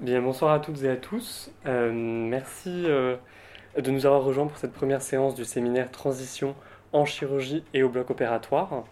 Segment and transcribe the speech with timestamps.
[0.00, 1.50] Bien, bonsoir à toutes et à tous.
[1.66, 3.16] Euh, merci euh,
[3.76, 6.54] de nous avoir rejoints pour cette première séance du séminaire Transition
[6.94, 8.84] en chirurgie et au bloc opératoire.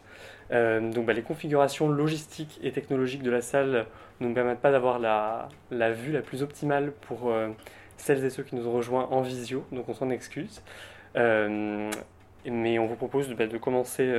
[0.53, 3.87] Euh, donc, bah, les configurations logistiques et technologiques de la salle
[4.21, 7.33] ne nous permettent pas d'avoir la, la, vue la plus optimale pour
[7.97, 10.63] celles et ceux qui nous ont rejoints en visio, donc on s'en excuse.
[11.15, 14.13] mais on vous propose de, bah, de commencer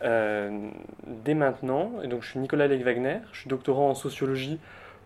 [0.00, 1.92] dès maintenant.
[2.02, 4.58] Et donc, je suis Nicolas Legwagner, je suis doctorant en sociologie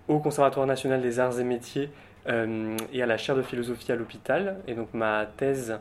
[0.09, 1.91] au Conservatoire national des arts et métiers
[2.29, 4.57] euh, et à la chaire de philosophie à l'hôpital.
[4.67, 5.79] Et donc ma thèse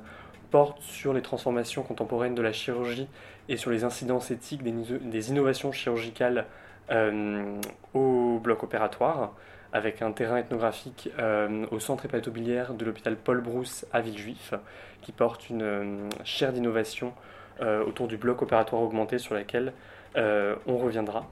[0.50, 3.08] porte sur les transformations contemporaines de la chirurgie
[3.50, 6.46] et sur les incidences éthiques des, innovations chirurgicales
[6.92, 7.56] euh,
[7.94, 9.34] au bloc opératoire,
[9.74, 14.54] avec un terrain ethnographique euh, au centre hépatobiliaire de l'hôpital Paul Brousse à Villejuif,
[15.02, 17.14] qui porte une chaire d'innovation
[17.86, 19.74] autour du bloc opératoire augmenté sur laquelle
[20.16, 21.28] on reviendra.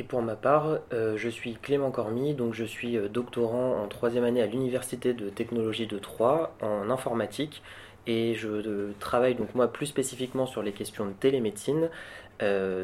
[0.00, 3.86] Et pour ma part, euh, je suis Clément Cormy, donc je suis euh, doctorant en
[3.86, 7.62] troisième année à l'Université de technologie de Troyes en informatique
[8.06, 11.90] et je euh, travaille donc moi plus spécifiquement sur les questions de télémédecine,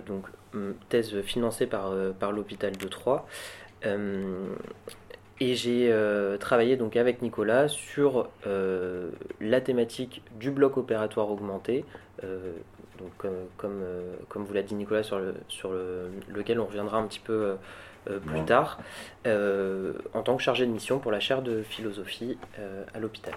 [0.06, 0.26] donc
[0.90, 3.24] thèse financée par, par l'hôpital de Troyes.
[5.40, 5.90] et j'ai
[6.38, 8.28] travaillé donc avec Nicolas sur
[9.40, 11.86] la thématique du bloc opératoire augmenté,
[12.98, 13.12] donc,
[13.56, 17.06] comme, euh, comme, vous l'a dit Nicolas, sur, le, sur le, lequel on reviendra un
[17.06, 17.54] petit peu euh,
[18.10, 18.78] euh, plus tard,
[20.14, 22.38] en tant que chargé de mission pour la chaire de philosophie
[22.94, 23.34] à l'hôpital.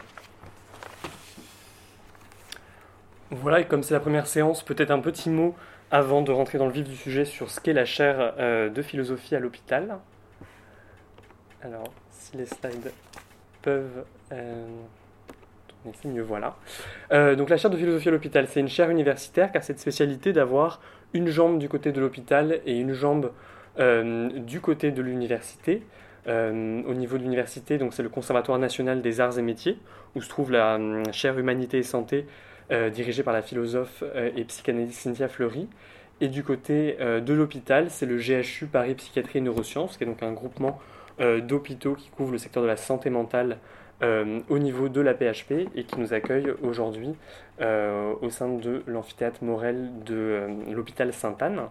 [3.31, 5.55] Voilà, et comme c'est la première séance, peut-être un petit mot
[5.91, 9.35] avant de rentrer dans le vif du sujet sur ce qu'est la chaire de philosophie
[9.35, 9.97] à l'hôpital.
[11.61, 12.91] Alors, si les slides
[13.61, 14.05] peuvent
[17.11, 20.33] Euh, donc la chaire de philosophie à l'hôpital, c'est une chaire universitaire car cette spécialité
[20.33, 20.81] d'avoir
[21.13, 23.31] une jambe du côté de l'hôpital et une jambe
[23.79, 25.83] euh, du côté de l'université.
[26.27, 29.77] Euh, au niveau de l'université, donc c'est le Conservatoire national des arts et métiers,
[30.15, 30.77] où se trouve la
[31.11, 32.25] chaire humanité et santé,
[32.93, 34.03] dirigée par la philosophe
[34.35, 35.67] et psychanalyste Cynthia Fleury.
[36.21, 40.21] Et du côté de l'hôpital, c'est le GHU Paris Psychiatrie et Neurosciences, qui est donc
[40.21, 40.79] un groupement
[41.19, 43.57] d'hôpitaux qui couvre le secteur de la santé mentale
[44.01, 47.15] euh, au niveau de la PHP et qui nous accueille aujourd'hui
[47.59, 51.63] euh, au sein de l'amphithéâtre Morel de euh, l'hôpital Sainte-Anne.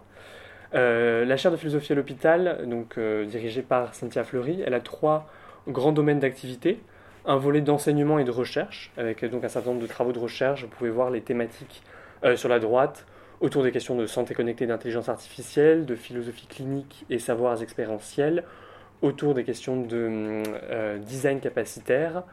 [0.72, 5.26] la chaire de philosophie à l'hôpital, donc dirigée par Cynthia Fleury, elle a trois
[5.68, 6.80] grands domaines d'activité.
[7.24, 10.62] Un volet d'enseignement et de recherche, avec donc un certain nombre de travaux de recherche.
[10.62, 11.82] Vous pouvez voir les thématiques
[12.36, 13.06] sur la droite,
[13.40, 18.44] autour des questions de santé connectée d'intelligence artificielle, de philosophie clinique et savoirs expérientiels,
[19.02, 22.24] autour des questions de euh, design capacitaire,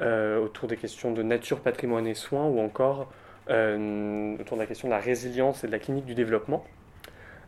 [0.00, 3.10] euh, autour des questions de nature, patrimoine et soins, ou encore
[3.50, 6.64] euh, autour de la question de la résilience et de la clinique du développement.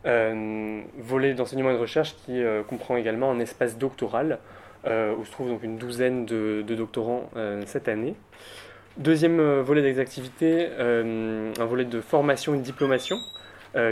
[0.04, 4.38] volet d'enseignement et de recherche qui comprend également un espace doctoral,
[4.86, 7.30] où se trouve donc une douzaine de, doctorants
[7.64, 8.14] cette année.
[8.98, 13.16] Deuxième volet des activités, un volet de formation et de diplomation,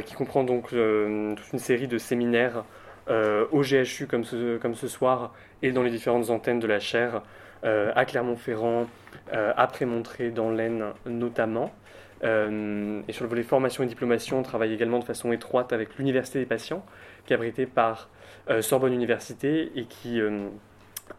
[0.05, 2.65] qui comprend donc toute une série de séminaires
[3.09, 7.23] euh, au GHU comme ce, soir et dans les différentes antennes de la chaire,
[7.65, 8.87] euh, à Clermont-Ferrand,
[9.33, 11.73] euh, à Prémontré, dans l'Aisne notamment.
[12.23, 16.39] et sur le volet formation et diplomation, on travaille également de façon étroite avec l'Université
[16.39, 16.85] des patients,
[17.27, 18.09] qui est abritée par
[18.61, 20.21] Sorbonne Université et qui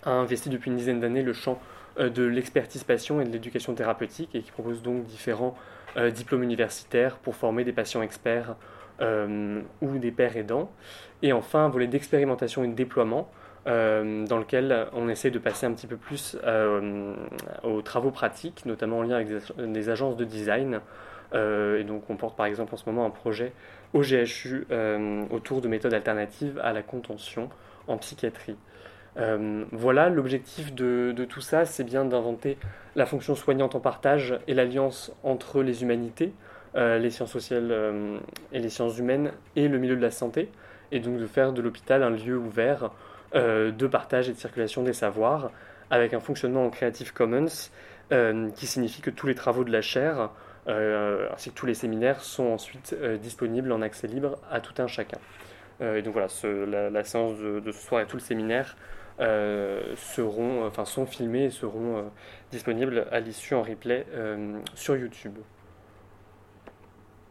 [0.06, 1.62] a investi depuis une dizaine d'années le champ
[2.00, 5.58] de l'expertise patient et de l'éducation thérapeutique et qui propose donc différents
[6.14, 8.56] diplômes universitaires pour former des patients experts
[9.04, 10.72] euh, ou des pères aidants.
[11.22, 13.30] Et enfin, un volet d'expérimentation et de déploiement,
[13.68, 17.14] euh, dans lequel on essaie de passer un petit peu plus euh,
[17.64, 20.80] aux travaux pratiques, notamment en lien avec des, agences de design.
[21.34, 23.52] et donc, on porte par exemple en ce moment un projet
[23.94, 24.68] au GHU
[25.32, 27.50] autour de méthodes alternatives à la contention
[27.88, 28.58] en psychiatrie.
[29.72, 32.58] voilà, l'objectif de, tout ça, c'est bien d'inventer
[32.96, 36.34] la fonction soignante en partage et l'alliance entre les humanités,
[36.76, 38.18] les sciences sociales euh,
[38.52, 40.50] et les sciences humaines et le milieu de la santé,
[40.92, 42.92] et donc de faire de l'hôpital un lieu ouvert
[43.36, 45.52] euh, de partage et de circulation des savoirs,
[45.92, 47.70] avec un fonctionnement en Creative Commons,
[48.56, 50.30] qui signifie que tous les travaux de la chaire,
[50.68, 55.18] ainsi que tous les séminaires, sont ensuite disponibles en accès libre à tout un chacun.
[55.82, 56.28] et donc voilà,
[56.92, 58.76] la, séance de, de, ce soir et tout le séminaire
[59.18, 62.06] seront, enfin, sont filmés et seront
[62.52, 64.06] disponibles à l'issue en replay
[64.76, 65.40] sur YouTube.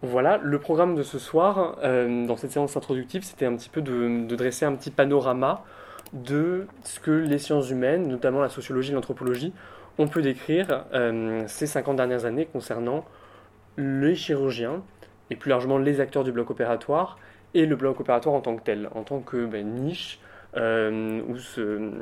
[0.05, 3.83] Voilà, le programme de ce soir, euh, dans cette séance introductive, c'était un petit peu
[3.83, 5.63] de, dresser un petit panorama
[6.13, 9.53] de ce que les sciences humaines, notamment la sociologie et l'anthropologie,
[9.99, 13.05] ont pu décrire euh, ces 50 dernières années concernant
[13.77, 14.83] les chirurgiens,
[15.31, 17.17] et plus largement les acteurs du bloc opératoire,
[17.55, 20.19] et le bloc opératoire en tant que tel, en tant que ben, niche,
[20.57, 21.93] où se,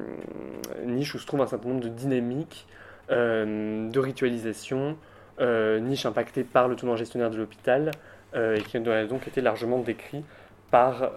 [0.87, 2.67] niche trouve un certain nombre de dynamiques,
[3.11, 4.97] de ritualisation,
[5.41, 7.91] niche impactée par le tournant gestionnaire de l'hôpital,
[8.35, 10.25] et qui a donc été largement décrit
[10.71, 11.11] par,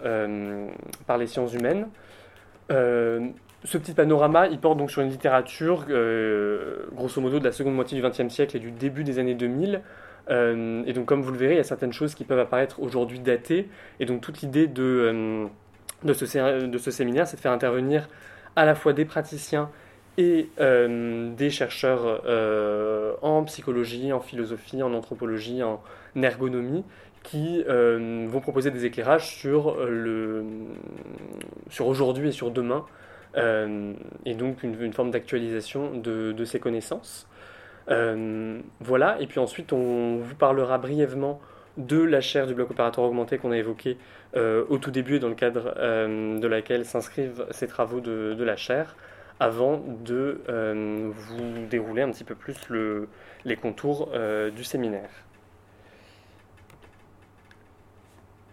[1.06, 1.88] par les sciences humaines
[3.66, 7.75] ce petit panorama, il porte donc sur une littérature, euh, grosso modo, de la seconde
[7.75, 9.81] moitié du XXe siècle et du début des années 2000.
[10.30, 12.81] Euh, et donc, comme vous le verrez, il y a certaines choses qui peuvent apparaître
[12.81, 13.70] aujourd'hui datées.
[14.00, 15.46] Et donc, toute l'idée de, euh,
[16.04, 18.10] de, ce, de ce séminaire, c'est de faire intervenir
[18.56, 19.70] à la fois des praticiens
[20.18, 22.21] et des chercheurs
[23.21, 25.81] en psychologie, en philosophie, en anthropologie, en
[26.15, 26.83] ergonomie,
[27.24, 30.44] qui vont proposer des éclairages sur, le,
[31.69, 32.86] sur aujourd'hui et sur demain
[33.38, 33.94] euh,
[34.25, 37.27] et donc une, forme d'actualisation de, ces connaissanses.
[37.89, 41.42] Euh, voilà, et puis ensuite on vous parlera brièvement
[41.77, 43.98] de la chaire du bloc opératoire augmenté qu'on a évoqué
[44.36, 48.56] euh, au tout début et dans le cadre de laquelle s'inscrivent ces travaux de, la
[48.56, 48.95] chaire,
[49.44, 53.07] avant de vous dérouler un petit peu plus le,
[53.45, 54.12] les contours
[54.56, 55.10] du séminaire.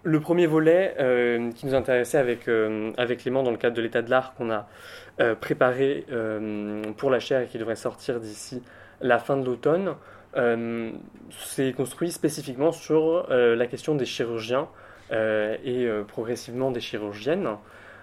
[0.02, 3.82] Le premier volet euh, qui nous intéressait avec, euh, avec Clément dans le cadre de
[3.82, 4.66] l'état de l'art qu'on a
[5.20, 6.06] euh, préparé
[6.96, 8.62] pour la chaire et qui devrait sortir d'ici
[9.02, 9.94] la fin de l'automne,
[11.30, 14.68] s'est construit spécifiquement sur la question des chirurgiens
[15.10, 17.48] et progressivement des chirurgiennes.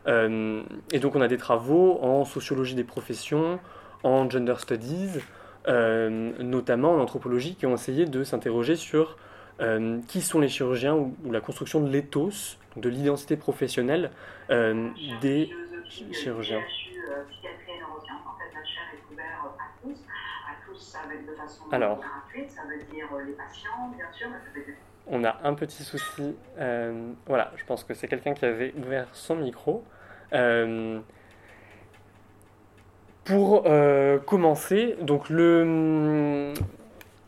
[0.07, 3.59] Et donc on a des travaux en sociologie des professions,
[4.04, 5.19] en gender studies,
[5.68, 9.18] notamment en anthropologie, qui ont essayé de s'interroger sur
[9.59, 14.12] euh, qui sont les chirurgiens ou, la construction de l'éthos, de l'identité professionnelle
[14.51, 14.89] euh,
[15.19, 15.50] des
[16.12, 16.62] chirurgiens.
[21.71, 22.00] Alors,
[25.07, 26.36] on a un petit souci.
[26.59, 29.83] Euh, voilà, je pense que c'est quelqu'un qui avait ouvert son micro.
[33.24, 33.63] Pour
[34.25, 36.53] commencer, donc le,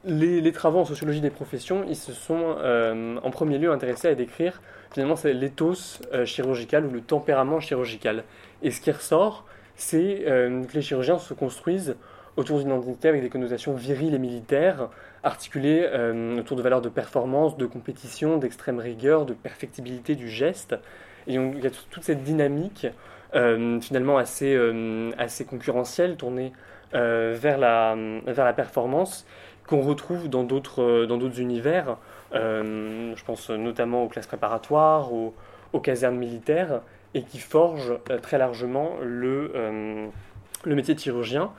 [0.05, 4.15] les, travaux en sociologie des professions, ils se sont euh, en premier lieu intéressés à
[4.15, 4.61] décrire
[4.91, 8.23] finalement c'est l'éthos euh, chirurgical ou le tempérament chirurgical.
[8.63, 9.45] Et ce qui ressort,
[9.75, 11.95] c'est euh, que les chirurgiens se construisent
[12.37, 14.89] autour d'une identité avec des connotations viriles et militaires,
[15.23, 15.85] articulées
[16.39, 20.75] autour de valeurs de performance, de compétition, d'extrême rigueur, de perfectibilité du geste.
[21.27, 22.87] Et il y a toute cette dynamique
[23.33, 24.57] finalement assez,
[25.17, 26.51] assez concurrentielle, tournée
[26.93, 27.95] vers, la,
[28.25, 29.25] vers la performance,
[29.69, 31.97] qu'on retrouve dans d'autres euh, dans d'autres univers.
[32.33, 35.33] Euh, je pense notamment aux classes préparatoires, aux,
[35.83, 36.81] casernes militaires,
[37.13, 39.53] et qui forgent euh, très largement le,
[40.63, 41.51] le métier de chirurgien,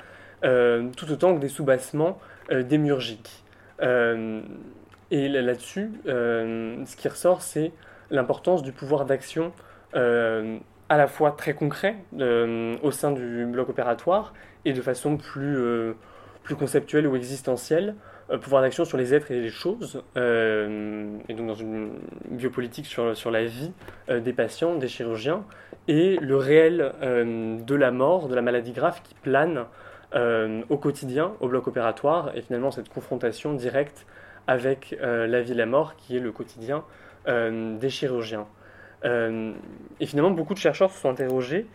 [0.42, 2.18] tout autant que des soubassements
[2.50, 3.44] démiurgiques.
[3.80, 7.72] et là-dessus, ce qui ressort, c'est
[8.10, 9.52] l'importance du pouvoir d'action
[9.92, 14.34] à la fois très concret au sein du bloc opératoire
[14.64, 15.94] et de façon plus
[16.42, 17.94] plus conceptuel ou existentiel,
[18.30, 21.92] euh, pouvoir d'action sur les êtres et les choses, euh, et donc dans une
[22.30, 23.72] biopolitique sur, sur la vie
[24.08, 25.44] euh, des patients, des chirurgiens,
[25.88, 29.64] et le réel de la mort, de la maladie grave qui plane
[30.12, 34.06] au quotidien, au bloc opératoire, et finalement cette confrontation directe
[34.46, 36.84] avec la vie et la mort qui est le quotidien
[37.30, 38.46] des chirurgiens.
[39.04, 41.66] et finalement, beaucoup de chercheurs se sont interrogés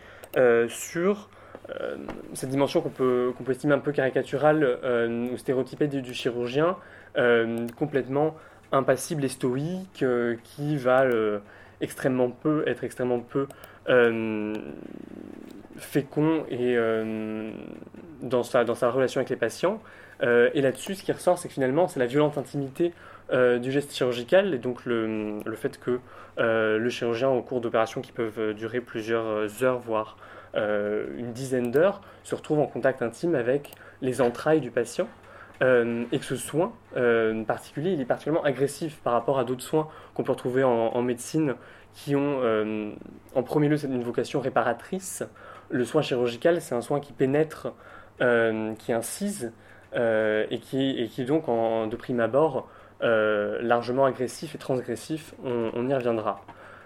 [0.68, 1.30] sur
[1.70, 1.96] euh,
[2.34, 6.78] cette dimension qu'on peut, peut estimer un peu caricaturale euh, ou stéréotypée du, chirurgien,
[7.18, 8.36] euh, complètement
[8.72, 10.04] impassible et stoïque,
[10.44, 11.06] qui va
[11.82, 13.48] extrêmement peu, être extrêmement peu
[15.78, 16.76] fécond et
[18.22, 19.82] dans, sa, dans sa relation avec les patients.
[20.22, 22.92] et là-dessus, ce qui ressort, c'est que finalement, c'est la violente intimité
[23.32, 26.00] du geste chirurgical et donc le, le fait que
[26.38, 30.18] le chirurgien, au cours d'opérations qui peuvent durer plusieurs heures, voire
[30.56, 35.08] euh, une dizaine d'heures, se retrouve en contact intime avec les entrailles du patient.
[35.64, 39.64] Euh, et que ce soin euh, particulier, il est particulièrement agressif par rapport à d'autres
[39.64, 41.56] soins qu'on peut retrouver en, médecine
[41.94, 42.42] qui ont
[43.36, 45.24] en premier lieu une vocation réparatrice.
[45.70, 47.74] Le soin chirurgical, c'est un soin qui pénètre,
[48.20, 49.54] qui incise
[49.94, 52.68] et, qui, et qui donc de prime abord
[53.06, 55.34] largement agressif et transgressif.
[55.44, 56.42] on y reviendra.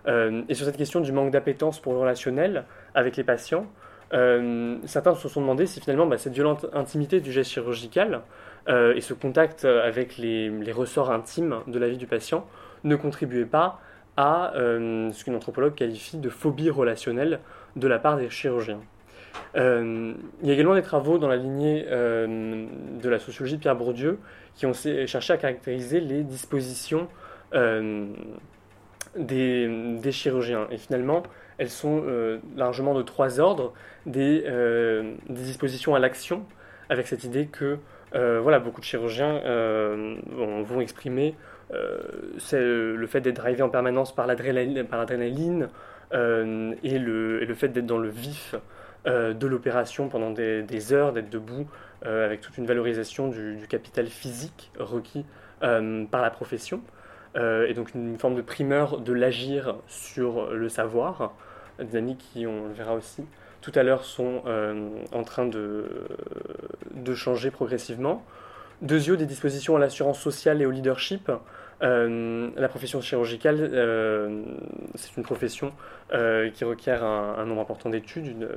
[0.07, 3.65] et sur cette question du manque d'appétence pour le relationnel, avec les patients,
[4.13, 8.21] euh, certains se sont demandé si finalement bah, cette violente intimité du geste chirurgical
[8.67, 12.45] euh, et ce contact avec les, ressorts intimes de la vie du patient
[12.83, 13.79] ne contribuait pas
[14.17, 17.39] à euh, ce qu'une anthropologue qualifie de phobie relationnelle
[17.75, 18.81] de la part des chirurgiens.
[19.55, 24.19] Il y a également des travaux dans la lignée de la sociologie de Pierre Bourdieu
[24.55, 27.07] qui ont cherché à caractériser les dispositions
[29.15, 30.67] des, chirurgiens.
[30.71, 31.23] Et finalement,
[31.57, 32.03] elles sont
[32.55, 33.73] largement de trois ordres,
[34.05, 34.43] des,
[35.29, 36.45] dispositions à l'action,
[36.89, 37.79] avec cette idée que
[38.13, 39.41] voilà, beaucoup de chirurgiens
[40.27, 41.35] vont exprimer
[41.71, 45.69] le fait d'être drivé en permanence par l'adrénaline
[46.83, 48.57] et, le, fait d'être dans le vif euh,
[49.09, 51.67] de l'opération pendant des, heures, d'être debout,
[52.05, 55.25] euh, avec toute une valorisation du, capital physique requis
[55.63, 56.81] euh, par la profession,
[57.35, 61.33] et donc une forme de primeur de l'agir sur le savoir.
[61.79, 63.23] Des amis qui, on le verra aussi
[63.61, 64.43] tout à l'heure, sont
[65.11, 65.85] en train de,
[66.91, 68.25] de changer progressivement.
[68.81, 71.31] Deux des dispositions à l'assurance sociale et au leadership.
[71.81, 74.43] Euh, la profession chirurgicale, euh,
[74.95, 75.71] c'est une profession
[76.13, 78.47] euh, qui requiert un, nombre important d'études,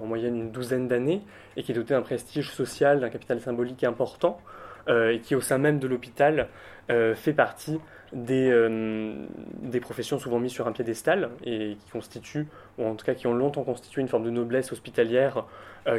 [0.00, 1.22] en moyenne une douzaine d'années,
[1.56, 4.40] et qui est dotée d'un prestige social, d'un capital symbolique important,
[4.88, 6.48] et qui au sein même de l'hôpital
[6.88, 7.80] fait partie
[8.12, 12.46] des, professions souvent mises sur un piédestal et qui constituent,
[12.78, 15.46] ou en tout cas qui ont longtemps constitué une forme de noblesse hospitalière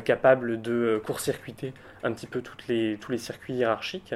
[0.03, 4.13] capable de court-circuiter un petit peu tous les circuits hiérarchiques.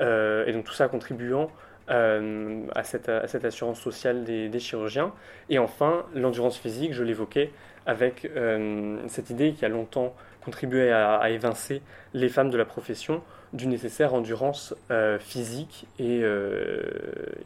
[0.00, 1.50] Euh, et donc tout ça contribuant
[1.90, 5.12] euh, à cette, assurance sociale des, des chirurgiens.
[5.48, 7.50] Et enfin, l'endurance physique, je l'évoquais,
[7.86, 11.80] avec euh, cette idée qui a longtemps contribué à, évincer
[12.12, 13.22] les femmes de la profession
[13.54, 14.74] d'une nécessaire endurance
[15.20, 16.22] physique et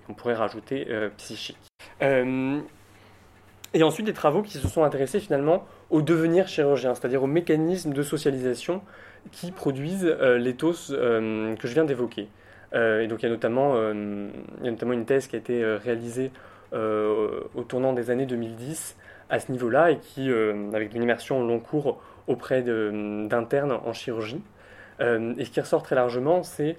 [0.09, 1.59] on pourrait rajouter psychique.
[2.01, 7.93] et ensuite des travaux qui se sont intéressés finalement au devenir chirurgien, c'est-à-dire au mécanisme
[7.93, 8.83] de socialisation
[9.33, 12.29] qui produisent euh, l'éthos euh, que je viens d'évoquer.
[12.75, 15.39] Euh, et donc il y, a notamment, il y a notamment une thèse qui a
[15.39, 16.31] été réalisée
[16.73, 18.97] au tournant des années 2010
[19.31, 20.31] à ce niveau-là et qui,
[20.75, 24.43] avec une immersion long cours auprès d'internes en chirurgie.
[25.01, 26.77] et ce qui ressort très largement, c'est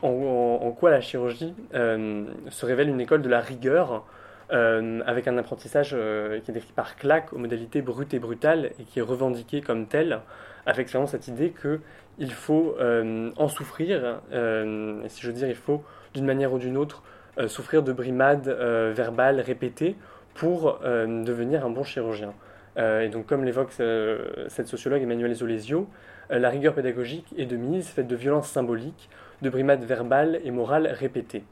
[0.00, 4.06] en, quoi la chirurgie se révèle une école de la rigueur,
[4.48, 9.00] avec un apprentissage qui est décrit par Clack aux modalités brutes et brutales et qui
[9.00, 10.20] est revendiqué comme tel,
[10.66, 15.54] avec vraiment cette idée qu'il faut euh, en souffrir, euh, si je veux dire, il
[15.54, 15.82] faut
[16.12, 17.02] d'une manière ou d'une autre
[17.38, 19.96] euh, souffrir de brimades verbales répétées
[20.34, 22.34] pour devenir un bon chirurgien.
[22.76, 25.88] et donc, comme l'évoque cette sociologue Emmanuel Zolesio,
[26.28, 29.08] la rigueur pédagogique est de mise, faite de violences symboliques,
[29.40, 31.44] de brimades verbales et morales répétées.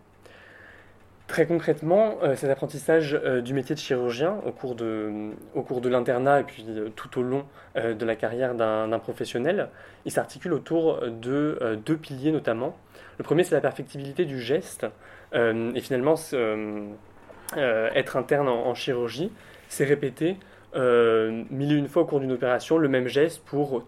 [1.26, 5.80] Très concrètement, euh, cet apprentissage euh, du métier de chirurgien au cours de, au cours
[5.80, 9.68] de l'internat et puis euh, tout au long de la carrière d'un professionnel,
[10.04, 12.76] il s'articule autour de deux piliers notamment.
[13.18, 14.86] Le premier, c'est la perfectibilité du geste.
[15.32, 16.14] et finalement,
[17.56, 19.32] être interne en, chirurgie,
[19.68, 20.36] c'est répéter
[20.76, 23.84] mille et une fois au cours d'une opération le même geste pour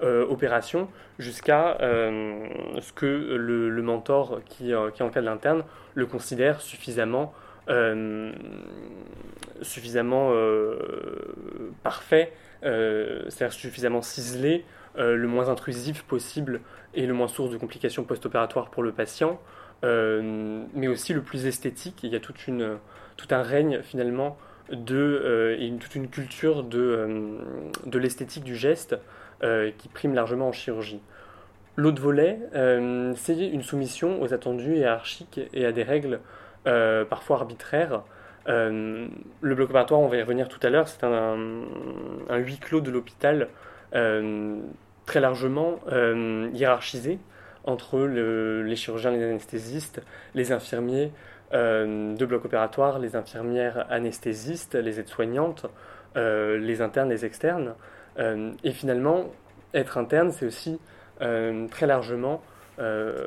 [0.00, 0.88] telle opération
[1.18, 5.64] jusqu'à ce que le, mentor qui, qui encadre l'interne
[5.94, 7.32] le considère suffisamment,
[7.68, 8.32] euh,
[9.62, 10.76] suffisamment euh,
[11.82, 12.32] parfait,
[12.64, 14.64] euh, c'est-à-dire suffisamment ciselé,
[14.96, 16.60] le moins intrusif possible
[16.94, 19.40] et le moins source de complications post-opératoires pour le patient,
[19.82, 22.02] mais aussi le plus esthétique.
[22.02, 22.34] Il y a tout
[23.30, 24.36] un règne finalement
[24.70, 27.38] de, et toute une culture de,
[27.86, 28.96] de l'esthétique du geste
[29.78, 31.00] qui prime largement en chirurgie.
[31.80, 36.20] L'autre volet, euh, c'est une soumission aux attendus hiérarchiques et à des règles
[36.66, 38.02] euh, parfois arbitraires.
[38.48, 39.06] Euh,
[39.40, 41.38] le bloc opératoire, on va y revenir tout à l'heure, c'est un,
[42.36, 43.48] huis clos de l'hôpital
[43.92, 45.80] très largement
[46.52, 47.18] hiérarchisé
[47.64, 50.02] entre les chirurgiens, les anesthésistes,
[50.34, 51.10] les infirmiers
[51.52, 55.66] de bloc opératoire, les infirmières anesthésistes, les aides-soignantes,
[56.14, 57.74] les internes, les externes.
[58.20, 59.26] Et finalement,
[59.74, 60.78] être interne, c'est aussi
[61.22, 62.42] euh, très largement
[62.78, 63.26] euh,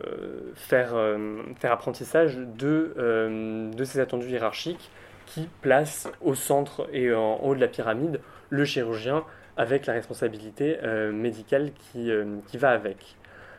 [0.55, 4.89] faire, euh, faire apprentissage de, de ces attendus hiérarchiques
[5.27, 8.19] qui placent au centre et en haut de la pyramide
[8.49, 9.23] le chirurgien
[9.57, 10.77] avec la responsabilité
[11.11, 12.11] médicale qui,
[12.47, 13.15] qui va avec.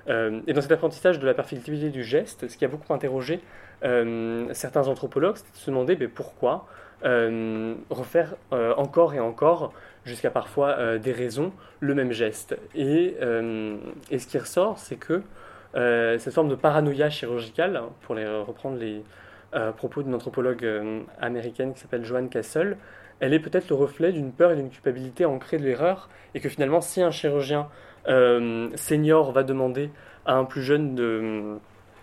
[0.09, 3.41] et dans cet apprentissage de la perfectibilité du geste, ce qui a beaucoup interrogé
[3.81, 6.67] certains anthropologues, c'est de se demander pourquoi
[7.03, 9.73] refaire encore et encore
[10.05, 12.57] jusqu'à parfois euh, des raisons, le même geste.
[12.75, 13.77] Et, euh,
[14.11, 15.23] et ce qui ressort, c'est que
[15.75, 19.03] euh, cette forme de paranoïa chirurgicale, hein, pour reprendre les
[19.77, 20.67] propos d'une anthropologue
[21.21, 22.77] américaine qui s'appelle Joanne Castle,
[23.21, 26.49] elle est peut-être le reflet d'une peur et d'une culpabilité ancrée de l'erreur, et que
[26.49, 27.69] finalement, si un chirurgien
[28.05, 29.91] senior va demander
[30.27, 31.57] à un plus jeune de,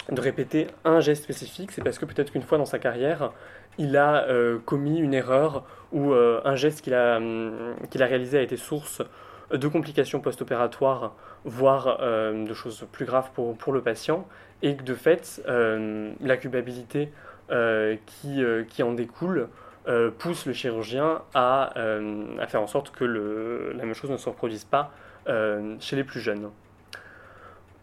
[0.10, 3.34] de répéter un geste spécifique, c'est parce que peut-être qu'une fois dans sa carrière,
[3.78, 4.28] il a
[4.66, 8.58] commis une erreur où euh, un geste qu'il a, hum, qu'il a réalisé a été
[8.58, 9.02] source
[9.52, 11.14] de complications post-opératoires,
[11.44, 14.26] voire euh, de choses plus graves pour, le patient,
[14.62, 17.12] et que de fait, euh, la culpabilité
[18.06, 19.50] qui, en découlent
[20.20, 21.74] poussent le chirurgien à,
[22.48, 24.94] faire en sorte que le, la même chose ne se reproduise pas
[25.82, 26.50] chez les plus jeunes.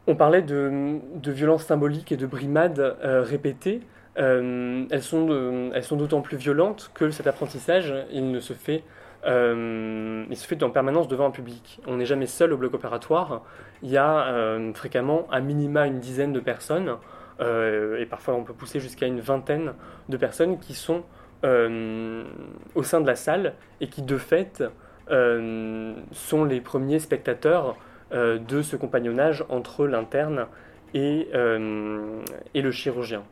[0.06, 3.82] On parlait de violences symboliques et de brimades répétées.
[4.18, 8.82] Elles sont, elles sont d'autant plus violentes que cet apprentissage, il ne se fait
[9.26, 11.80] euh, il se fait en permanence devant un public.
[11.86, 13.42] On n'est jamais seul au bloc opératoire.
[13.82, 16.96] Il y a euh, fréquemment à minima une dizaine de personnes,
[17.40, 19.74] euh, et parfois on peut pousser jusqu'à une vingtaine
[20.08, 21.02] de personnes qui sont
[21.44, 24.64] au sein de la salle et qui de fait
[25.08, 27.76] sont les premiers spectateurs
[28.10, 30.48] de ce compagnonnage entre l'interne
[30.94, 33.22] et, le chirurgien.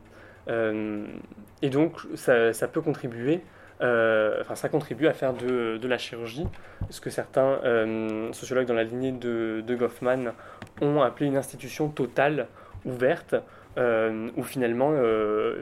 [0.47, 3.41] Et donc ça peut contribuer
[3.81, 6.47] euh, enfin, ça contribue à faire de, de, la chirurgie,
[6.89, 10.33] ce que certains euh, sociologues dans la lignée de, de, Goffman
[10.81, 12.47] ont appelé une institution totale,
[12.85, 13.35] ouverte,
[13.77, 14.93] euh, où finalement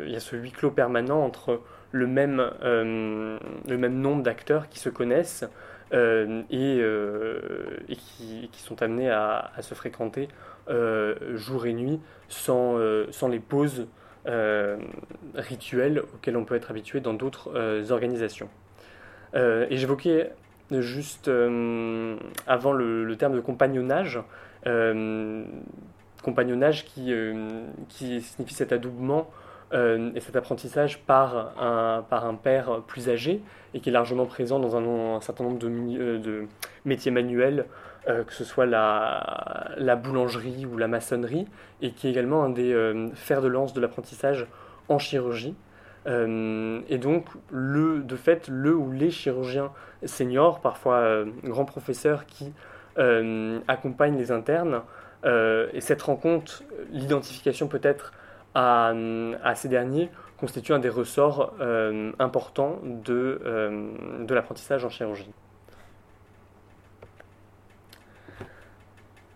[0.06, 1.62] il y a ce huis clos permanent entre
[1.92, 5.46] le même, le même nombre d'acteurs qui se connaissent
[5.92, 6.82] et,
[7.90, 10.30] qui, qui, sont amenés à, à se fréquenter
[11.34, 12.00] jour et nuit
[12.30, 12.78] sans,
[13.12, 13.86] sans les pauses euh,
[15.36, 18.50] rituels auxquels on peut être habitué dans d'autres euh, organisations.
[19.36, 20.32] Euh, et j'évoquais
[20.72, 21.30] juste
[22.48, 24.20] avant le, terme de compagnonnage,
[26.24, 27.14] compagnonnage qui,
[27.88, 29.30] qui signifie cet adoubement
[29.72, 33.44] et cet apprentissage par un, par un père plus âgé
[33.76, 36.48] et qui est largement présent dans un, certain nombre de
[36.84, 37.68] métiers manuels
[38.08, 41.48] euh, que ce soit la, la, boulangerie ou la maçonnerie,
[41.82, 44.46] et qui est également un des euh, fers de lance de l'apprentissage
[44.90, 45.56] en chirurgie.
[46.06, 49.72] Euh, et donc, le, de fait, le ou les chirurgiens
[50.04, 52.54] seniors, parfois grands professeurs qui
[53.68, 54.84] accompagnent les internes,
[55.26, 58.14] et cette rencontre, l'identification peut-être
[58.54, 58.94] à,
[59.56, 61.56] ces derniers, constitue un des ressorts
[62.20, 65.34] importants de l'apprentissage en chirurgie.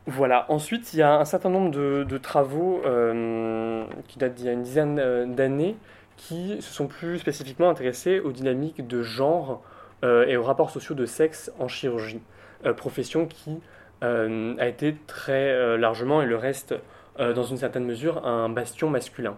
[0.07, 4.49] Voilà, ensuite il y a un certain nombre de, travaux euh, qui datent d'il y
[4.49, 5.75] a une dizaine euh, d'années
[6.17, 9.61] qui se sont plus spécifiquement intéressés aux dynamiques de genre
[10.03, 12.21] euh, et aux rapports sociaux de sexe en chirurgie,
[12.75, 13.59] profession qui
[14.01, 16.73] a été très largement et le reste
[17.17, 19.35] dans une certaine mesure un bastion masculin.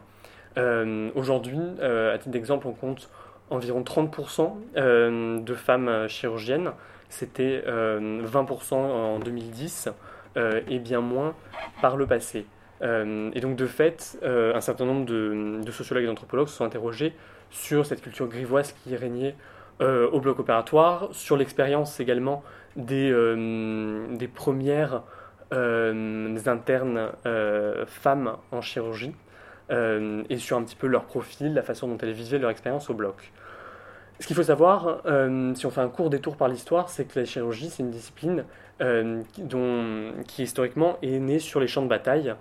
[1.15, 3.09] Aujourd'hui, à titre d'exemple, on compte
[3.49, 6.73] environ 30% de femmes chirurgiennes,
[7.09, 9.89] c'était 20% en 2010.
[10.37, 11.35] Euh, et bien moins
[11.81, 12.45] par le passé.
[12.81, 16.63] Euh, et donc de fait, euh, un certain nombre de, sociologues et d'anthropologues se sont
[16.63, 17.13] interrogés
[17.49, 19.35] sur cette culture grivoise qui régnait
[19.79, 22.43] au bloc opératoire, sur l'expérience également
[22.75, 23.09] des,
[24.11, 25.01] des premières
[25.51, 27.09] internes
[27.87, 29.15] femmes en chirurgie,
[29.71, 32.93] et sur un petit peu leur profil, la façon dont elles vivaient leur expérience au
[32.93, 33.31] bloc.
[34.19, 35.01] Ce qu'il faut savoir,
[35.55, 38.45] si on fait un court détour par l'histoire, c'est que la chirurgie, c'est une discipline
[38.81, 42.33] euh, dont, qui historiquement est né sur les champs de bataille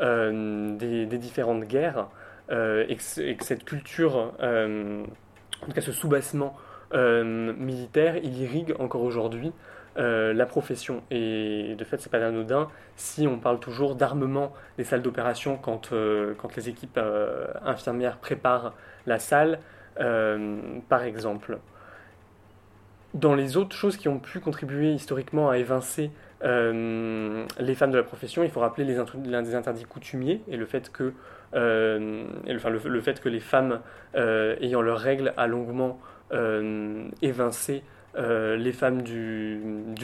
[0.00, 2.06] euh, des, différentes guerres,
[2.50, 6.56] euh, et que, cette culture, en tout cas ce soubassement
[6.92, 9.52] militaire, il irrigue encore aujourd'hui
[9.96, 11.02] la profession.
[11.10, 15.90] Et de fait, c'est pas anodin si on parle toujours d'armement des salles d'opération quand,
[16.38, 17.00] quand les équipes
[17.64, 18.74] infirmières préparent
[19.06, 19.58] la salle,
[19.96, 21.58] par exemple.
[23.14, 26.10] Dans les autres choses qui ont pu contribuer historiquement à évincer
[26.44, 30.66] euh, les femmes de la profession, il faut rappeler les, les interdits coutumiers et le
[30.66, 31.12] fait que,
[31.54, 32.24] euh,
[33.24, 33.80] les femmes
[34.14, 35.98] euh, ayant leurs règles a longuement
[37.22, 37.82] évincé
[38.14, 39.58] les femmes du,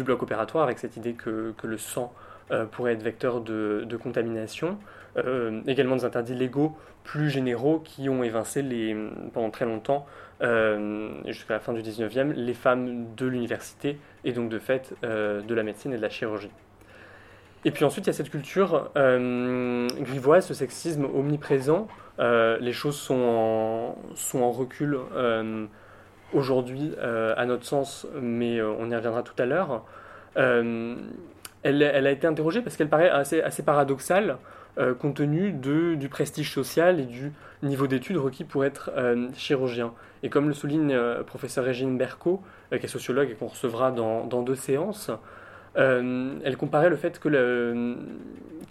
[0.04, 2.14] bloc opératoire avec cette idée que, le sang
[2.72, 4.78] pourrait être vecteur de, contamination.
[5.66, 8.96] également des interdits légaux plus généraux qui ont évincé les,
[9.34, 10.06] pendant très longtemps
[11.26, 15.54] jusqu'à la fin du 19e, les femmes de l'université et donc de fait euh, de
[15.54, 16.50] la médecine et de la chirurgie.
[17.64, 21.88] Et puis ensuite, il y a cette culture euh, grivoise, ce sexisme omniprésent.
[22.18, 23.94] les choses sont
[24.34, 24.98] en, recul
[26.34, 29.82] aujourd'hui, à notre sens, mais on y reviendra tout à l'heure.
[30.34, 34.36] Elle, a été interrogée parce qu'elle paraît assez paradoxale
[34.98, 37.32] compte tenu de, du prestige social et du
[37.62, 38.90] niveau d'études requis pour être
[39.36, 39.92] chirurgien.
[40.24, 43.90] Et comme le souligne euh, professeur Régine Berco, euh, qui est sociologue et qu'on recevra
[43.92, 45.10] dans, deux séances,
[45.76, 47.96] euh, elle comparait le fait que,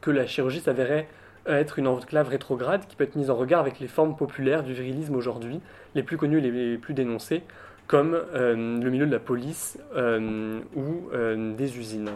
[0.02, 1.08] que la chirurgie s'avérait
[1.46, 4.74] être une enclave rétrograde qui peut être mise en regard avec les formes populaires du
[4.74, 5.60] virilisme aujourd'hui,
[5.94, 7.44] les plus connues et les plus dénoncées,
[7.86, 12.12] comme le milieu de la police ou des usines.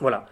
[0.00, 0.26] voilà.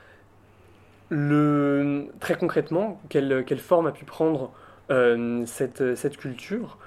[1.11, 4.53] Très concrètement, quelle, quelle, forme a pu prendre
[4.89, 6.79] cette, cette, culture,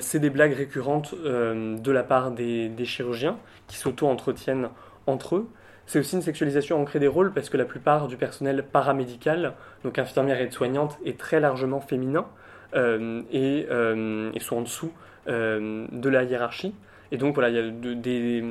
[0.00, 4.68] c'est des blagues récurrentes de la part des, des chirurgiens qui s'auto-entretiennent
[5.06, 5.48] entre eux.
[5.86, 9.54] C'est aussi une sexualisation ancrée des rôles parce que la plupart du personnel paramédical,
[9.84, 12.26] donc infirmière et soignante, est très largement féminin
[12.74, 14.92] et, et, sont en dessous
[15.26, 16.74] de la hiérarchie.
[17.10, 18.44] Et donc voilà, il y a des,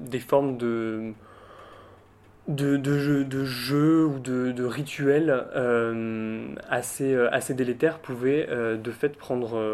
[0.00, 1.12] des, formes de,
[2.48, 9.66] de, jeux, ou de, rituels euh, assez, euh, assez délétères pouvaient euh, de fait prendre,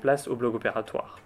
[0.00, 1.20] place au bloc opératoire.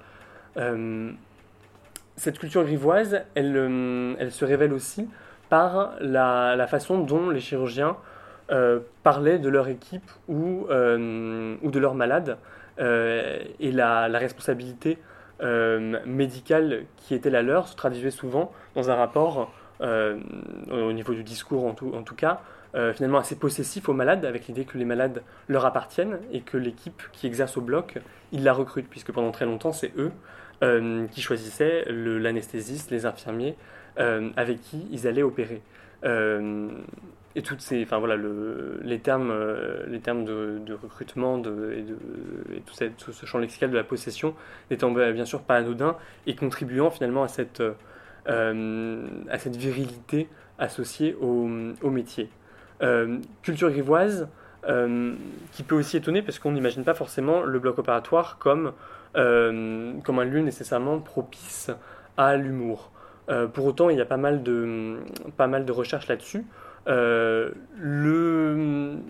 [2.17, 5.09] cette culture grivoise, elle, se révèle aussi
[5.49, 7.97] par la, façon dont les chirurgiens
[9.03, 12.39] parlaient de leur équipe ou, de leurs malades
[12.79, 14.99] et la, responsabilité
[15.41, 21.67] médicale qui était la leur se traduisait souvent dans un rapport, au niveau du discours
[21.67, 22.41] en tout, en tout cas,
[22.75, 26.57] euh, finalement assez possessif aux malades, avec l'idée que les malades leur appartiennent et que
[26.57, 27.99] l'équipe qui exerce au bloc,
[28.33, 30.11] ils la recrutent, puisque pendant très longtemps, c'est eux
[31.13, 33.55] qui choisissaient l'anesthésiste, les infirmiers,
[33.97, 35.63] avec qui ils allaient opérer.
[37.39, 41.83] Et toutes ces, enfin voilà, le, les termes, euh, les termes de, recrutement de, et,
[41.83, 41.97] de,
[42.57, 44.35] et tout, tout, ce champ lexical de la possession
[44.73, 47.75] n'étant bien sûr pas anodin et contribuant finalement à cette, euh,
[48.29, 51.47] à cette virilité associée au,
[51.91, 52.29] métier.
[52.83, 54.29] Euh, culture grivoise
[55.53, 58.73] qui peut aussi étonner parce qu'on n'imagine pas forcément le bloc opératoire comme,
[59.15, 61.71] comme un lieu nécessairement propice
[62.17, 62.91] à l'humour.
[63.55, 64.99] pour autant, il y a pas mal de,
[65.37, 66.45] pas mal de recherches là-dessus.
[66.89, 67.51] Euh,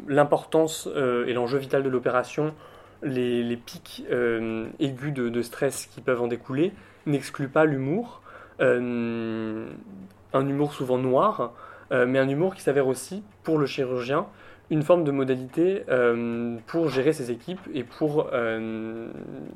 [0.09, 2.55] l'importance euh, et l'enjeu vital de l'opération,
[3.03, 6.73] les, pics euh, aigus de, stress qui peuvent en découler,
[7.07, 8.23] n'excluent pas l'humour.
[8.61, 9.69] Un
[10.35, 11.53] humour souvent noir,
[11.91, 14.27] mais un humour qui s'avère aussi, pour le chirurgien,
[14.71, 15.85] une forme de modalité
[16.67, 18.31] pour gérer ses équipes et pour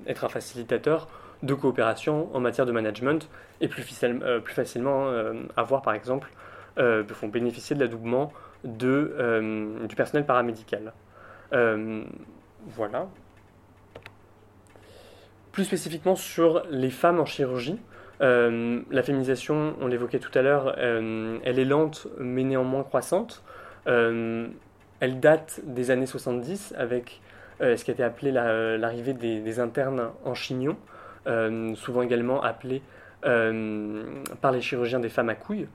[0.07, 1.09] être un facilitateur
[1.43, 3.29] de coopération en matière de management
[3.61, 3.83] et plus,
[4.47, 5.11] facilement
[5.57, 6.31] avoir par exemple
[6.79, 8.33] euh, font bénéficier de l'adoubement
[8.65, 10.95] euh, du personnel paramédical.
[11.53, 12.03] Euh,
[12.67, 13.09] voilà.
[15.53, 17.79] Plus spécifiquement sur les femmes en chirurgie,
[18.21, 23.43] la féminisation, on l'évoquait tout à l'heure, elle est lente mais néanmoins croissante.
[23.87, 27.21] elle date des années 70 avec
[27.61, 30.77] ce qui a été appelé l'arrivée des, internes en chignon,
[31.75, 32.83] souvent également appelés
[33.23, 35.67] par les chirurgiens des femmes à couilles.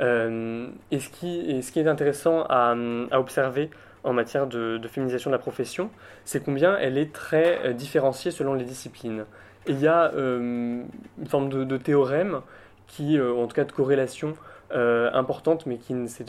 [0.00, 2.74] Euh, et, ce qui, est intéressant à,
[3.12, 3.70] observer
[4.04, 5.90] en matière de, féminisation de la profession,
[6.24, 9.24] c'est combien elle est très euh, différenciée selon les disciplines.
[9.66, 10.82] Il y a euh,
[11.18, 12.40] une forme de, théorème
[12.86, 14.34] qui, en tout cas de corrélation
[14.70, 16.24] importante, mais qui ne s'est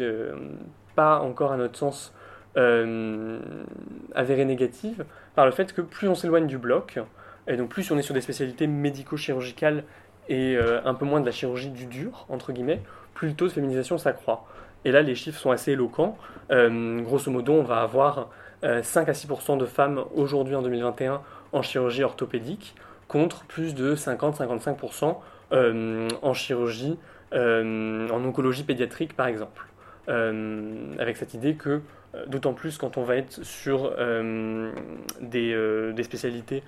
[0.95, 2.13] pas encore à notre sens
[2.55, 6.99] avérée négative, par le fait que plus on s'éloigne du bloc,
[7.47, 9.83] et donc plus on est sur des spécialités médico-chirurgicales
[10.29, 12.81] et un peu moins de la chirurgie du dur, entre guillemets,
[13.13, 14.45] plus le taux de féminisation s'accroît.
[14.85, 16.17] Et là, les chiffres sont assez éloquents.
[16.51, 18.29] Euh, grosso modo, on va avoir
[18.61, 22.75] 5 euh, à 6% de femmes aujourd'hui en 2021 en chirurgie orthopédique,
[23.13, 25.17] contre plus de 50-55%
[25.51, 26.97] euh, en chirurgie,
[27.31, 29.65] en oncologie pédiatrique par exemple.
[30.07, 31.81] avec cette idée que,
[32.27, 33.95] d'autant plus quand on va être sur
[35.21, 36.63] des, spécialités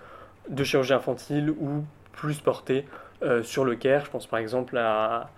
[0.49, 2.86] de chirurgie infantile ou plus portées
[3.43, 5.29] sur le care, je pense par exemple à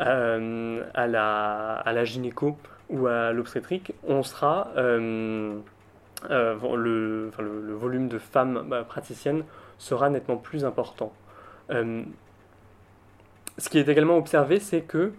[0.00, 2.56] euh, la, gynéco
[2.88, 5.58] ou à l'obstétrique, on sera euh,
[6.30, 9.44] euh, le, le, volume de femmes bah, praticiennes
[9.82, 11.12] sera nettement plus important.
[11.70, 15.12] ce qui est également observé, c'est que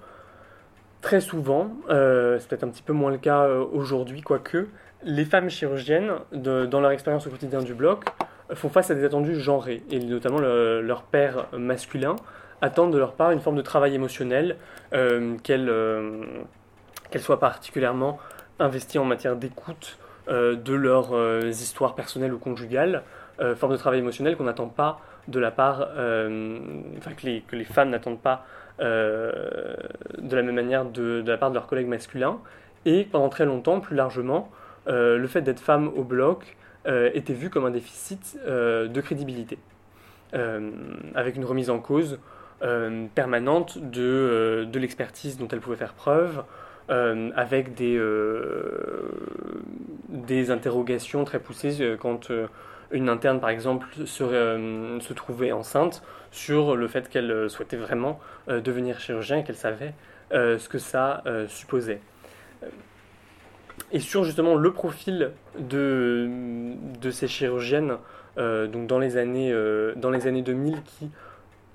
[1.02, 4.68] très souvent, c'est peut-être un petit peu moins le cas aujourd'hui, quoique,
[5.04, 8.06] les femmes chirurgiennes, dans leur expérience au quotidien du bloc,
[8.54, 12.16] font face à des attendus genrés, et notamment leur père masculin
[12.64, 14.56] attendent de leur part une forme de travail émotionnel,
[14.94, 16.24] euh, euh,
[17.12, 18.20] qu'elles soient particulièrement
[18.60, 19.98] investies en matière d'écoute
[20.30, 21.14] euh, de leurs
[21.46, 23.04] histoires personnelles ou conjugales,
[23.56, 27.64] forme de travail émotionnel qu'on n'attend pas de la part, enfin que les, que les
[27.64, 28.46] femmes n'attendent pas
[28.80, 32.40] de la même manière de, de, la part de leurs collègues masculins.
[32.86, 34.52] Et pendant très longtemps, plus largement,
[34.88, 39.58] le fait d'être femme au bloc était vu comme un déficit de crédibilité,
[40.34, 42.20] avec une remise en cause
[42.64, 46.46] euh, permanente de, euh, de l'expertise dont elle pouvait faire preuve,
[46.90, 48.00] euh, avec des,
[50.08, 52.32] des interrogations très poussées quand
[52.94, 59.40] une interne, par exemple, se trouvait enceinte sur le fait qu'elle souhaitait vraiment devenir chirurgien
[59.40, 59.94] et qu'elle savait
[60.32, 62.00] ce que ça supposait.
[63.92, 66.30] et sur justement le profil de,
[67.12, 67.98] ces chirurgiennes
[68.38, 69.54] donc dans, les années,
[69.96, 71.10] dans les années 2000 qui,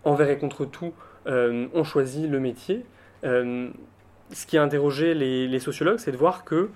[0.05, 0.93] envers et contre tout,
[1.27, 2.85] ont choisi le métier.
[3.23, 6.71] ce qui a interrogé les sociologues, c'est de voir que,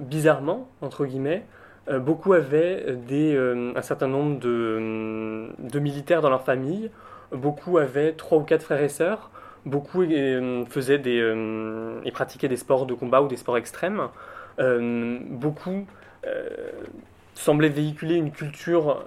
[0.00, 1.44] bizarrement, entre guillemets,
[1.98, 3.36] beaucoup avaient des,
[3.74, 6.90] un certain nombre de, de militaires dans leur famille,
[7.32, 9.30] beaucoup avaient trois ou quatre frères et sœurs,
[9.66, 14.08] beaucoup euh, faisaient des, euh, et pratiquaient des sports de combat ou des sports extrêmes.
[14.58, 15.86] Euh, beaucoup
[17.34, 19.02] semblaient véhiculer une culture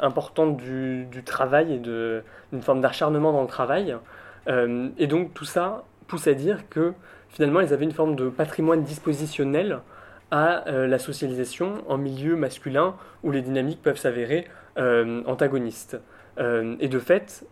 [0.00, 3.94] importante du, travail et d'une forme d'acharnement dans le travail.
[4.46, 6.94] et donc tout ça pousse à dire que
[7.28, 9.80] finalement ils avaient une forme de patrimoine dispositionnel
[10.30, 15.98] à la socialisation en milieu masculin où les dynamiques peuvent s'avérer antagonistes.
[16.38, 17.44] Euh, et de fait,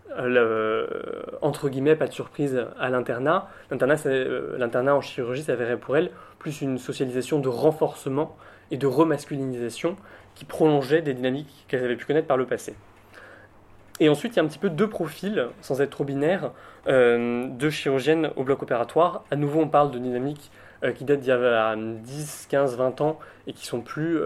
[1.43, 3.49] entre guillemets, pas de surprise à l'internat.
[3.73, 8.37] Euh, l'internat, en chirurgie s'avérait pour elle plus une socialisation de renforcement
[8.71, 9.97] et de remasculinisation
[10.35, 12.75] qui prolongeait des dynamiques qu'elles avaient pu connaître par le passé.
[13.99, 16.53] Et ensuite, il y a un petit peu deux profils, sans être trop binaires,
[16.87, 19.25] euh, de chirurgiennes au bloc opératoire.
[19.31, 20.51] À nouveau, on parle de dynamiques
[20.95, 24.19] qui datent d'il y a 10, 15, 20 ans et qui sont plus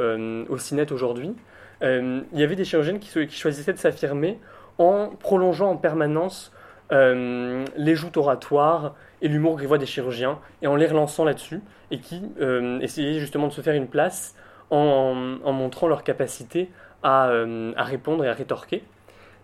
[0.48, 1.34] aussi nettes aujourd'hui.
[1.82, 4.38] Euh, il y avait des chirurgiennes qui, choisissaient de s'affirmer
[4.78, 6.52] en prolongeant en permanence
[6.92, 11.98] euh, les joutes oratoires et l'humour grivois des chirurgiens, et en les relançant là-dessus, et
[11.98, 14.34] qui euh, essayaient justement de se faire une place
[14.70, 15.14] en,
[15.52, 16.70] montrant leur capacité
[17.02, 17.32] à,
[17.76, 18.84] répondre et à rétorquer.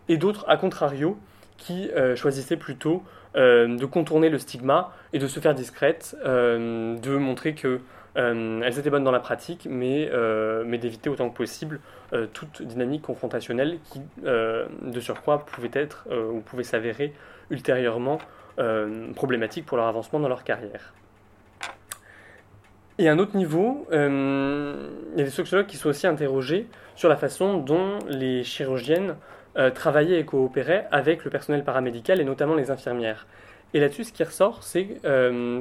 [0.08, 1.18] Et d'autres, à contrario,
[1.56, 3.02] qui choisissaient plutôt
[3.36, 7.80] de contourner le stigma et de se faire discrète, de montrer que
[8.16, 11.80] euh, elles étaient bonnes dans la pratique, mais, euh, mais d'éviter autant que possible
[12.12, 17.12] euh, toute dynamique confrontationnelle qui, de surcroît, pouvait être ou pouvait s'avérer
[17.50, 18.18] ultérieurement
[19.14, 20.94] problématique pour leur avancement dans leur carrière.
[22.98, 27.10] Et à un autre niveau, il y a des sociologues qui sont aussi interrogés sur
[27.10, 29.16] la façon dont les chirurgiennes
[29.74, 33.26] travaillaient et coopéraient avec le personnel paramédical et notamment les infirmières.
[33.74, 35.00] Et là-dessus, ce qui ressort, c'est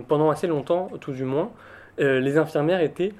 [0.07, 1.51] pendant assez longtemps, tout du moins,
[1.99, 3.13] euh, les infirmières étaient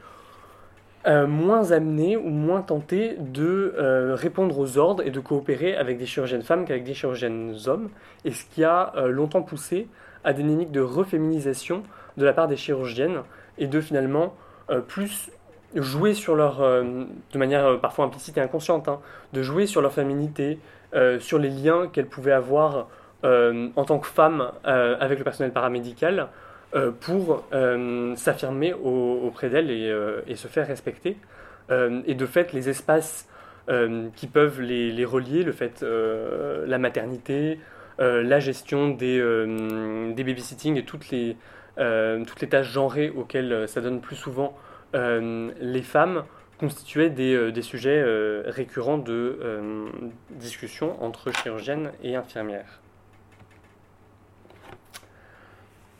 [1.07, 5.97] euh, moins amenées ou moins tentées de euh, répondre aux ordres et de coopérer avec
[5.97, 7.89] des chirurgiennes femmes qu'avec des chirurgiennes hommes,
[8.25, 9.87] et ce qui a longtemps poussé
[10.23, 11.83] à des dynamiques de reféminisation
[12.17, 13.21] de la part des chirurgiennes
[13.57, 14.33] et de finalement
[14.87, 15.29] plus
[15.75, 18.99] jouer sur leur, de manière parfois implicite et inconsciente, hein,
[19.33, 20.59] de jouer sur leur féminité,
[21.19, 22.87] sur les liens qu'elles pouvaient avoir
[23.23, 26.29] en tant que femmes avec le personnel paramédical,
[26.75, 31.15] euh, pour euh, s'affirmer auprès d'elle euh, et, se faire respecter.
[31.69, 33.27] et de fait, les espaces
[34.15, 37.59] qui peuvent les, relier, le fait, la maternité,
[37.97, 39.17] la gestion des,
[40.15, 41.35] des babysitting et toutes les,
[42.27, 44.55] toutes les tâches genrées auxquelles ça donne plus souvent
[44.95, 46.23] les femmes
[46.57, 48.01] constituaient des, des sujets
[48.45, 49.39] récurrents de
[50.31, 52.79] discussion entre chirurgiennes et infirmières.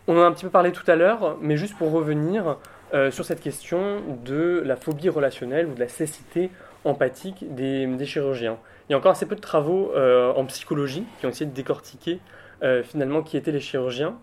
[0.07, 2.57] On en a un petit peu parlé tout à l'heure, mais juste pour revenir
[2.93, 6.51] euh, sur cette question de la phobie relationnelle ou de la cécité
[6.83, 8.59] empathique des, chirurgiens.
[8.87, 11.55] Il y a encore assez peu de travaux euh, en psychologie qui ont essayé de
[11.55, 12.19] décortiquer
[12.61, 14.15] euh, finalement qui étaient les chirurgiens,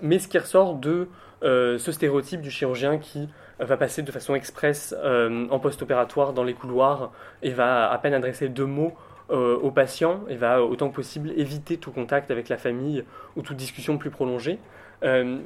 [0.00, 1.08] mais ce qui ressort de
[1.42, 3.28] ce stéréotype du chirurgien qui
[3.60, 8.48] va passer de façon express en post-opératoire dans les couloirs et va à peine adresser
[8.48, 8.94] deux mots
[9.30, 13.04] euh, au patient et va autant que possible éviter tout contact avec la famille
[13.36, 14.58] ou toute discussion plus prolongée.
[15.04, 15.38] Euh,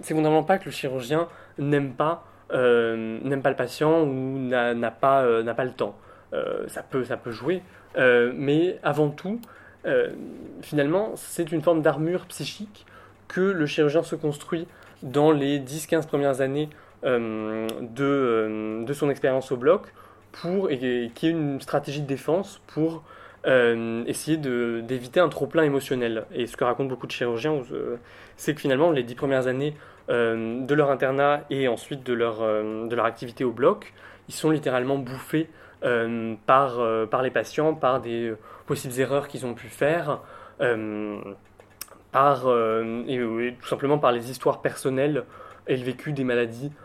[0.00, 4.90] c'est fondamentalement pas que le chirurgien n'aime pas, euh, n'aime pas le patient ou n'a
[4.90, 5.96] pas, n'a pas le temps.
[6.66, 7.62] ça, peut, ça peut jouer,
[7.96, 9.40] mais avant tout,
[10.62, 12.84] finalement, c'est une forme d'armure psychique
[13.28, 14.66] que le chirurgien se construit
[15.04, 16.68] dans les 10-15 premières années
[17.04, 19.92] de, de son expérience au bloc
[20.32, 23.04] pour, et qui est une stratégie de défense pour
[23.46, 26.24] euh, essayer d'éviter un trop-plein émotionnel.
[26.32, 27.96] Et ce que racontent beaucoup de chirurgiens, euh,
[28.36, 29.76] c'est que finalement, les dix premières années
[30.08, 32.42] euh, de leur internat et ensuite de leur,
[33.04, 33.92] activité au bloc,
[34.28, 35.48] ils sont littéralement bouffés
[36.46, 36.80] par,
[37.22, 38.32] les patients, par des
[38.64, 40.20] possibles erreurs qu'ils ont pu faire,
[40.62, 40.64] et,
[42.14, 45.24] tout simplement par les histoires personnelles
[45.66, 46.83] et le vécu des maladies euh,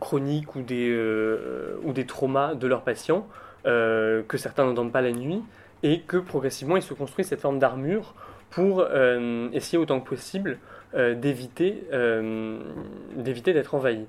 [0.00, 3.26] chroniques ou des, euh, ou des traumas de leurs patients
[3.66, 5.42] euh, que certains n'entendent pas la nuit
[5.82, 8.14] et que progressivement ils se construisent cette forme d'armure
[8.50, 8.86] pour
[9.52, 10.58] essayer autant que possible
[10.94, 11.82] d'éviter
[13.16, 14.06] d'être envahis.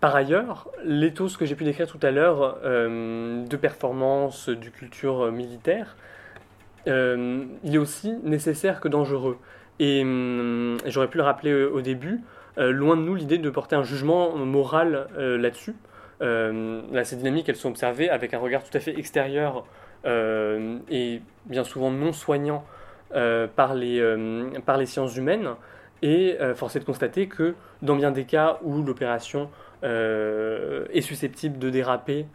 [0.00, 5.96] Par ailleurs, l'éthos que j'ai pu décrire tout à l'heure de performance, du culture militaire,
[6.86, 9.38] il est aussi nécessaire que dangereux.
[9.80, 12.22] Et, et j'aurais pu le rappeler au début,
[12.58, 15.76] loin de nous l'idée de porter un jugement moral là-dessus.
[16.20, 19.64] là, ces dynamiques, elles sont observées avec un regard tout à fait extérieur
[20.04, 22.64] et bien souvent non soignant
[23.10, 24.02] par, les,
[24.66, 25.50] par les sciences humaines.
[26.02, 29.50] Et force est de constater que dans bien des cas où l'opération
[29.82, 32.26] est susceptible de déraper,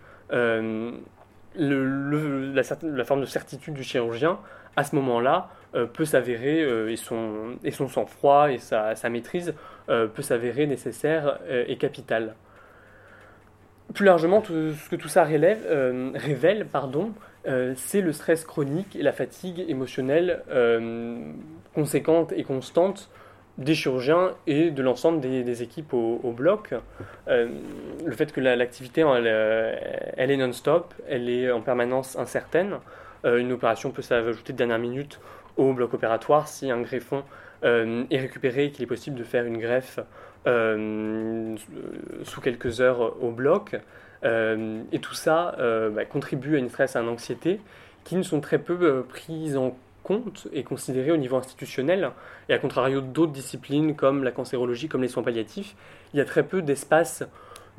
[1.55, 2.63] la,
[3.03, 4.39] forme de certitude du chirurgien,
[4.75, 9.09] à ce moment-là, euh, peut s'avérer, euh, et, son, et son sang-froid et sa, sa
[9.09, 9.53] maîtrise
[9.89, 12.35] euh, peut s'avérer nécessaire et capital.
[13.93, 17.11] Plus largement, ce que tout ça révèle, pardon,
[17.75, 20.41] c'est le stress chronique et la fatigue émotionnelle
[21.75, 23.09] conséquente et constante
[23.57, 26.73] des chirurgiens et de l'ensemble des, équipes au, bloc.
[27.27, 27.49] Euh,
[28.03, 29.75] le fait que l'activité, elle, euh,
[30.17, 32.77] est non-stop, elle est en permanence incertaine.
[33.25, 35.19] Euh, une opération peut s'ajouter de dernière minute
[35.57, 37.23] au bloc opératoire si un greffon
[37.63, 39.99] est récupéré et qu'il est possible de faire une greffe
[40.45, 43.77] sous quelques heures au bloc.
[44.23, 45.55] et tout ça
[45.93, 47.61] bah, contribue à une stress, à une anxiété
[48.03, 52.11] qui ne sont très peu prises en compte et considéré au niveau institutionnel.
[52.49, 55.75] Et à contrario d'autres disciplines comme la cancérologie, comme les soins palliatifs,
[56.13, 57.23] il y a très peu d'espace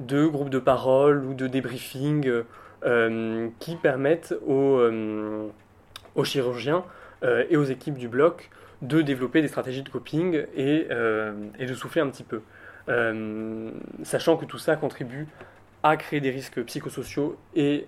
[0.00, 2.42] de groupes de parole ou de débriefing
[2.84, 5.46] euh, qui permettent aux, euh,
[6.16, 6.84] aux chirurgiens
[7.22, 8.50] euh, et aux équipes du bloc
[8.82, 10.88] de développer des stratégies de coping et,
[11.58, 12.42] et de souffler un petit peu.
[14.02, 15.26] sachant que tout ça contribue
[15.82, 17.86] à créer des risques psychosociaux et,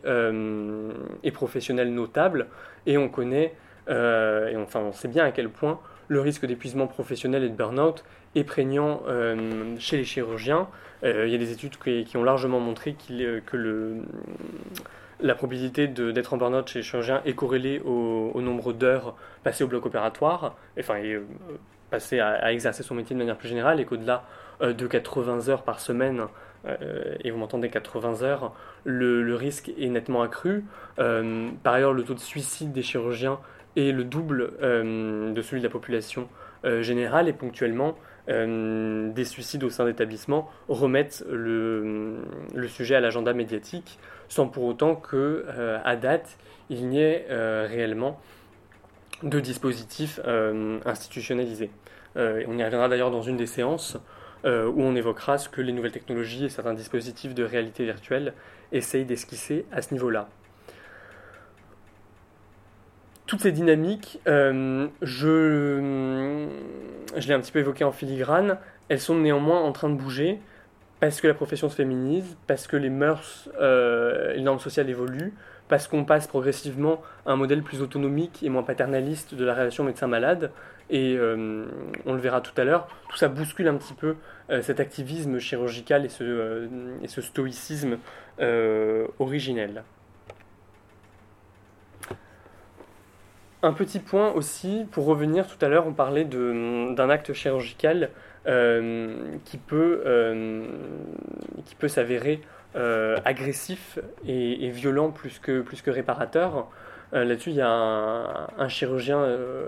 [1.34, 2.46] professionnels notables.
[2.86, 3.52] Et on connaît
[3.88, 8.04] euh, enfin, on sait bien à quel point le risque d'épuisement professionnel et de burn-out
[8.34, 10.68] est prégnant euh, chez les chirurgiens.
[11.04, 14.02] Euh, il y a des études qui, ont largement montré que le,
[15.20, 19.68] la probabilité d'être en burn-out chez les chirurgiens est corrélée au, nombre d'heures passées au
[19.68, 21.18] bloc opératoire, enfin, et,
[21.90, 24.24] passées à, exercer son métier de manière plus générale, et qu'au-delà
[24.60, 26.26] de 80 heures par semaine,
[27.24, 30.64] et vous m'entendez 80 heures, le, risque est nettement accru.
[30.96, 33.38] par ailleurs, le taux de suicide des chirurgiens
[33.76, 36.28] et le double euh, de celui de la population
[36.64, 37.96] euh, générale et ponctuellement
[38.28, 42.22] euh, des suicides au sein d'établissements remettent le,
[42.68, 45.44] sujet à l'agenda médiatique sans pour autant que
[45.84, 46.36] à date
[46.68, 48.20] il n'y ait réellement
[49.22, 50.18] de dispositifs
[50.84, 51.70] institutionnalisés.
[52.16, 53.96] on y reviendra d'ailleurs dans une des séances
[54.44, 54.48] où
[54.82, 58.34] on évoquera ce que les nouvelles technologies et certains dispositifs de réalité virtuelle
[58.72, 60.28] essayent d'esquisser à ce niveau-là
[63.26, 65.78] toutes ces dynamiques, euh, je,
[67.16, 68.58] l'ai un petit peu évoqué en filigrane,
[68.88, 70.38] elles sont néanmoins en train de bouger
[71.00, 75.34] parce que la profession se féminise, parce que les mœurs, euh, les normes sociales évoluent,
[75.68, 79.82] parce qu'on passe progressivement à un modèle plus autonomique et moins paternaliste de la relation
[79.84, 80.52] médecin-malade.
[80.88, 81.66] Et euh,
[82.06, 84.14] on le verra tout à l'heure, tout ça bouscule un petit peu
[84.62, 87.98] cet activisme chirurgical et ce stoïcisme
[89.18, 89.82] originel.
[93.62, 98.10] Un petit point aussi, pour revenir tout à l'heure, on parlait d'un acte chirurgical
[98.46, 100.66] euh, qui peut, euh,
[101.78, 102.42] peut s'avérer
[102.76, 106.68] euh, agressif et, violent plus que, plus que réparateur.
[107.12, 109.24] Là-dessus, il y a un, chirurgien,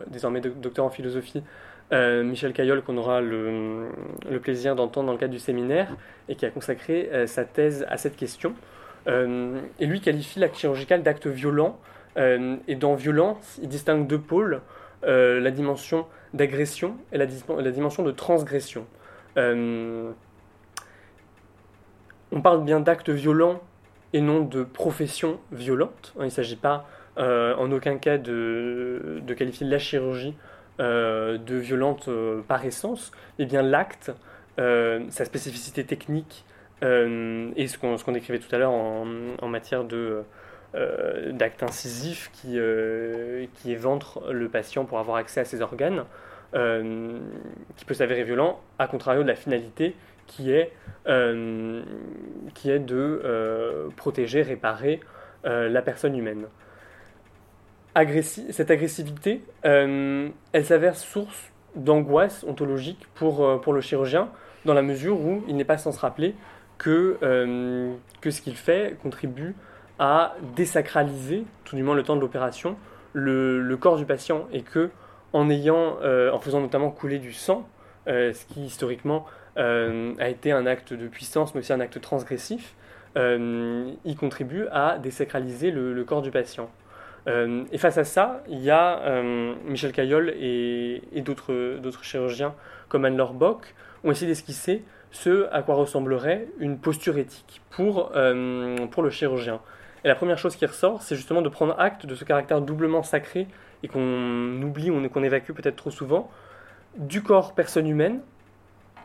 [0.09, 1.43] désormais docteur en philosophie,
[1.93, 3.89] Michel Caillol, qu'on aura le,
[4.43, 5.97] plaisir d'entendre dans le cadre du séminaire,
[6.29, 8.55] et qui a consacré sa thèse à cette question.
[9.07, 11.79] et lui qualifie l'acte chirurgical d'acte violent
[12.19, 14.61] et dans violence, il distingue deux pôles,
[15.05, 18.85] euh, la dimension d'agression et la, dimension de transgression.
[19.37, 20.11] Euh,
[22.33, 23.61] on parle bien d'actes violents
[24.13, 26.13] et non de profession violente.
[26.19, 30.37] Il ne s'agit pas en aucun cas de, qualifier la chirurgie
[30.79, 32.09] de violente
[32.47, 34.13] par essence, mais bien l'acte,
[34.57, 36.45] sa spécificité technique
[36.83, 40.23] et ce qu'on décrivait tout à l'heure en, matière de
[40.75, 46.05] euh, d'actes incisifs qui, euh, qui éventrent le patient pour avoir accès à ses organes,
[46.55, 47.19] euh,
[47.77, 50.73] qui peut s'avérer violent, à contrario de la finalité qui est,
[51.07, 55.01] qui est de protéger, réparer
[55.45, 56.45] la personne humaine.
[57.95, 60.33] cette agressivité, elle
[60.65, 64.29] s'avère source d'angoisse ontologique pour, pour le chirurgien,
[64.67, 66.35] dans la mesure où il n'est pas sans se rappeler
[66.77, 67.17] que,
[68.21, 69.55] que ce qu'il fait contribue
[69.99, 72.77] à désacraliser, tout du moins le temps de l'opération,
[73.13, 74.91] le, corps du patient et que
[75.33, 77.69] en ayant, euh, en faisant notamment couler du sang,
[78.07, 79.27] euh, ce qui historiquement
[79.59, 82.75] euh, a été un acte de puissance, mais aussi un acte transgressif,
[83.17, 86.71] il contribue à désacraliser le, corps du patient.
[87.27, 89.23] et face à ça, il y a
[89.65, 92.55] Michel Caillol et, d'autres chirurgiens
[92.89, 93.75] comme Anne-Laure Bock
[94.05, 98.13] ont essayé d'esquisser ce à quoi ressemblerait une posture éthique pour,
[98.93, 99.61] pour le chirurgien.
[100.05, 103.03] Et la première chose qui ressort, c'est justement de prendre acte de ce caractère doublement
[103.03, 103.47] sacré
[103.83, 106.31] et qu'on oublie, qu'on évacue peut-être trop souvent,
[106.97, 108.21] du corps personne humaine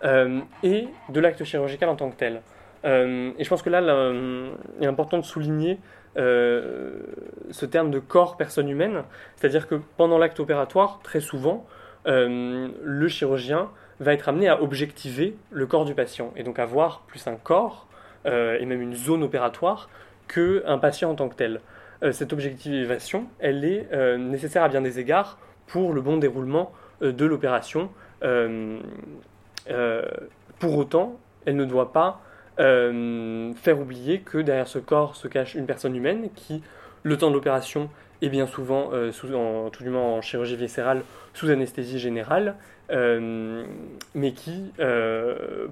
[0.04, 2.42] euh, et de l'acte chirurgical en tant que tel.
[2.86, 5.80] Euh, et je pense que là, il est important de souligner
[6.18, 7.00] euh,
[7.52, 9.04] ce terme de corps personne humaine,
[9.36, 11.66] c'est-à-dire que pendant l'acte opératoire, très souvent,
[12.06, 13.70] le chirurgien
[14.02, 17.36] va être amené à objectiver le corps du patient et donc à voir plus un
[17.36, 17.88] corps
[18.26, 19.88] et même une zone opératoire
[20.28, 21.62] qu'un patient en tant que tel.
[22.12, 26.72] cette objectivation, elle est nécessaire à bien des égards pour le bon déroulement
[27.02, 27.90] de l'opération
[29.70, 30.04] euh,
[30.60, 32.22] pour autant, elle ne doit pas
[32.60, 36.62] euh, faire oublier que derrière ce corps se cache une personne humaine qui,
[37.04, 37.90] le temps de l'opération,
[38.22, 41.04] est bien souvent, euh, en, tout du moins en chirurgie viscérale,
[41.34, 42.56] sous anesthésie générale,
[42.90, 44.72] mais qui,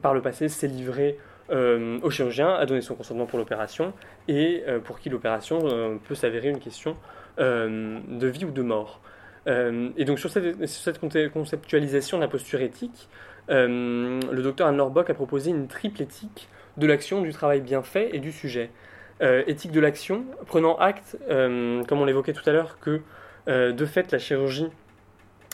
[0.02, 1.20] par le passé, s'est livré
[1.52, 3.94] au chirurgien, a donné son consentement pour l'opération,
[4.28, 6.96] et pour qui l'opération peut s'avérer une question
[7.38, 9.02] de vie ou de mort.
[9.48, 11.00] et donc sur cette,
[11.34, 13.10] conceptualisation de la posture éthique,
[13.50, 16.48] euh, le docteur Anne Lorbock a proposé une triple éthique
[16.78, 18.70] de l'action, du travail bien fait et du sujet.
[19.22, 23.02] Euh, éthique de l'action, prenant acte, euh, comme on l'évoquait tout à l'heure, que
[23.48, 24.68] de fait la chirurgie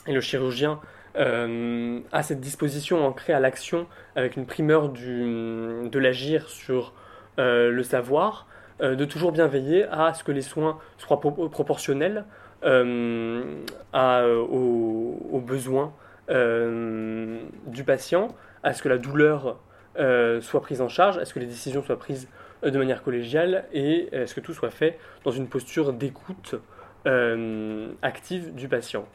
[0.06, 0.78] et le chirurgien
[1.14, 3.86] a cette disposition ancrée à l'action
[4.16, 6.92] avec une primeur du, de l'agir sur
[7.38, 8.46] le savoir,
[8.80, 12.24] de toujours bien veiller à ce que les soins soient proportionnels
[12.62, 15.92] à, aux, besoins
[16.30, 19.58] euh, du patient, à ce que la douleur
[19.98, 22.28] euh, soit prise en charge, à ce que les décisions soient prises
[22.64, 26.56] euh, de manière collégiale et à ce que tout soit fait dans une posture d'écoute
[28.02, 29.06] active du patient.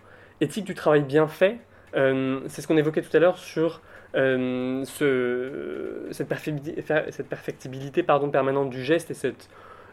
[0.42, 1.60] Éthique du travail bien fait,
[1.94, 3.82] c'est ce qu'on évoquait tout à l'heure sur
[4.16, 4.84] ce,
[6.12, 9.50] cette, perfectibilité, pardon, permanente du geste et cette,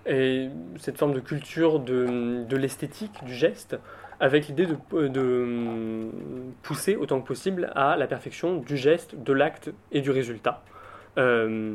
[0.06, 0.48] et
[0.78, 3.76] cette forme de culture de, l'esthétique du geste
[4.18, 6.10] avec l'idée de, de,
[6.62, 10.62] pousser autant que possible à la perfection du geste, de l'acte et du résultat.
[11.18, 11.74] Euh,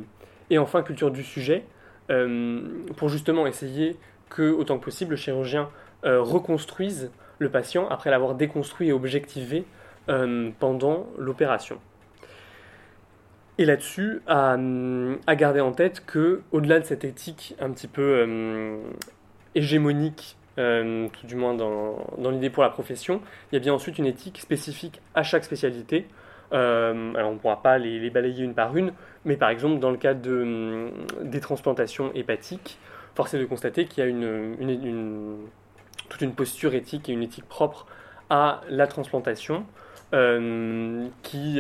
[0.50, 1.66] et enfin, culture du sujet,
[2.12, 2.62] euh,
[2.98, 3.98] pour justement essayer
[4.30, 5.70] que, autant que possible, le chirurgien
[6.06, 9.66] euh, reconstruise le patient après l'avoir déconstruit et objectivé
[10.08, 11.80] pendant l'opération.
[13.58, 14.56] Et là-dessus, à,
[15.36, 18.82] garder en tête que, au-delà de cette éthique un petit peu
[19.56, 23.22] hégémonique euh, tout du moins dans, l'idée pour la profession.
[23.52, 26.08] Il y a bien ensuite une éthique spécifique à chaque spécialité.
[26.54, 28.94] Euh, alors on ne pourra pas les, balayer une par une,
[29.26, 30.92] mais par exemple dans le cas de, hum,
[31.24, 32.78] des transplantations hépatiques,
[33.16, 35.38] force est de constater qu'il y a une,
[36.08, 37.88] toute une posture éthique et une éthique propre
[38.30, 39.66] à la transplantation.
[40.14, 41.60] Euh, qui,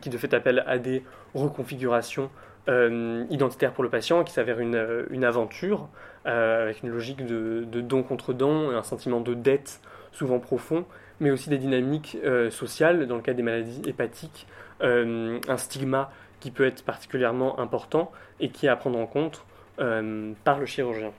[0.00, 1.02] qui de fait appelle à des
[1.34, 2.30] reconfigurations
[2.68, 5.88] identitaires pour le patient, qui s'avère une, une aventure,
[6.26, 9.80] euh, avec une logique de, don contre don, un sentiment de dette
[10.12, 10.86] souvent profond,
[11.20, 14.46] mais aussi des dynamiques euh, sociales, dans le cas des maladies hépatiques,
[14.82, 16.10] euh, un stigma
[16.40, 18.10] qui peut être particulièrement important
[18.40, 19.44] et qui est à prendre en compte
[19.76, 21.10] par le chirurgien.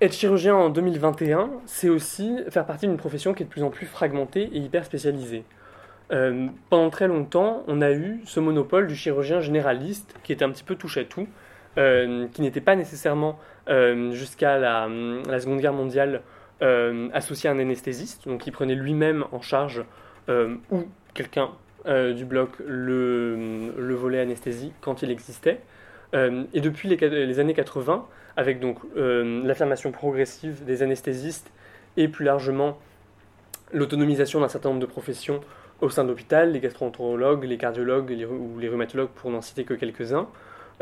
[0.00, 3.70] Être chirurgien en 2021, c'est aussi faire partie d'une profession qui est de plus en
[3.70, 5.42] plus fragmentée et hyper spécialisée.
[6.12, 10.50] Euh, pendant très longtemps, on a eu ce monopole du chirurgien généraliste qui était un
[10.50, 11.26] petit peu touche à tout,
[11.78, 14.88] euh, qui n'était pas nécessairement euh, jusqu'à la,
[15.40, 16.22] Seconde Guerre mondiale
[16.60, 19.84] associé à un anesthésiste, donc il prenait lui-même en charge
[20.28, 20.84] ou
[21.14, 21.50] quelqu'un
[21.86, 25.60] du bloc le, le, volet anesthésie quand il existait.
[26.14, 28.06] et depuis les, années 80,
[28.38, 31.50] avec donc l'affirmation progressive des anesthésistes
[31.96, 32.78] et plus largement
[33.72, 35.40] l'autonomisation d'un certain nombre de professions
[35.80, 39.74] au sein de l'hôpital, les gastroentérologues, les cardiologues ou les rhumatologues pour n'en citer que
[39.74, 40.28] quelques-uns,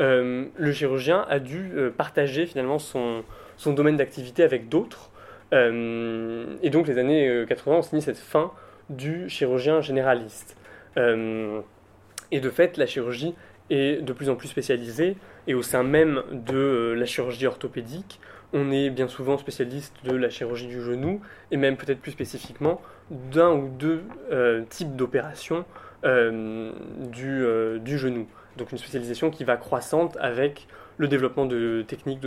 [0.01, 3.23] euh, le chirurgien a dû euh, partager finalement son,
[3.57, 5.09] son domaine d'activité avec d'autres.
[5.53, 8.51] Euh, et donc les années 80 ont signé cette fin
[8.89, 10.55] du chirurgien généraliste.
[10.95, 13.33] et de fait, la chirurgie
[13.69, 15.17] est de plus en plus spécialisée
[15.47, 18.19] et au sein même de la chirurgie orthopédique,
[18.53, 21.21] on est bien souvent spécialiste de la chirurgie du genou
[21.51, 25.65] et même peut-être plus spécifiquement d'un ou deux euh, types d'opérations
[26.05, 26.71] euh,
[27.17, 28.27] euh, du, genou.
[28.57, 30.67] Donc une spécialisation qui va croissante avec
[30.97, 32.25] le développement de techniques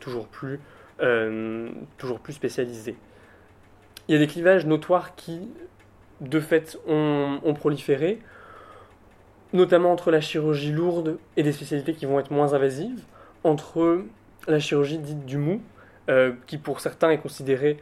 [0.00, 0.60] toujours, plus,
[1.98, 2.96] toujours plus spécialisées.
[4.06, 5.48] Il y a des clivages notoires qui,
[6.20, 8.20] de fait, ont proliféré,
[9.54, 13.00] notamment entre la chirurgie lourde et des spécialités qui vont être moins invasives,
[13.44, 14.02] entre
[14.46, 15.62] la chirurgie dite du mou,
[16.46, 17.78] qui pour certains est considérée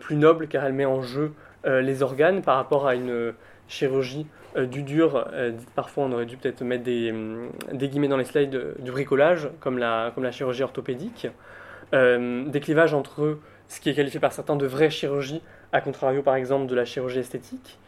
[0.00, 1.32] plus noble car elle met en jeu
[1.64, 3.32] les organes par rapport à une
[3.68, 5.28] chirurgie du dur,
[5.76, 7.14] parfois on aurait dû peut-être mettre des,
[7.72, 11.28] des, guillemets dans les slides, du bricolage, comme la, comme la chirurgie orthopédique.
[11.92, 15.42] des clivages entre ce qui est qualifié par certains de vraie chirurgie,
[15.72, 17.78] à contrario par exemple de la chirurgie esthétique.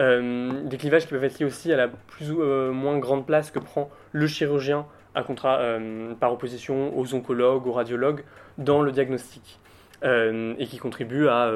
[0.00, 3.26] Euh, des clivages qui peuvent être liés aussi à la plus ou euh, moins grande
[3.26, 8.24] place que prend le chirurgien à euh, par opposition aux oncologues, aux radiologues
[8.56, 9.60] dans le diagnostic,
[10.02, 11.52] et qui contribuent à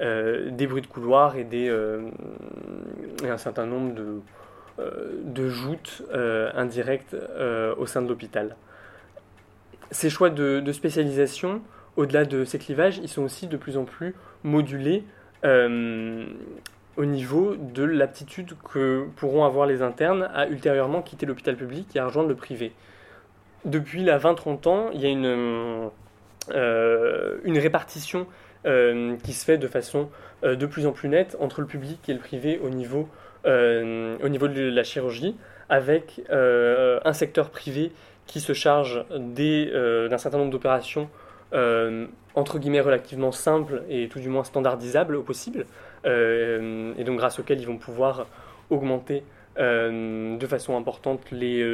[0.00, 1.70] des bruits de couloir et, des,
[3.22, 3.94] un certain nombre
[4.78, 6.02] de, joutes
[6.54, 7.14] indirectes
[7.78, 8.56] au sein de l'hôpital.
[9.90, 11.62] Ces choix de, spécialisation
[11.96, 15.04] au-delà de ces clivages, ils sont aussi de plus en plus modulés
[16.96, 21.98] au niveau de l'aptitude que pourront avoir les internes à ultérieurement quitter l'hôpital public et
[21.98, 22.72] à rejoindre le privé.
[23.64, 25.90] Depuis la 20-30 ans, il y a une,
[26.50, 28.26] euh, une répartition
[28.66, 30.08] euh, qui se fait de façon
[30.42, 33.08] de plus en plus nette entre le public et le privé au niveau,
[33.46, 35.34] au niveau de la chirurgie,
[35.68, 37.90] avec un secteur privé
[38.26, 41.08] qui se charge d'un certain nombre d'opérations
[41.54, 45.64] euh, entre guillemets relativement simple et tout du moins standardisable au possible, euh,
[46.06, 48.26] et donc grâce auquel ils vont pouvoir
[48.70, 49.24] augmenter
[49.58, 51.64] euh, de façon importante les,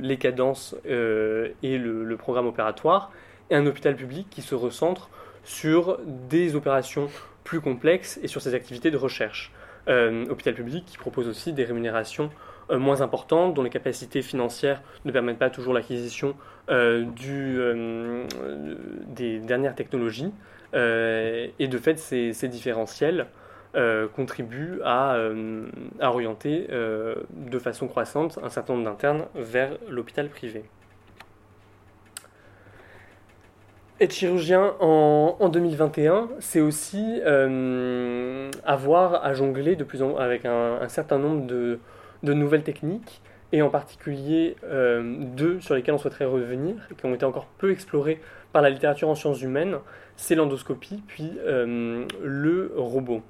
[0.00, 3.10] les cadences et le, programme opératoire,
[3.50, 5.10] et un hôpital public qui se recentre
[5.42, 7.08] sur des opérations
[7.42, 9.52] plus complexes et sur ses activités de recherche.
[9.88, 12.30] hôpital public qui propose aussi des rémunérations
[12.70, 16.34] euh, moins importantes, dont les capacités financières ne permettent pas toujours l'acquisition
[16.70, 18.26] euh, euh,
[19.08, 20.32] des dernières technologies.
[20.72, 23.26] et de fait, ces, différentiels
[24.14, 25.18] contribuent à,
[26.00, 30.64] orienter de façon croissante un certain nombre d'internes vers l'hôpital privé.
[34.00, 37.20] Être chirurgien en, 2021, c'est aussi
[38.64, 41.78] avoir à jongler de plus en, avec un certain nombre de,
[42.22, 43.22] nouvelles techniques,
[43.54, 47.70] et en particulier euh, deux sur lesquelles on souhaiterait revenir, qui ont été encore peu
[47.70, 48.20] explorées
[48.52, 49.76] par la littérature en sciences humaines,
[50.16, 53.22] c'est l'endoscopie, puis euh, le robot.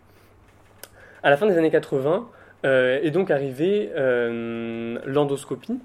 [1.24, 2.28] À la fin des années 80
[2.64, 3.90] euh, est donc arrivée
[5.06, 5.80] l'endoscopie,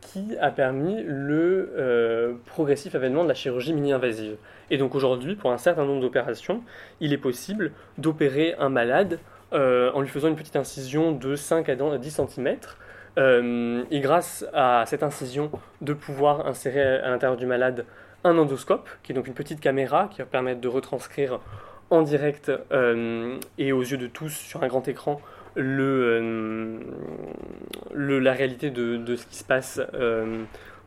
[0.00, 4.36] qui a permis le progressif avènement de la chirurgie mini-invasive.
[4.70, 6.62] Et donc aujourd'hui, pour un certain nombre d'opérations,
[7.00, 9.20] il est possible d'opérer un malade
[9.54, 12.56] euh, en lui faisant une petite incision de 5 à 10 cm.
[13.16, 15.50] Euh, et grâce à cette incision,
[15.80, 17.84] de pouvoir insérer à l'intérieur du malade
[18.24, 21.38] un endoscope, qui est donc une petite caméra qui va permettre de retranscrire
[21.90, 25.20] en direct euh, et aux yeux de tous sur un grand écran
[25.56, 26.80] le,
[27.94, 29.80] la réalité de, ce qui se passe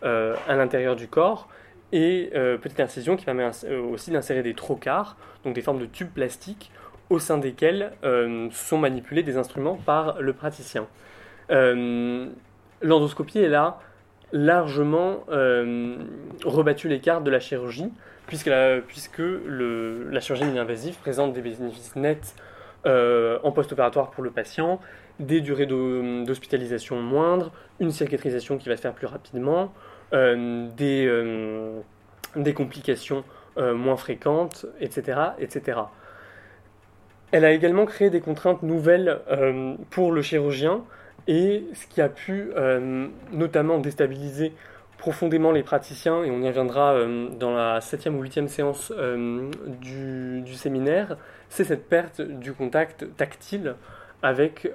[0.01, 1.47] à l'intérieur du corps.
[1.93, 2.31] Et
[2.61, 3.49] petite incision qui permet
[3.91, 6.69] aussi d'insérer des trocars, donc des formes de tubes plastiques
[7.09, 10.87] au sein desquels euh, sont manipulés des instruments par le praticien.
[11.51, 12.27] Euh,
[12.81, 13.79] l'endoscopie est là
[14.33, 15.97] largement euh,
[16.43, 17.91] rebattu les cartes de la chirurgie,
[18.27, 22.35] puisque la, chirurgie mini-invasive présente des bénéfices nets
[22.85, 24.79] en post-opératoire pour le patient,
[25.19, 29.73] des durées d'hospitalisation moindres, une cicatrisation qui va se faire plus rapidement,
[30.13, 31.11] des,
[32.35, 33.25] des complications
[33.57, 35.19] moins fréquentes, etc.
[35.39, 35.79] etc.
[37.31, 40.83] Elle a également créé des contraintes nouvelles euh, pour le chirurgien
[41.27, 44.53] et ce qui a pu euh, notamment déstabiliser
[44.97, 48.91] profondément les praticiens, et on y reviendra euh, dans la septième ou huitième séance
[49.81, 51.17] du, séminaire,
[51.49, 53.75] c'est cette perte du contact tactile
[54.23, 54.67] avec,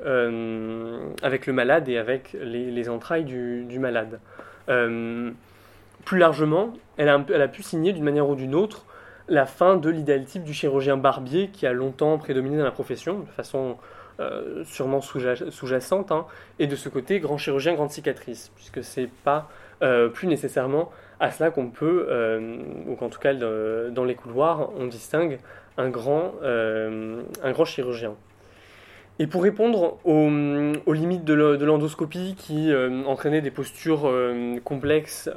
[1.23, 4.21] avec le malade et avec les, entrailles du, malade.
[4.67, 8.87] plus largement, elle a, pu signer d'une manière ou d'une autre
[9.29, 13.21] la fin de l'idéal type du chirurgien barbier qui a longtemps prédominé dans la profession,
[13.21, 13.77] de façon
[14.21, 16.27] euh, sûrement sous-jacente, hein,
[16.59, 19.72] et de ce côté, grand chirurgien, grande cicatrice, puisque c'est pas euh,
[20.15, 22.57] plus nécessairement à cela qu'on peut, euh,
[22.87, 25.39] ou qu'en tout cas dans les couloirs, on distingue
[25.77, 28.15] un grand, grand chirurgien.
[29.19, 32.73] Et pour répondre aux, limites de l'endoscopie qui
[33.07, 34.11] entraînaient des postures
[34.65, 35.31] complexes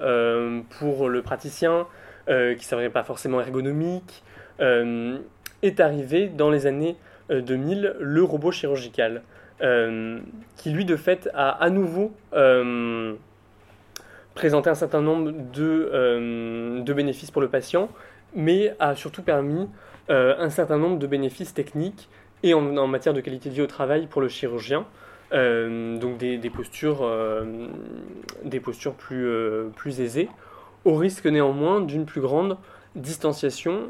[0.80, 1.88] pour le praticien,
[2.28, 4.24] euh, qui ne serait pas forcément ergonomique,
[4.60, 5.20] euh,
[5.62, 6.96] est arrivé dans les années
[7.30, 9.22] 2000 euh, le robot chirurgical,
[10.58, 12.14] qui lui de fait a à nouveau
[14.36, 17.90] présenté un certain nombre de, de, bénéfices pour le patient,
[18.36, 19.68] mais a surtout permis
[20.10, 22.10] un certain nombre de bénéfices techniques
[22.44, 24.86] et en, matière de qualité de vie au travail pour le chirurgien.
[25.32, 27.10] donc des, des postures,
[28.44, 29.28] des postures plus,
[29.76, 30.30] plus aisées,
[30.84, 32.58] au risque néanmoins d'une plus grande
[32.96, 33.90] distanciation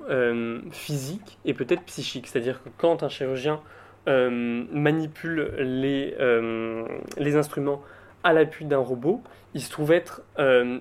[0.71, 2.27] physique et peut-être psychique.
[2.27, 3.59] C'est-à-dire que quand un chirurgien
[4.07, 6.15] manipule les,
[7.17, 7.81] les instruments
[8.25, 9.21] à l'appui d'un robot,
[9.53, 10.23] il se trouve être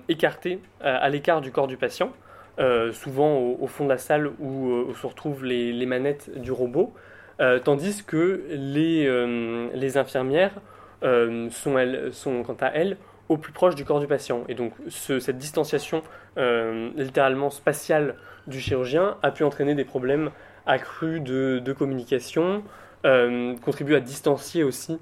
[0.09, 2.11] écarté à l'écart du corps du patient
[2.57, 6.93] euh, souvent au, fond de la salle où, euh, se retrouvent les, manettes du robot,
[7.41, 10.53] euh, tandis que les, infirmières
[11.01, 14.43] sont, elles, sont quant à elles au plus proche du corps du patient.
[14.47, 16.01] Et donc cette distanciation
[16.37, 18.15] littéralement spatiale
[18.47, 20.31] du chirurgien a pu entraîner des problèmes
[20.65, 22.63] accrus de, de communication,
[23.03, 24.99] contribue à distancier aussi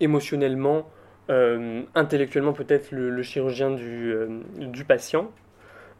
[0.00, 0.86] émotionnellement,
[1.28, 4.14] intellectuellement peut-être le, chirurgien du,
[4.58, 5.30] du patient.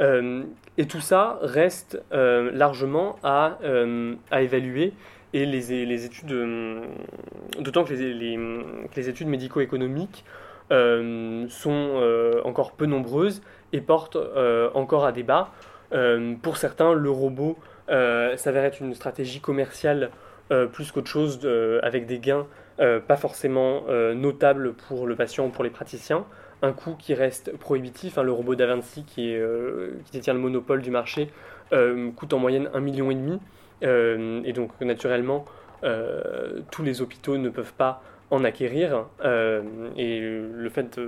[0.00, 0.42] Euh,
[0.78, 4.92] et tout ça reste euh, largement à, euh, évaluer
[5.34, 6.34] et les, études,
[7.58, 8.38] d'autant que les, les,
[8.94, 10.24] les études médico-économiques
[10.70, 13.42] sont encore peu nombreuses
[13.72, 14.18] et portent
[14.74, 15.48] encore à débat.
[16.42, 17.56] pour certains, le robot
[17.88, 20.10] s'avère être une stratégie commerciale
[20.72, 21.40] plus qu'autre chose
[21.82, 22.46] avec des gains
[23.06, 23.82] pas forcément
[24.14, 26.24] notables pour le patient ou pour les praticiens
[26.62, 28.16] un coût qui reste prohibitif.
[28.16, 31.28] Hein, le robot d'Avinci, qui, euh, qui détient le monopole du marché,
[31.72, 33.10] euh, coûte en moyenne 1,5 million.
[33.10, 35.44] Et, euh, et donc, naturellement,
[36.70, 39.06] tous les hôpitaux ne peuvent pas en acquérir.
[39.96, 41.00] et le fait,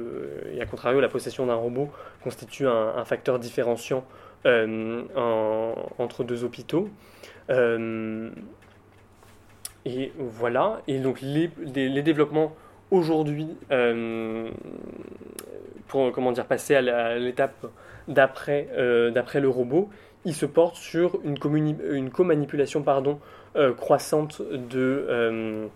[0.52, 1.88] et à contrario, la possession d'un robot
[2.24, 4.04] constitue un, facteur différenciant
[4.44, 6.90] entre deux hôpitaux.
[9.84, 10.80] Et voilà.
[10.88, 11.48] Et donc, les,
[12.02, 12.52] développements
[12.90, 14.50] aujourd'hui, euh,
[15.88, 17.66] pour comment dire, passer à l'étape
[18.08, 19.88] d'après euh, d'après le robot,
[20.24, 21.36] il se porte sur une,
[21.90, 23.18] une co-manipulation pardon,
[23.56, 25.68] euh, croissante de,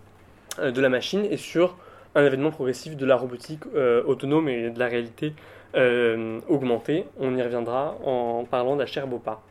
[0.59, 1.77] de la machine et sur
[2.15, 3.63] un événement progressif de la robotique
[4.07, 5.33] autonome et de la réalité
[5.75, 7.05] augmentée.
[7.19, 9.41] On y reviendra en parlant d'Acher Bopa.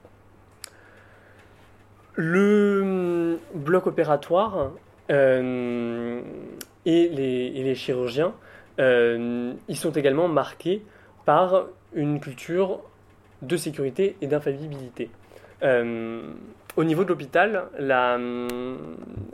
[2.20, 4.72] Le bloc opératoire
[5.08, 6.20] et
[6.84, 8.34] les, chirurgiens,
[8.80, 10.82] euh, ils sont également marqués
[11.24, 12.80] par une culture
[13.42, 15.10] de sécurité et d'infaillibilité.
[15.62, 16.22] Euh,
[16.74, 18.18] au niveau de l'hôpital, la,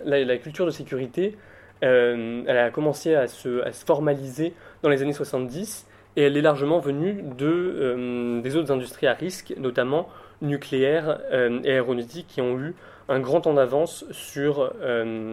[0.05, 1.39] la, culture de sécurité,
[1.82, 6.37] euh, elle a commencé à se, à se, formaliser dans les années 70 et elle
[6.37, 10.07] est largement venue de, des autres industries à risque, notamment
[10.45, 12.74] nucléaires et aéronautiques, qui ont eu
[13.09, 14.72] un grand temps d'avance sur,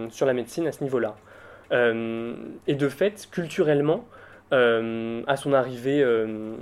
[0.10, 1.16] sur la médecine à ce niveau-là.
[1.72, 2.36] Euh,
[2.68, 4.06] et de fait, culturellement,
[4.54, 6.54] euh, à son arrivée, euh,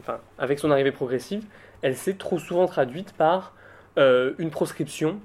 [0.00, 1.44] enfin, avec son arrivée progressive,
[1.82, 3.54] elle s'est trop souvent traduite par
[3.96, 5.18] une proscription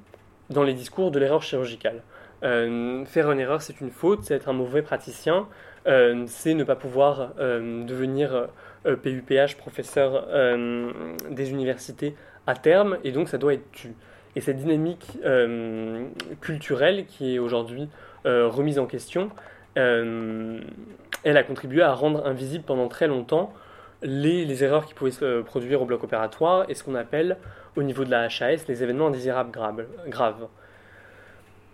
[0.49, 2.01] dans les discours de l'erreur chirurgicale.
[2.41, 5.47] faire une erreur, c'est une faute, c'est être un mauvais praticien,
[5.86, 8.47] c'est ne pas pouvoir devenir
[8.84, 10.25] PUPH, professeur
[11.29, 12.15] des universités
[12.47, 13.93] à terme, et donc ça doit être tu.
[14.35, 15.19] Et cette dynamique
[16.41, 17.87] culturelle qui est aujourd'hui
[18.25, 19.29] euh, remise en question,
[19.77, 20.59] euh,
[21.23, 23.53] elle a contribué à rendre invisible pendant très longtemps
[24.01, 27.37] les, erreurs qui pouvaient se produire au bloc opératoire et ce qu'on appelle
[27.75, 29.51] au niveau de la HAS les événements indésirables
[30.07, 30.47] graves.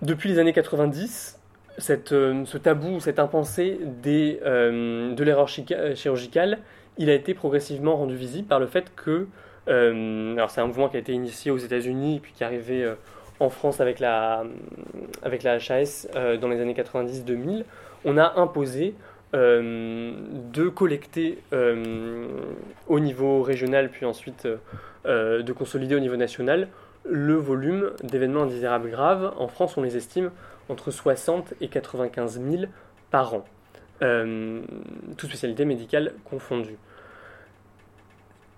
[0.01, 1.39] Depuis les années 90,
[1.78, 6.59] cette, euh, ce tabou, cette impensée des, de l'erreur chirurgicale,
[6.97, 9.28] il a été progressivement rendu visible par le fait que,
[9.70, 12.91] alors c'est un mouvement qui a été initié aux États-Unis puis qui est arrivé
[13.39, 14.43] en France avec la,
[15.24, 17.63] avec la HAS euh, dans les années 90-2000,
[18.05, 18.95] on a imposé
[19.34, 20.13] euh,
[20.51, 22.28] de collecter euh,
[22.88, 24.47] au niveau régional, puis ensuite
[25.05, 26.67] de consolider au niveau national
[27.09, 29.34] le volume d'événements indésirables graves.
[29.38, 30.30] En France, on les estime
[30.67, 32.63] entre 60 et 95 000
[33.09, 33.45] par an,
[33.99, 36.78] toutes spécialités médicales confondues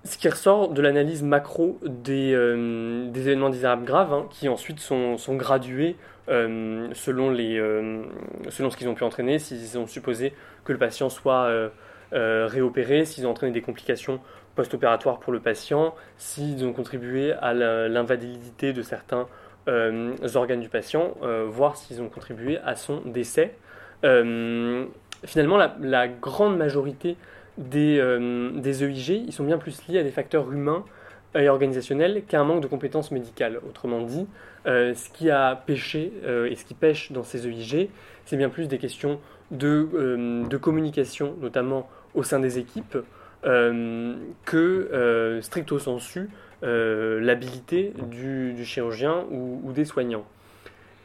[0.04, 5.18] ce qui ressort de l'analyse macro des, euh, événements désirables graves, hein, qui ensuite sont,
[5.30, 5.96] gradués
[6.30, 8.04] euh, selon, les, euh,
[8.50, 10.34] selon ce qu'ils ont pu entraîner, s'ils ont supposé
[10.66, 11.70] que le patient soit
[12.12, 14.20] réopéré, s'ils ont entraîné des complications
[14.56, 19.28] post-opératoires pour le patient, s'ils ont contribué à l'invalidité de certains
[20.36, 21.16] organes du patient,
[21.48, 23.56] voire s'ils ont contribué à son décès.
[24.02, 27.18] finalement, la grande majorité
[27.62, 30.84] des, euh, des EIG, ils sont bien plus liés à des facteurs humains
[31.36, 33.60] et organisationnels qu'à un manque de compétences médicales.
[33.70, 34.28] Autrement dit,
[34.66, 37.90] euh, ce qui a pêché euh, et ce qui pêche dans ces EIG,
[38.26, 39.20] c'est bien plus des questions
[39.52, 42.98] de, de, communication, notamment au sein des équipes,
[43.44, 46.30] que stricto sensu
[46.62, 50.24] l'habilité du, du, chirurgien ou, ou, des soignants.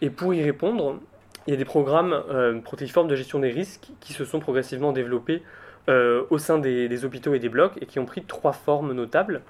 [0.00, 1.00] Et pour y répondre,
[1.48, 2.22] il y a des programmes
[2.62, 5.42] protéiformes de gestion des risques qui se sont progressivement développés
[5.88, 9.42] au sein des, hôpitaux et des blocs et qui ont pris trois formes notables.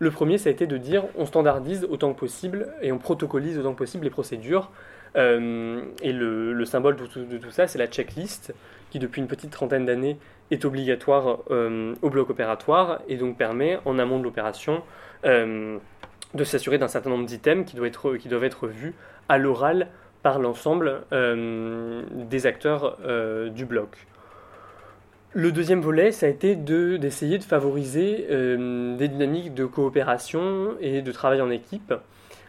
[0.00, 3.58] Le premier, ça a été de dire on standardise autant que possible et on protocolise
[3.58, 4.70] autant que possible les procédures.
[5.16, 7.06] et le, symbole de
[7.38, 8.54] tout, ça, c'est la checklist
[8.90, 10.18] qui, depuis une petite trentaine d'années,
[10.50, 14.82] est obligatoire au bloc opératoire et donc permet, en amont de l'opération,
[16.34, 18.94] de s'assurer d'un certain nombre d'items qui, doivent être vus
[19.28, 19.88] à l'oral
[20.22, 24.06] par l'ensemble euh, des acteurs euh, du bloc.
[25.34, 31.02] Le deuxième volet, ça a été d'essayer de, favoriser euh, des dynamiques de coopération et
[31.02, 31.94] de travail en équipe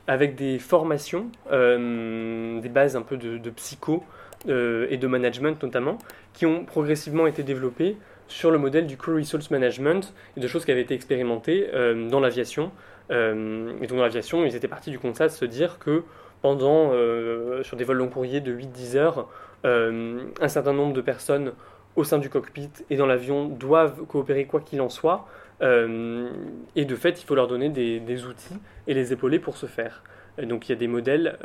[0.08, 4.04] avec des formations, des bases un peu de, psycho
[4.48, 6.00] et de management notamment,
[6.34, 7.96] qui ont progressivement été développées
[8.28, 11.70] sur le modèle du co-resource management et de choses qui avaient été expérimentées
[12.10, 12.72] dans l'aviation,
[13.12, 16.04] euh, et donc dans l'aviation, ils étaient partis du constat de se dire que
[16.42, 19.30] pendant, euh, sur des vols long courriers de 8-10 heures,
[19.66, 21.54] euh, un certain nombre de personnes
[22.00, 25.28] au sein du cockpit et dans l'avion doivent coopérer quoi qu'il en soit.
[25.62, 30.04] et de fait, il faut leur donner des, outils et les épauler pour ce faire.
[30.42, 31.38] donc il y a des modèles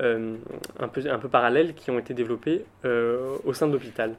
[0.79, 4.15] un, peu, un peu parallèles qui ont été développés au sein de l'hôpital.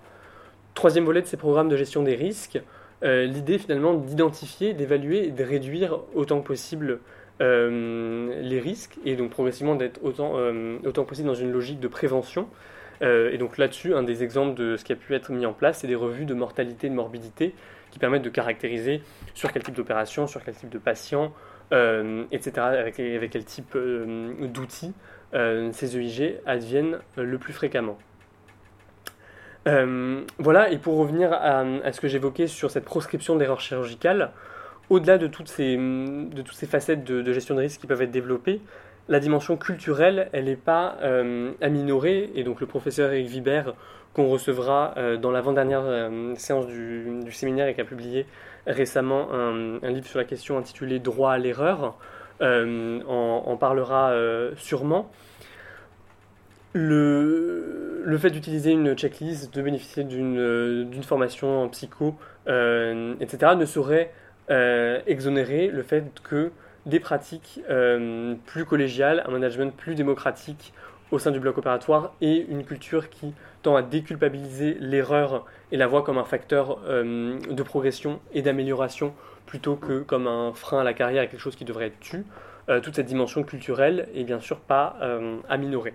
[0.73, 2.59] Troisième volet de ces programmes de gestion des risques,
[3.01, 6.99] l'idée finalement d'identifier, d'évaluer et de réduire autant que possible
[7.41, 11.89] euh, les risques et donc progressivement d'être autant, euh, autant possible dans une logique de
[11.89, 12.47] prévention.
[13.01, 15.53] Euh, et donc là-dessus, un des exemples de ce qui a pu être mis en
[15.53, 17.53] place, c'est des revues de mortalité et de morbidité
[17.91, 19.01] qui permettent de caractériser
[19.33, 21.33] sur quel type d'opération, sur quel type de patient,
[21.71, 24.93] etc., avec, quel type d'outils
[25.33, 27.97] ces EIG adviennent le plus fréquemment.
[29.65, 34.31] voilà, et pour revenir à, ce que j'évoquais sur cette proscription d'erreurs chirurgicales,
[34.89, 38.61] au-delà de, de toutes ces facettes de, gestion de risque qui peuvent être développées,
[39.07, 42.31] la dimension culturelle, elle n'est pas euh, aminorée.
[42.35, 43.73] Et donc le professeur Eric Vibert,
[44.13, 48.25] qu'on recevra euh, dans l'avant-dernière euh, séance du, séminaire et qui a publié
[48.65, 51.97] récemment un, livre sur la question intitulé Droit à l'erreur,
[52.41, 54.11] en, parlera
[54.57, 55.11] sûrement.
[56.73, 62.15] Le, le fait d'utiliser une checklist, de bénéficier d'une formation en psycho,
[62.47, 64.11] etc., ne saurait
[64.51, 66.51] euh, exonérer le fait que
[66.85, 70.73] des pratiques euh, plus collégiales, un management plus démocratique
[71.11, 75.87] au sein du bloc opératoire et une culture qui tend à déculpabiliser l'erreur et la
[75.87, 79.13] voit comme un facteur euh, de progression et d'amélioration
[79.45, 82.25] plutôt que comme un frein à la carrière et quelque chose qui devrait être tu.
[82.81, 84.97] toute cette dimension culturelle est bien sûr pas
[85.47, 85.93] à minorer.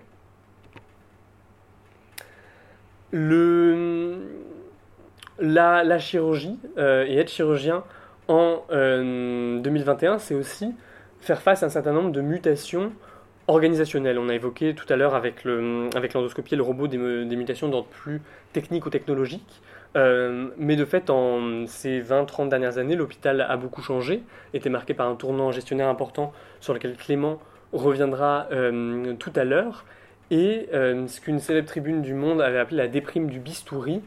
[3.11, 4.19] Le,
[5.37, 7.83] la, la chirurgie et être chirurgien
[8.31, 10.73] en 2021, euh, c'est aussi
[11.19, 12.93] faire face à un certain nombre de mutations
[13.47, 14.17] organisationnelles.
[14.17, 18.21] On a évoqué tout à l'heure avec l'endoscopie et le robot des, mutations d'ordre plus
[18.53, 19.61] technique ou technologique.
[19.97, 24.23] Euh, mais de fait, en ces 20-30 dernières années, l'hôpital a beaucoup changé,
[24.53, 27.39] était marqué par un tournant gestionnaire important sur lequel Clément
[27.73, 29.83] reviendra euh, tout à l'heure.
[30.29, 34.01] Et ce qu'une célèbre tribune du Monde avait appelé la déprime du bistouri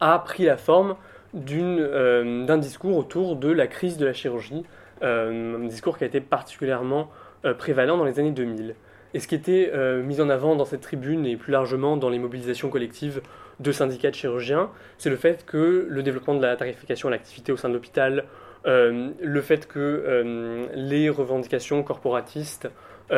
[0.00, 0.96] a pris la forme
[1.34, 4.64] d'un discours autour de la crise de la chirurgie,
[5.02, 7.10] euh, un discours qui a été particulièrement
[7.44, 8.76] euh, prévalent dans les années 2000.
[9.12, 9.70] Et ce qui était
[10.02, 13.22] mis en avant dans cette tribune et plus largement dans les mobilisations collectives
[13.60, 17.52] de syndicats de chirurgiens, c'est le fait que le développement de la tarification à l'activité
[17.52, 18.24] au sein de l'hôpital,
[18.64, 22.68] le fait que les revendications corporatistes
[23.12, 23.14] ou,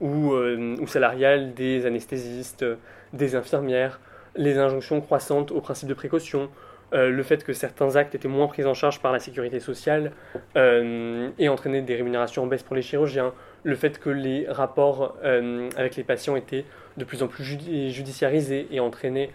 [0.00, 2.64] ou, salariales des anesthésistes,
[3.12, 3.98] des infirmières,
[4.36, 6.50] les injonctions croissantes au principe de précaution,
[6.92, 10.12] euh, le fait que certains actes étaient moins pris en charge par la sécurité sociale
[10.56, 13.32] euh, et entraînaient des rémunérations en baisse pour les chirurgiens,
[13.64, 16.64] le fait que les rapports euh, avec les patients étaient
[16.96, 19.30] de plus en plus judiciarisés et entraînaient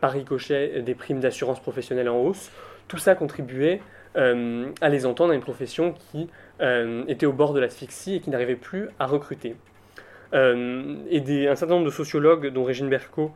[0.00, 2.52] par ricochet des primes d'assurance professionnelle en hausse,
[2.86, 3.80] tout ça contribuait
[4.14, 6.28] à les entendre à une profession qui
[7.08, 9.56] était au bord de l'asphyxie et qui n'arrivait plus à recruter.
[10.32, 13.32] et un certain nombre de sociologues, dont Régine Berco,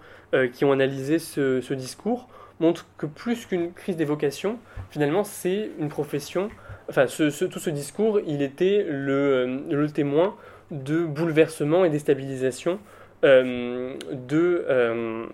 [0.53, 2.29] qui ont analysé ce discours,
[2.61, 4.59] montre que plus qu'une crise des vocations,
[4.91, 6.51] finalement, c'est une profession.
[6.89, 10.35] Enfin, tout ce discours, il était le, euh, témoin
[10.71, 12.79] de bouleversements et déstabilisation
[13.25, 15.27] euh, de, euh,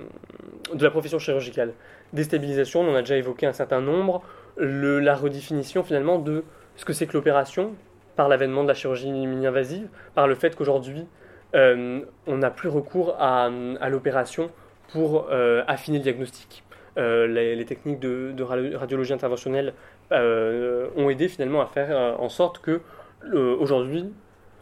[0.75, 1.72] de la profession chirurgicale.
[2.12, 4.22] Déstabilisation, on en a déjà évoqué un certain nombre.
[4.57, 6.45] La redéfinition finalement de
[6.77, 7.72] ce que c'est que l'opération
[8.14, 11.07] par l'avènement de la chirurgie mini-invasive, par le fait qu'aujourd'hui
[11.53, 13.51] on n'a plus recours à
[13.91, 14.51] l'opération
[14.93, 15.29] pour
[15.66, 16.63] affiner le diagnostic.
[16.97, 19.74] Euh, les, techniques de, radiologie interventionnelle
[20.12, 22.80] euh, ont aidé finalement à faire euh, en sorte que
[23.32, 24.12] aujourd'hui,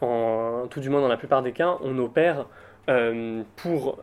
[0.01, 2.45] tout du moins dans la plupart des cas, on opère
[3.57, 3.99] pour,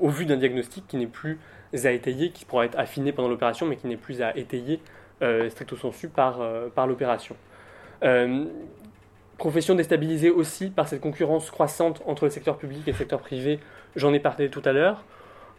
[0.00, 1.38] au vu d'un diagnostic qui n'est plus
[1.72, 4.80] à étayer, qui pourra être affiné pendant l'opération, mais qui n'est plus à étayer
[5.48, 6.40] stricto sensu par,
[6.74, 7.36] par l'opération.
[9.38, 13.60] profession déstabilisée aussi par cette concurrence croissante entre le secteur public et le secteur privé,
[13.96, 15.04] j'en ai parlé tout à l'heure.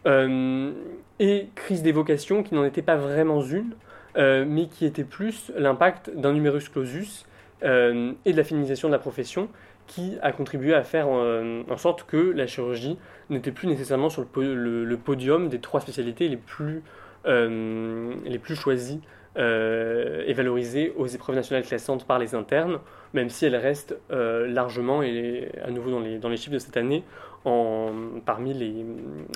[0.06, 3.74] Et crise des vocations qui n'en était pas vraiment une,
[4.16, 7.26] euh, mais qui était plus l'impact d'un numerus clausus
[7.62, 9.48] euh, et de la féminisation de la profession
[9.86, 12.98] qui a contribué à faire euh, en, sorte que la chirurgie
[13.28, 16.82] n'était plus nécessairement sur le, podium des trois spécialités les plus,
[17.24, 19.00] les plus choisies
[19.36, 22.78] et valorisées aux épreuves nationales classantes par les internes,
[23.14, 26.76] même si elle reste largement, et à nouveau dans les, dans les chiffres de cette
[26.76, 27.04] année,
[27.44, 27.92] en,
[28.24, 28.84] parmi, les,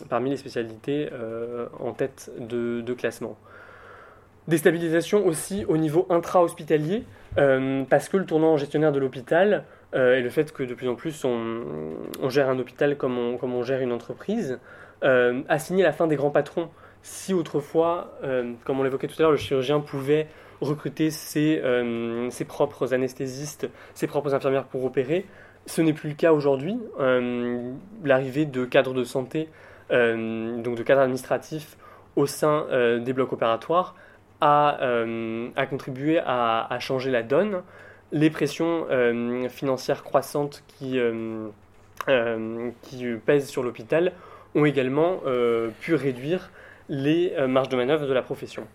[0.09, 1.09] parmi les spécialités
[1.81, 3.37] en tête de, classement.
[4.47, 7.05] Déstabilisation aussi au niveau intra-hospitalier,
[7.39, 10.89] euh, parce que le tournant gestionnaire de l'hôpital euh, et le fait que de plus
[10.89, 14.59] en plus on, gère un hôpital comme on, comme on gère une entreprise,
[15.03, 16.69] euh, a signé la fin des grands patrons.
[17.03, 18.19] Si autrefois,
[18.65, 20.27] comme on l'évoquait tout à l'heure, le chirurgien pouvait
[20.63, 21.63] recruter ses,
[22.31, 25.27] ses, propres anesthésistes, ses propres infirmières pour opérer,
[25.67, 26.79] ce n'est plus le cas aujourd'hui.
[28.05, 29.49] L'arrivée de cadres de santé,
[29.91, 31.77] donc de cadres administratifs
[32.17, 32.67] au sein
[32.99, 33.95] des blocs opératoires,
[34.43, 37.63] euh, a, contribué à, changer la donne.
[38.13, 41.51] Les pressions euh, financières croissantes euh,
[42.83, 44.13] qui pèsent sur l'hôpital
[44.55, 45.21] ont également
[45.81, 46.51] pu réduire
[46.89, 48.67] les marges de manœuvre de la profession.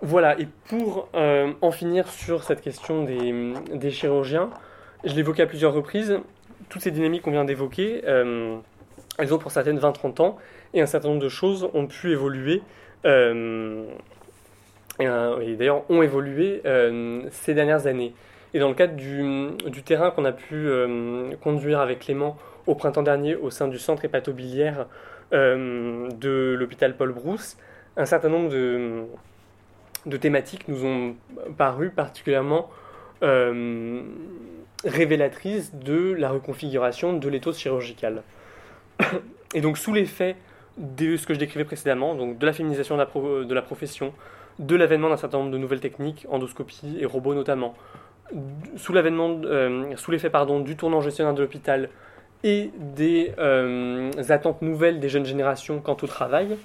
[0.00, 4.50] Voilà, et pour en finir sur cette question des, chirurgiens,
[5.04, 6.20] je l'évoquais à plusieurs reprises,
[6.68, 10.38] toutes ces dynamiques qu'on vient d'évoquer, elles ont pour certaines 20-30 ans,
[10.74, 12.62] et un certain nombre de choses ont pu évoluer
[13.04, 13.84] euh,
[15.00, 18.14] euh, et, d'ailleurs ont évolué euh, ces dernières années.
[18.54, 20.68] Et dans le cadre du, du terrain qu'on a pu
[21.42, 24.86] conduire avec Clément au printemps dernier au sein du centre hépatobiliaire
[25.32, 27.58] de l'hôpital Paul Brousse,
[27.98, 29.04] un certain nombre de,
[30.08, 31.14] de thématiques nous ont
[31.56, 32.70] paru particulièrement
[34.84, 38.22] révélatrices de la reconfiguration de l'éthos chirurgical.
[39.54, 40.36] Et donc sous l'effet
[40.76, 44.12] de ce que je décrivais précédemment, de la féminisation de la, profession,
[44.58, 47.74] de l'avènement d'un certain nombre de nouvelles techniques, endoscopie et robots notamment,
[48.76, 51.88] sous l'avènement, euh, sous l'effet pardon du tournant gestionnaire de l'hôpital
[52.44, 56.56] et des euh, attentes nouvelles des jeunes générations quant au travail,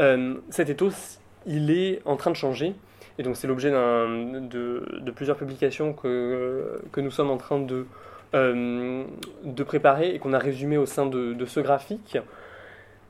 [0.00, 2.74] euh, cet ethos il est en train de changer.
[3.18, 7.86] Et donc c'est l'objet de, plusieurs publications que, que nous sommes en train de,
[8.32, 12.18] de préparer et qu'on a résumé au sein de, ce graphique.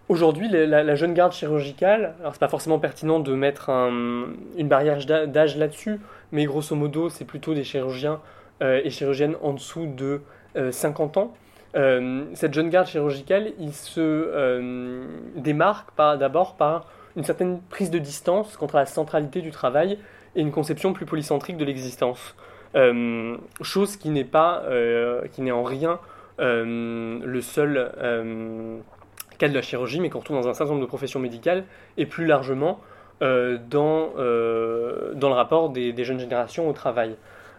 [0.08, 5.58] Aujourd'hui, la, jeune garde chirurgicale, alors c'est pas forcément pertinent de mettre une barrière d'âge
[5.58, 6.00] là-dessus,
[6.32, 8.20] mais grosso modo, c'est plutôt des chirurgiens
[8.62, 10.20] euh, et chirurgiennes en dessous de
[10.70, 11.34] 50 euh, ans.
[11.76, 15.02] Euh, cette jeune garde chirurgicale, il se
[15.36, 16.86] démarque d'abord par
[17.18, 19.98] une certaine prise de distance contre la centralité du travail
[20.36, 22.34] et une conception plus polycentrique de l'existence.
[23.62, 24.62] chose qui n'est pas,
[25.32, 25.98] qui n'est en rien
[26.38, 27.90] le seul
[29.38, 31.64] cas de la chirurgie, mais qu'on retrouve dans un certain nombre de professions médicales
[31.96, 32.80] et plus largement
[33.20, 37.16] euh, dans, euh, dans le rapport des, jeunes générations au travail.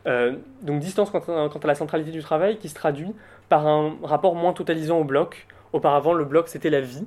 [0.08, 3.14] Euh, donc distance quant à, la centralité du travail qui se traduit
[3.50, 5.48] par un rapport moins totalisant au bloc.
[5.74, 7.06] Auparavant, le bloc, c'était la vie,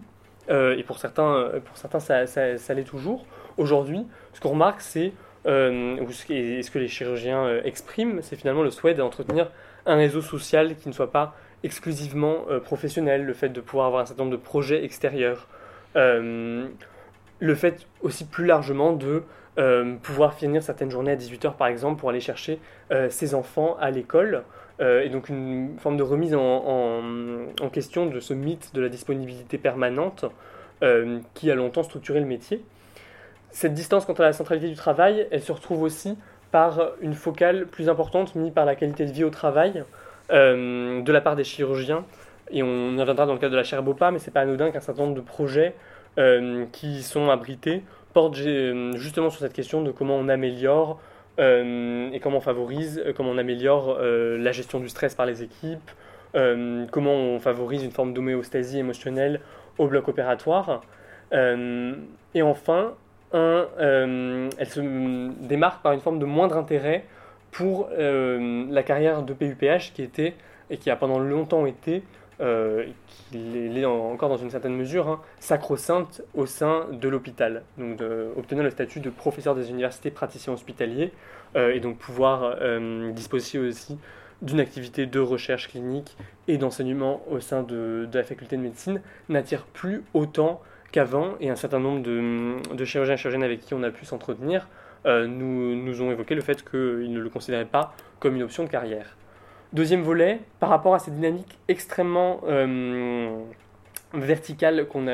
[0.48, 3.26] et pour certains, pour certains ça, l'est toujours.
[3.56, 5.12] Aujourd'hui, ce qu'on remarque, c'est,
[5.46, 9.50] ou ce, ce que les chirurgiens expriment, c'est finalement le souhait d'entretenir
[9.86, 11.34] un réseau social qui ne soit pas
[11.64, 15.48] exclusivement euh, professionnel, le fait de pouvoir avoir un certain nombre de projets extérieurs,
[15.96, 16.66] euh,
[17.38, 19.22] le fait aussi plus largement de
[19.58, 22.58] euh, pouvoir finir certaines journées à 18h par exemple pour aller chercher
[23.08, 24.44] ses enfants à l'école,
[24.80, 27.00] et donc une forme de remise en,
[27.72, 30.24] question de ce mythe de la disponibilité permanente
[31.34, 32.64] qui a longtemps structuré le métier.
[33.50, 36.16] Cette distance quant à la centralité du travail, elle se retrouve aussi
[36.52, 39.84] par une focale plus importante mise par la qualité de vie au travail,
[40.30, 42.04] euh, de la part des chirurgiens.
[42.50, 44.70] Et on y reviendra dans le cadre de la chaire BOPA, mais c'est pas anodin
[44.70, 45.74] qu'un certain nombre de projets
[46.18, 51.00] euh, qui sont abrités portent euh, justement sur cette question de comment on améliore
[51.38, 55.90] et comment on favorise, comment on améliore la gestion du stress par les équipes,
[56.32, 59.40] comment on favorise une forme d'homéostasie émotionnelle
[59.78, 60.82] au bloc opératoire.
[61.32, 62.94] et enfin,
[63.32, 67.04] elle se démarque par une forme de moindre intérêt
[67.52, 70.34] pour euh, la carrière de PUPH qui était,
[70.70, 72.02] et qui a pendant longtemps été,
[72.42, 72.86] euh,
[73.30, 77.62] qui est encore dans une certaine mesure, hein, sacro-sainte au sein de l'hôpital.
[77.78, 81.12] Donc d'obtenir le statut de professeur des universités praticien hospitalier,
[81.56, 82.56] euh, et donc pouvoir
[83.12, 83.98] disposer aussi
[84.42, 86.16] d'une activité de recherche clinique
[86.48, 91.56] et d'enseignement au sein de, la faculté de médecine n'attire plus autant qu'avant et un
[91.56, 94.68] certain nombre de, chirurgiens et chirurgiennes avec qui on a pu s'entretenir
[95.06, 98.64] euh, nous, nous ont évoqué le fait qu'ils ne le considéraient pas comme une option
[98.64, 99.16] de carrière.
[99.72, 103.38] Deuxième volet, par rapport à cette dynamique extrêmement euh,
[104.12, 105.06] verticale qu'on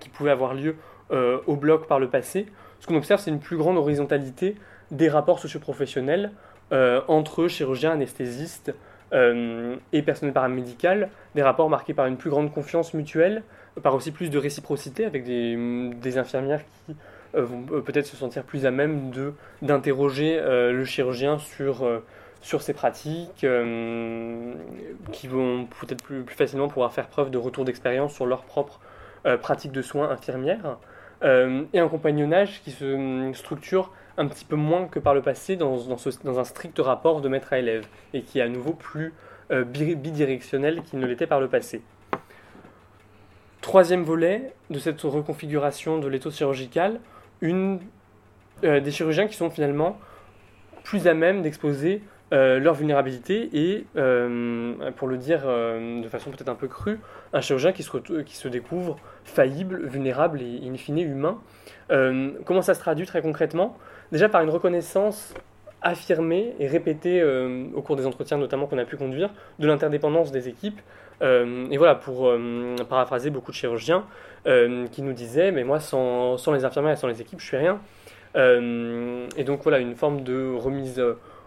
[0.00, 0.76] qui pouvait avoir lieu
[1.10, 2.46] euh, au bloc par le passé,
[2.80, 4.56] ce qu'on observe, c'est une plus grande horizontalité
[4.90, 6.32] des rapports socioprofessionnels
[6.72, 8.74] euh, entre chirurgiens, anesthésistes
[9.92, 13.44] et personnel paramédical, des rapports marqués par une plus grande confiance mutuelle,
[13.80, 16.96] par aussi plus de réciprocité avec des, infirmières qui
[17.32, 19.12] vont peut-être se sentir plus à même
[19.62, 21.86] d'interroger le chirurgien sur
[22.44, 23.46] sur ses pratiques,
[25.12, 28.80] qui vont peut-être plus, facilement pouvoir faire preuve de retour d'expérience sur leurs propres
[29.40, 30.76] pratiques de soins infirmières.
[31.24, 35.22] Euh, et un compagnonnage qui se hum, structure un petit peu moins que par le
[35.22, 39.14] passé dans, un strict rapport de maître à élève et qui est à nouveau plus
[39.50, 41.82] euh, bidirectionnel qu'il ne l'était par le passé.
[43.60, 47.00] Troisième volet de cette reconfiguration de l'étau chirurgical,
[47.40, 47.80] une,
[48.62, 49.98] euh, des chirurgiens qui sont finalement
[50.84, 52.02] plus à même d'exposer
[52.34, 56.98] euh, leur vulnérabilité et, euh, pour le dire euh, de façon peut-être un peu crue,
[57.32, 61.38] un chirurgien qui se, qui se découvre faillible, vulnérable et in fine humain.
[62.44, 63.78] comment ça se traduit très concrètement?
[64.10, 65.32] Déjà par une reconnaissance
[65.80, 67.22] affirmée et répétée
[67.74, 69.30] au cours des entretiens notamment qu'on a pu conduire
[69.60, 70.80] de l'interdépendance des équipes.
[71.22, 72.32] et voilà, pour
[72.88, 74.04] paraphraser beaucoup de chirurgiens
[74.44, 77.56] qui nous disaient, mais moi sans, sans, les infirmières et sans les équipes, je suis
[77.56, 77.80] rien.
[78.34, 81.02] et donc voilà, une forme de remise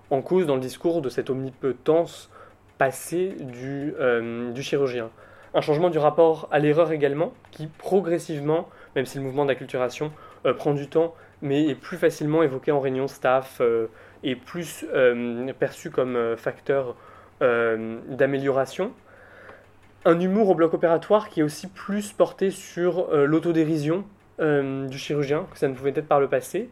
[0.10, 2.30] en cause dans le discours de cette omnipotence
[2.78, 5.10] passée du, euh, du chirurgien.
[5.53, 10.12] Un changement du rapport à l'erreur également, qui progressivement, même si le mouvement d'acculturation
[10.45, 13.88] euh, prend du temps, mais est plus facilement évoqué en réunion staff euh,
[14.24, 14.86] et plus
[15.60, 16.95] perçu comme facteur
[17.39, 18.91] d'amélioration.
[20.05, 24.03] Un humour au bloc opératoire qui est aussi plus porté sur l'autodérision
[24.39, 26.72] du chirurgien que ça ne pouvait être par le passé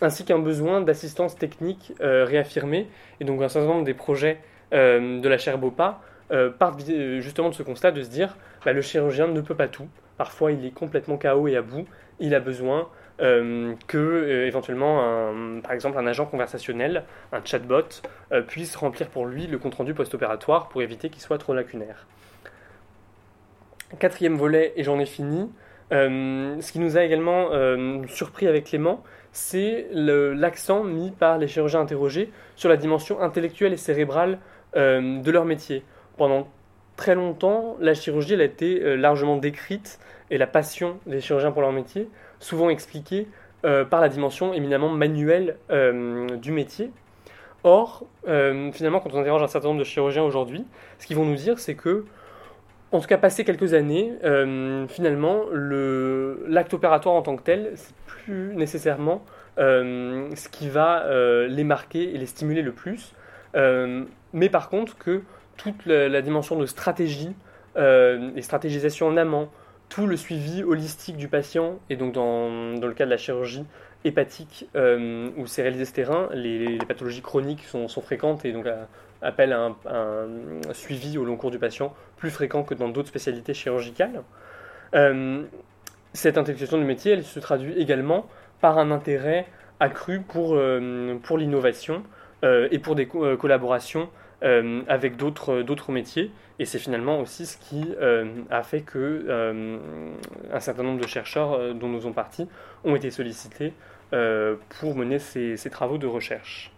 [0.00, 2.88] ainsi qu'un besoin d'assistance technique euh, réaffirmé.
[3.20, 4.38] Et donc un certain nombre des projets
[4.72, 6.00] euh, de la chaire BOPA
[6.32, 6.84] euh, partent
[7.20, 9.88] justement de ce constat de se dire bah, le chirurgien ne peut pas tout.
[10.16, 11.86] Parfois il est complètement KO et à bout.
[12.20, 18.02] Il a besoin que éventuellement un, par exemple un agent conversationnel, un chatbot,
[18.48, 22.08] puisse remplir pour lui le compte-rendu post-opératoire pour éviter qu'il soit trop lacunaire.
[24.00, 25.48] Quatrième volet, et j'en ai fini,
[25.92, 27.50] ce qui nous a également
[28.08, 29.04] surpris avec Clément,
[29.34, 34.38] c'est l'accent mis par les chirurgiens interrogés sur la dimension intellectuelle et cérébrale
[34.76, 35.82] euh, de leur métier.
[36.16, 36.46] Pendant
[36.96, 39.98] très longtemps, la chirurgie a été euh, largement décrite
[40.30, 42.08] et la passion des chirurgiens pour leur métier,
[42.38, 43.26] souvent expliquée
[43.64, 45.56] euh, par la dimension éminemment manuelle
[46.40, 46.92] du métier.
[47.64, 50.64] Or, finalement, quand on interroge un certain nombre de chirurgiens aujourd'hui,
[50.98, 52.04] ce qu'ils vont nous dire, c'est que
[52.94, 57.94] en tout cas, passé quelques années, euh, finalement, l'acte opératoire en tant que tel, c'est
[58.06, 59.24] plus nécessairement
[59.58, 63.12] euh, ce qui va euh, les marquer et les stimuler le plus.
[64.32, 65.22] mais par contre, que
[65.56, 67.34] toute la, dimension de stratégie,
[67.76, 69.48] et stratégisation en amont,
[69.88, 73.64] tout le suivi holistique du patient, et donc dans, dans le cas de la chirurgie
[74.04, 78.66] hépatique ou céréalisée stérin, les, les, pathologies chroniques sont, sont, fréquentes et donc
[79.24, 79.74] appelle un,
[80.72, 84.22] suivi au long cours du patient plus fréquent que dans d'autres spécialités chirurgicales.
[84.94, 85.42] Euh,
[86.12, 88.26] cette intellectualisation du métier, se traduit également
[88.60, 89.46] par un intérêt
[89.80, 92.04] accru pour, euh, l'innovation
[92.44, 94.08] euh, et pour des collaborations
[94.88, 96.30] avec d'autres métiers.
[96.58, 97.82] Et c'est finalement aussi ce qui
[98.50, 99.80] a fait que
[100.52, 102.46] un certain nombre de chercheurs dont nous sommes partis
[102.84, 103.72] ont été sollicités
[104.10, 106.73] pour mener ces travaux de recherche.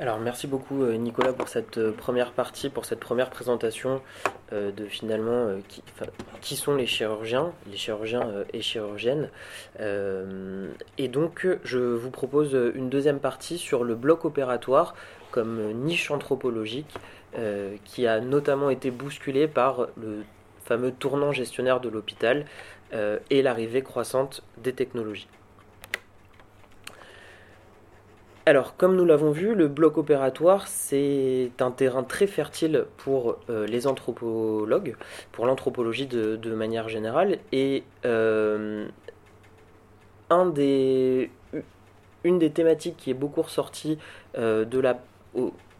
[0.00, 4.00] Alors merci beaucoup euh, Nicolas pour cette euh, première partie, pour cette première présentation
[4.52, 5.48] euh, de finalement
[6.40, 9.28] qui, sont les chirurgiens, les chirurgiens et chirurgiennes.
[9.80, 14.94] et donc je vous propose une deuxième partie sur le bloc opératoire
[15.30, 16.94] comme niche anthropologique
[17.84, 20.22] qui a notamment été bousculé par le
[20.64, 22.46] fameux tournant gestionnaire de l'hôpital
[22.92, 25.28] et l'arrivée croissante des technologies.
[28.48, 33.66] Alors, comme nous l'avons vu, le bloc opératoire, c'est un terrain très fertile pour euh,
[33.66, 34.96] les anthropologues,
[35.32, 37.40] pour l'anthropologie de, manière générale.
[37.52, 38.88] Et euh,
[42.24, 43.98] une des thématiques qui est beaucoup ressortie
[44.38, 44.64] euh,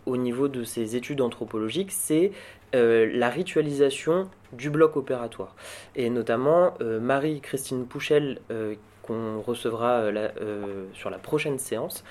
[0.04, 2.32] au, niveau de ces études anthropologiques, c'est
[2.74, 5.56] la ritualisation du bloc opératoire.
[5.96, 8.40] Et notamment, Marie-Christine Pouchel,
[9.00, 10.02] qu'on recevra
[10.92, 12.04] sur la prochaine séance,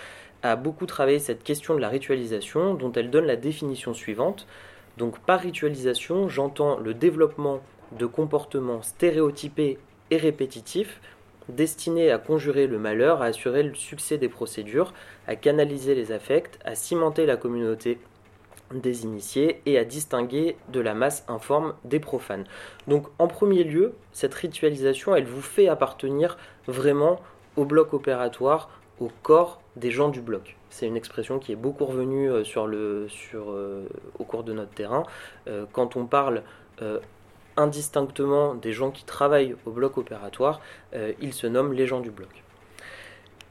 [0.43, 4.47] a beaucoup travaillé cette question de la ritualisation, dont elle donne la définition suivante.
[4.97, 7.61] Donc par ritualisation, j'entends le développement
[7.91, 9.77] de comportements stéréotypés
[10.11, 10.99] et répétitifs
[11.49, 14.93] destinés à conjurer le malheur, à assurer le succès des procédures,
[15.27, 17.99] à canaliser les affects, à cimenter la communauté
[18.73, 22.43] des initiés et à distinguer de la masse informe des profanes.
[22.88, 27.21] Donc en premier lieu, cette ritualisation, elle vous fait appartenir vraiment
[27.55, 28.69] au bloc opératoire,
[28.99, 30.57] au corps des gens du bloc.
[30.69, 33.87] C'est une expression qui est beaucoup revenue euh, euh,
[34.19, 35.03] au cours de notre terrain.
[35.47, 36.43] Euh, quand on parle
[37.55, 40.61] indistinctement des gens qui travaillent au bloc opératoire,
[41.19, 42.29] ils se nomment les gens du bloc.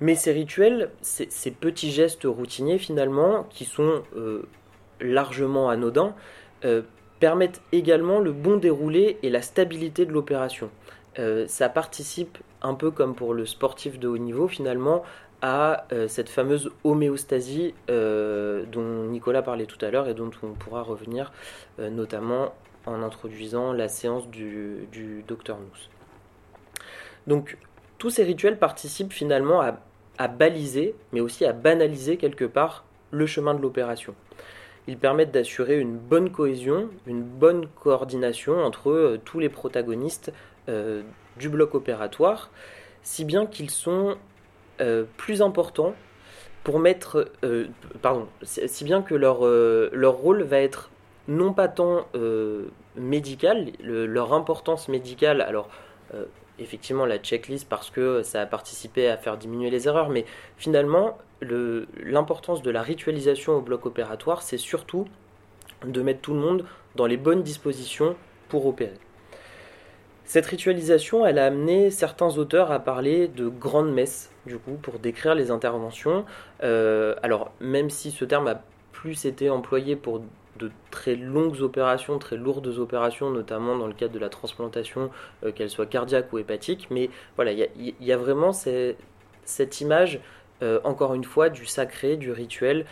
[0.00, 4.04] Mais ces rituels, ces, ces petits gestes routiniers finalement, qui sont
[5.00, 6.14] largement anodins,
[7.18, 10.70] permettent également le bon déroulé et la stabilité de l'opération.
[11.48, 15.02] ça participe un peu comme pour le sportif de haut niveau finalement
[15.42, 20.52] à euh, cette fameuse homéostasie euh, dont Nicolas parlait tout à l'heure et dont on
[20.52, 21.32] pourra revenir
[21.78, 22.54] euh, notamment
[22.86, 26.82] en introduisant la séance du, docteur Nous.
[27.26, 27.58] Donc
[27.98, 33.54] tous ces rituels participent finalement à, baliser, mais aussi à banaliser quelque part le chemin
[33.54, 34.14] de l'opération.
[34.86, 40.32] Ils permettent d'assurer une bonne cohésion, une bonne coordination entre tous les protagonistes
[40.68, 42.50] du bloc opératoire,
[43.02, 44.16] si bien qu'ils sont
[45.16, 45.94] plus important
[46.64, 47.66] pour mettre, euh,
[48.02, 50.90] pardon, si bien que leur, euh, leur rôle va être
[51.28, 52.06] non pas tant
[52.96, 55.68] médical, leur importance médicale, alors
[56.58, 60.24] effectivement la checklist parce que ça a participé à faire diminuer les erreurs, mais
[60.56, 65.06] finalement l'importance de la ritualisation au bloc opératoire, c'est surtout
[65.84, 66.64] de mettre tout le monde
[66.94, 68.16] dans les bonnes dispositions
[68.48, 68.94] pour opérer.
[70.24, 74.98] Cette ritualisation, elle a amené certains auteurs à parler de grandes messes, du coup, pour
[74.98, 76.24] décrire les interventions.
[76.62, 80.22] Euh, alors, même si ce terme a plus été employé pour
[80.58, 85.10] de très longues opérations, très lourdes opérations, notamment dans le cadre de la transplantation,
[85.44, 90.20] euh, qu'elle soit cardiaque ou hépatique, mais voilà, il y, a vraiment cette image,
[90.62, 92.86] euh, encore une fois, du sacré, du rituel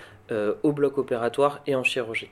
[0.63, 2.31] au bloc opératoire et en chirurgie.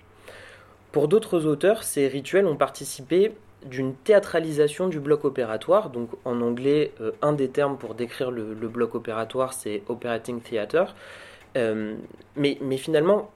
[0.93, 3.33] Pour d'autres auteurs, ces rituels ont participé
[3.65, 5.91] d'une théâtralisation du bloc opératoire.
[5.91, 10.95] Donc en anglais, euh, un des termes pour décrire le, bloc opératoire, c'est operating theater.
[11.57, 11.97] Euh,
[12.37, 13.31] mais, finalement,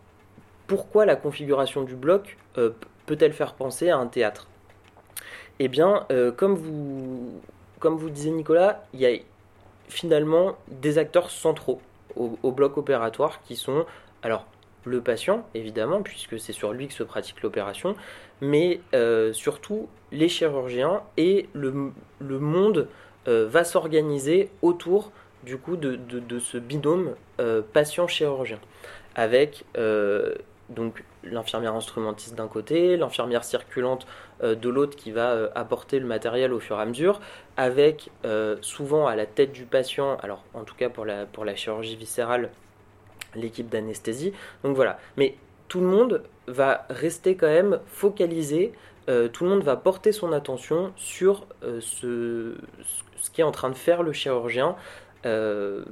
[0.67, 2.71] pourquoi la configuration du bloc euh,
[3.07, 4.49] peut-elle faire penser à un théâtre?
[5.59, 6.07] Eh bien,
[6.37, 7.41] comme, vous,
[7.79, 9.19] comme vous disait Nicolas, il y a
[9.89, 11.81] finalement des acteurs centraux
[12.15, 13.87] au, au bloc opératoire qui sont,
[14.23, 14.45] alors,
[14.87, 17.97] le patient, évidemment, puisque c'est sur lui que se pratique l'opération,
[18.41, 22.89] mais euh, surtout les chirurgiens et le, monde
[23.29, 25.11] euh, va s'organiser autour
[25.43, 28.61] du coup de, ce binôme euh, patient-chirurgien,
[29.15, 29.65] avec
[30.69, 34.07] donc l'infirmière instrumentiste d'un côté, l'infirmière circulante
[34.43, 37.21] de l'autre qui va apporter le matériel au fur et à mesure,
[37.57, 38.11] avec
[38.61, 41.97] souvent à la tête du patient, alors en tout cas pour la, pour la chirurgie
[41.97, 42.51] viscérale,
[43.41, 44.33] l'équipe d'anesthésie.
[44.65, 44.99] Donc voilà.
[45.17, 45.37] Mais
[45.69, 48.73] tout le monde va rester quand même focalisé,
[49.09, 52.55] euh, tout le monde va porter son attention sur euh, ce,
[53.21, 54.77] ce qui est en train de faire le chirurgien.
[55.25, 55.85] Euh,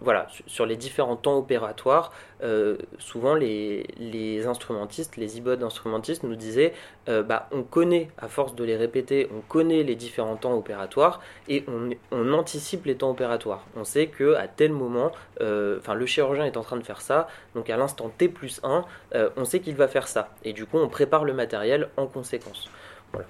[0.00, 6.72] voilà, sur les différents temps opératoires, euh, souvent les, instrumentistes, les e instrumentistes nous disaient
[7.08, 11.20] euh, bah, on connaît, à force de les répéter, on connaît les différents temps opératoires
[11.48, 11.64] et
[12.12, 13.64] on, anticipe les temps opératoires.
[13.76, 17.26] On sait que à tel moment, euh, le chirurgien est en train de faire ça,
[17.54, 18.84] donc à l'instant T plus 1,
[19.36, 20.28] on sait qu'il va faire ça.
[20.44, 22.70] Et du coup, on prépare le matériel en conséquence.
[23.12, 23.26] Voilà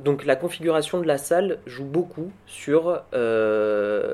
[0.00, 4.12] donc la configuration de la salle joue beaucoup sur euh,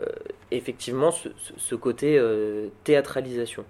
[0.50, 3.64] effectivement ce, côté euh, théâtralisation.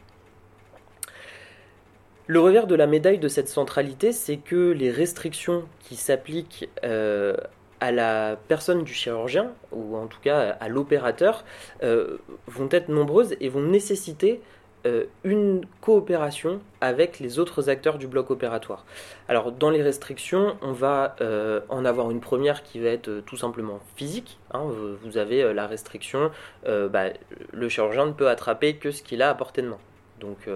[2.27, 7.37] Le revers de la médaille de cette centralité, c'est que les restrictions qui s'appliquent euh,
[7.81, 11.45] à la personne du chirurgien, ou en tout cas à l'opérateur,
[11.81, 14.41] vont être nombreuses et vont nécessiter
[14.85, 18.85] euh, une coopération avec les autres acteurs du bloc opératoire.
[19.29, 23.23] Alors dans les restrictions, on va euh, en avoir une première qui va être euh,
[23.25, 24.41] tout simplement physique.
[24.53, 24.65] Hein.
[25.03, 26.31] vous avez la restriction,
[26.67, 27.05] bah,
[27.53, 29.79] le chirurgien ne peut attraper que ce qu'il a à portée de main.
[30.21, 30.49] Donc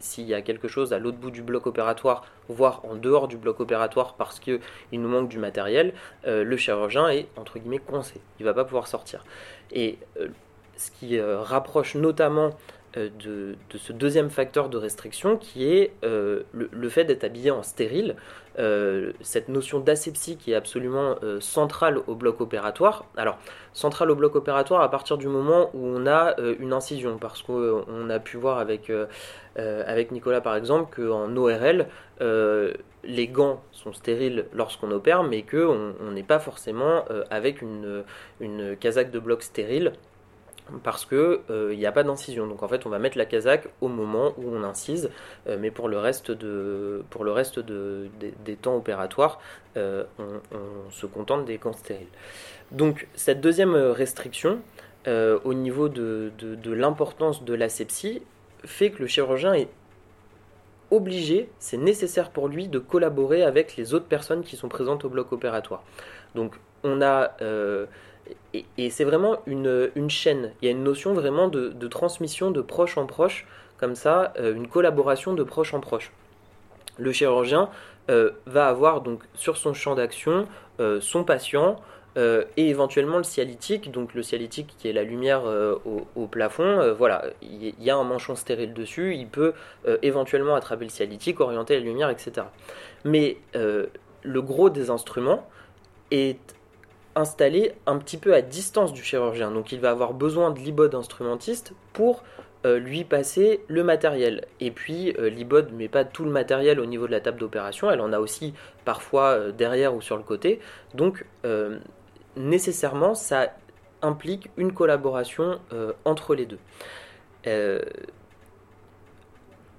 [0.00, 3.36] s'il y a quelque chose à l'autre bout du bloc opératoire, voire en dehors du
[3.36, 4.60] bloc opératoire parce qu'il
[4.92, 5.94] nous manque du matériel,
[6.26, 8.20] le chirurgien est entre guillemets coincé.
[8.40, 9.24] Il ne va pas pouvoir sortir.
[9.70, 9.98] Et
[10.76, 12.50] ce qui rapproche notamment
[12.96, 18.16] de, ce deuxième facteur de restriction qui est le, fait d'être habillé en stérile.
[19.20, 23.06] cette notion d'asepsie qui est absolument centrale au bloc opératoire.
[23.16, 23.38] Alors,
[23.72, 28.10] centrale au bloc opératoire à partir du moment où on a une incision, parce qu'on
[28.10, 28.92] a pu voir avec,
[29.56, 31.86] avec Nicolas par exemple qu'en ORL,
[33.06, 38.04] les gants sont stériles lorsqu'on opère, mais qu'on n'est pas forcément euh, avec une,
[38.40, 39.92] une casaque de bloc stérile
[40.82, 42.46] parce qu'il n'y euh, a pas d'incision.
[42.46, 45.10] Donc en fait, on va mettre la casaque au moment où on incise,
[45.46, 48.08] euh, mais pour le reste, de, pour le reste de,
[48.44, 49.40] des, temps opératoires,
[49.76, 52.06] on, se contente des gants stériles.
[52.70, 54.60] Donc cette deuxième restriction,
[55.06, 58.22] au niveau de, de l'importance de l'asepsie,
[58.64, 59.68] fait que le chirurgien est
[60.90, 65.08] obligé, c'est nécessaire pour lui de collaborer avec les autres personnes qui sont présentes au
[65.08, 65.82] bloc opératoire.
[66.34, 66.54] Donc
[66.84, 67.36] on a...
[68.54, 72.60] Euh, et, c'est vraiment une, chaîne, il y a une notion vraiment de, transmission de
[72.60, 73.46] proche en proche,
[73.78, 76.12] comme ça, euh, une collaboration de proche en proche.
[76.98, 77.68] Le chirurgien
[78.10, 80.46] euh, va avoir donc sur son champ d'action
[81.00, 81.76] son patient,
[82.16, 85.74] euh, et éventuellement le cialytique, donc le cialytique qui est la lumière euh,
[86.14, 89.52] au, plafond, euh, voilà, il y, a un manchon stérile dessus, il peut
[90.02, 92.46] éventuellement attraper le cialytique, orienter la lumière, etc.
[93.04, 95.46] Mais le gros des instruments
[96.10, 96.53] est
[97.16, 100.94] installé un petit peu à distance du chirurgien, donc il va avoir besoin de l'ibode
[100.94, 102.24] instrumentiste pour
[102.64, 104.46] lui passer le matériel.
[104.58, 107.90] Et puis l'ibode ne met pas tout le matériel au niveau de la table d'opération,
[107.90, 108.54] elle en a aussi
[108.86, 110.60] parfois derrière ou sur le côté.
[110.94, 111.26] Donc
[112.36, 113.52] nécessairement, ça
[114.04, 116.58] implique une collaboration euh, entre les deux.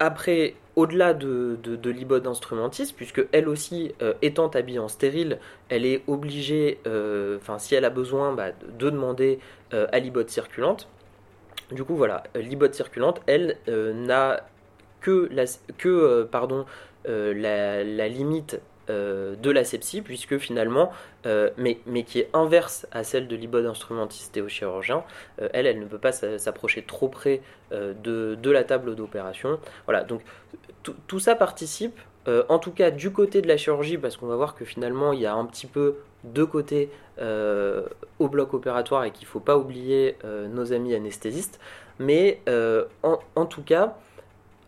[0.01, 5.39] Euh, après, au-delà de, de, l'ibode instrumentiste, puisque elle aussi, euh, étant habillée en stérile,
[5.69, 6.79] elle est obligée,
[7.37, 9.39] enfin si elle a besoin, bah, de demander
[9.71, 10.87] à l'ibode circulante.
[11.71, 14.45] Du coup, voilà, l'ibode circulante, elle n'a
[15.01, 15.45] que, la,
[15.77, 16.65] que pardon,
[17.05, 18.59] la, limite
[18.91, 20.91] euh, de l'asepsie, puisque finalement,
[21.25, 25.03] euh, mais, mais, qui est inverse à celle de l'ibode instrumentiste et au chirurgien,
[25.41, 27.41] euh, elle, elle ne peut pas s'approcher trop près
[27.71, 29.59] de, de, la table d'opération.
[29.85, 30.21] Voilà, donc
[31.07, 34.53] tout ça participe, en tout cas du côté de la chirurgie, parce qu'on va voir
[34.53, 39.25] que finalement, il y a un petit peu deux côtés au bloc opératoire et qu'il
[39.25, 41.59] ne faut pas oublier nos amis anesthésistes,
[41.97, 42.39] mais
[43.03, 43.97] en, en, tout cas,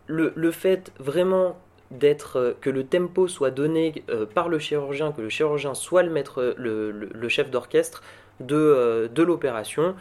[0.08, 1.56] le, le fait vraiment
[1.90, 6.02] d'être euh, que le tempo soit donné euh, par le chirurgien, que le chirurgien soit
[6.02, 8.02] le chef d'orchestre
[8.40, 9.94] de, euh, de l'opération,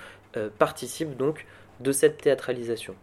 [0.60, 1.48] participe donc
[1.80, 2.94] de cette théâtralisation.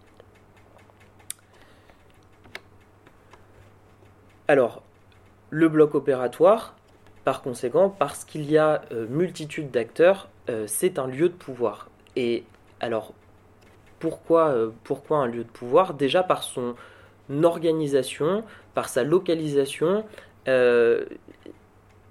[4.46, 4.84] Alors,
[5.50, 6.76] le bloc opératoire,
[7.24, 10.28] par conséquent, parce qu'il y a multitude d'acteurs,
[10.66, 11.88] c'est un lieu de pouvoir.
[12.14, 12.44] Et
[12.78, 13.14] alors,
[13.98, 14.54] pourquoi,
[14.84, 15.94] pourquoi un lieu de pouvoir?
[15.94, 16.76] Déjà par son
[17.42, 18.44] organisation,
[18.74, 20.04] par sa localisation.
[20.48, 21.04] Euh,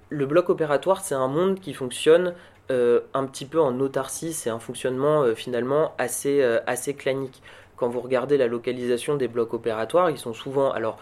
[0.10, 2.34] le bloc opératoire, c'est un monde qui fonctionne
[2.72, 7.42] euh, un petit peu en autarcie, c'est un fonctionnement euh, finalement assez, assez clanique.
[7.76, 10.98] Quand vous regardez la localisation des blocs opératoires, ils sont souvent alors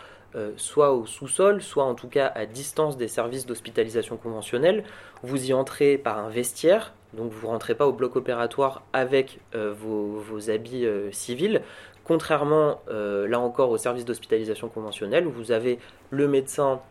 [0.56, 4.86] soit au sous-sol, soit en tout cas à distance des services d'hospitalisation conventionnelle.
[5.24, 9.42] Vous y entrez par un vestiaire, donc vous ne rentrez pas au bloc opératoire avec
[9.54, 11.62] vos, vos, habits civils.
[12.12, 15.80] Contrairement, euh, là encore, au service d'hospitalisation conventionnelle, où vous avez
[16.10, 16.82] le médecin,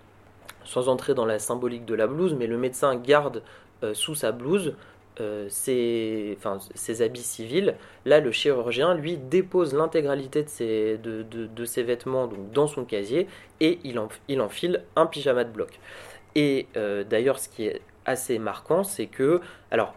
[0.64, 3.42] sans entrer dans la symbolique de la blouse, mais le médecin garde
[3.84, 4.72] euh, sous sa blouse
[5.20, 6.38] euh, ses,
[7.02, 7.74] habits civils.
[8.06, 13.26] Là, le chirurgien, lui, dépose l'intégralité de ses, vêtements dans son casier
[13.60, 15.80] et il, il enfile un pyjama de bloc.
[16.34, 19.94] Et d'ailleurs, ce qui est assez marquant, c'est que, alors,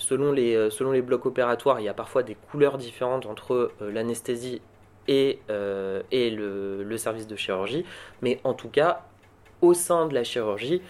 [0.00, 3.70] selon les, euh, selon les blocs opératoires, il y a parfois des couleurs différentes entre
[3.80, 4.60] euh, l'anesthésie
[5.06, 7.84] et, euh, et le, service de chirurgie,
[8.22, 9.04] mais en tout cas,
[9.60, 10.82] au sein de la chirurgie,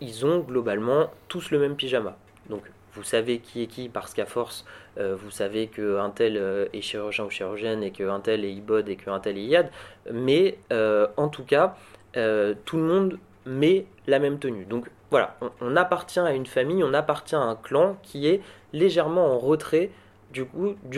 [0.00, 2.16] ils ont globalement tous le même pyjama.
[2.48, 2.62] Donc
[2.94, 4.64] vous savez qui est qui parce qu'à force,
[4.96, 9.20] vous savez qu'un tel est chirurgien ou chirurgienne et qu'un tel est IBOD et qu'un
[9.20, 9.70] tel est IAD,
[10.10, 11.76] mais en tout cas,
[12.12, 14.64] tout le monde met la même tenue.
[14.64, 18.40] Donc voilà, on, appartient à une famille, on appartient à un clan qui est
[18.72, 19.90] légèrement en retrait
[20.32, 20.44] du,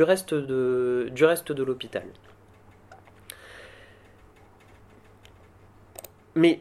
[0.03, 2.05] reste de l'hôpital.
[6.35, 6.61] Mais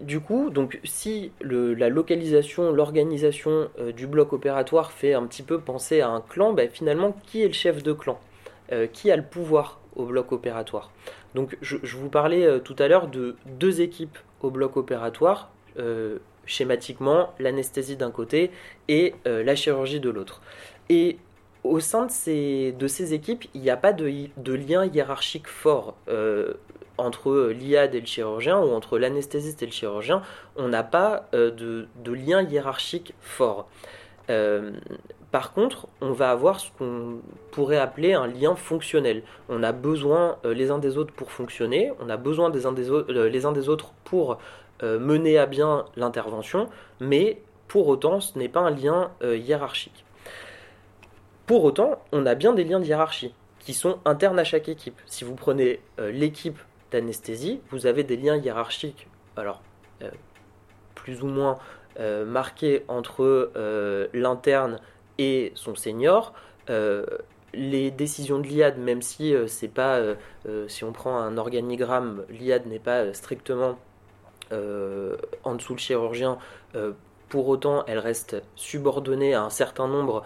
[0.00, 5.60] du coup, donc si la localisation, l'organisation euh, du bloc opératoire fait un petit peu
[5.60, 8.18] penser à un clan, ben, finalement, qui est le chef de clan?
[8.72, 10.90] Euh, Qui a le pouvoir au bloc opératoire?
[11.34, 15.50] Donc je, vous parlais euh, tout à l'heure de deux équipes au bloc opératoire,
[16.50, 18.50] schématiquement l'anesthésie d'un côté
[18.88, 20.42] et euh, la chirurgie de l'autre.
[20.88, 21.18] Et
[21.64, 25.94] au sein de ces, équipes, il n'y a pas de, de, lien hiérarchique fort
[26.96, 30.22] entre l'IAD et le chirurgien ou entre l'anesthésiste et le chirurgien.
[30.56, 33.68] On n'a pas de, de, lien hiérarchique fort.
[35.30, 37.20] Par contre, on va avoir ce qu'on
[37.52, 39.22] pourrait appeler un lien fonctionnel.
[39.48, 43.46] On a besoin euh, les uns des autres pour fonctionner, on a besoin euh, les
[43.46, 44.36] uns des autres pour euh,
[44.82, 46.68] mener à bien l'intervention,
[47.00, 50.04] mais pour autant, ce n'est pas un lien hiérarchique.
[51.46, 54.98] Pour autant, on a bien des liens de hiérarchie qui sont internes à chaque équipe.
[55.06, 56.58] Si vous prenez l'équipe
[56.90, 59.62] d'anesthésie, vous avez des liens hiérarchiques, alors
[60.94, 61.58] plus ou moins
[61.98, 63.50] marqués entre
[64.14, 64.80] l'interne
[65.20, 66.32] et son senior.
[66.70, 67.04] Euh,
[67.52, 72.24] les décisions de l'IAD, même si euh, c'est pas, euh, si on prend un organigramme,
[72.30, 73.76] l'IAD n'est pas strictement
[74.52, 76.38] en dessous le chirurgien,
[77.28, 80.24] pour autant, elle reste subordonnée à un certain nombre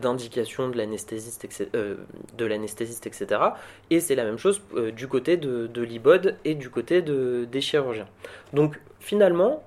[0.00, 3.26] d'indications de l'anesthésiste, etc.
[3.90, 4.62] Et c'est la même chose
[4.94, 8.06] du côté de, de l'IBOD et du côté de, des chirurgiens.
[8.52, 9.64] Donc finalement,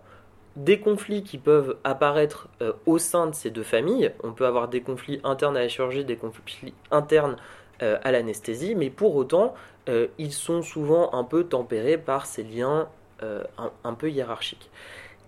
[0.58, 4.12] des conflits qui peuvent apparaître euh, au sein de ces deux familles.
[4.24, 7.38] On peut avoir des conflits internes à la chirurgie, des conflits internes
[7.84, 9.54] euh, à l'anesthésie, mais pour autant,
[9.88, 12.90] euh, ils sont souvent un peu tempérés par ces liens
[13.22, 14.70] un, peu hiérarchiques.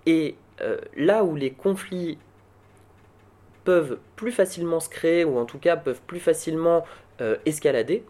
[0.05, 0.35] Et
[0.95, 2.17] là où les conflits
[3.63, 6.85] peuvent plus facilement se créer, ou en tout cas peuvent plus facilement
[7.45, 8.03] escalader,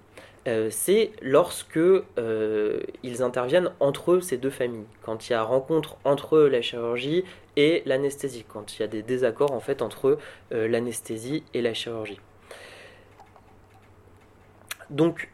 [0.47, 5.97] euh, c'est lorsque euh, ils interviennent entre ces deux familles, quand il y a rencontre
[6.05, 7.25] entre la chirurgie
[7.55, 10.17] et l'anesthésie, quand il y a des désaccords en fait entre
[10.51, 12.19] euh, l'anesthésie et la chirurgie.
[14.89, 15.29] Donc,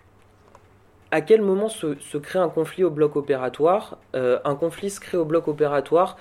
[1.11, 5.25] à quel moment se, crée un conflit au bloc opératoire Un conflit se crée au
[5.25, 6.17] bloc opératoire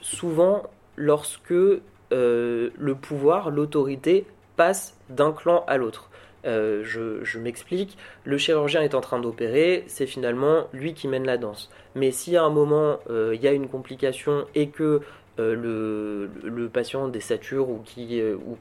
[0.00, 0.62] souvent
[0.96, 6.10] lorsque le pouvoir, l'autorité passe d'un clan à l'autre.
[6.46, 11.38] Euh, je, m'explique, le chirurgien est en train d'opérer, c'est finalement lui qui mène la
[11.38, 11.70] danse.
[11.94, 15.00] Mais si à un moment euh, il y a une complication et que
[15.40, 18.58] euh, le, patient désature ou, qui, ou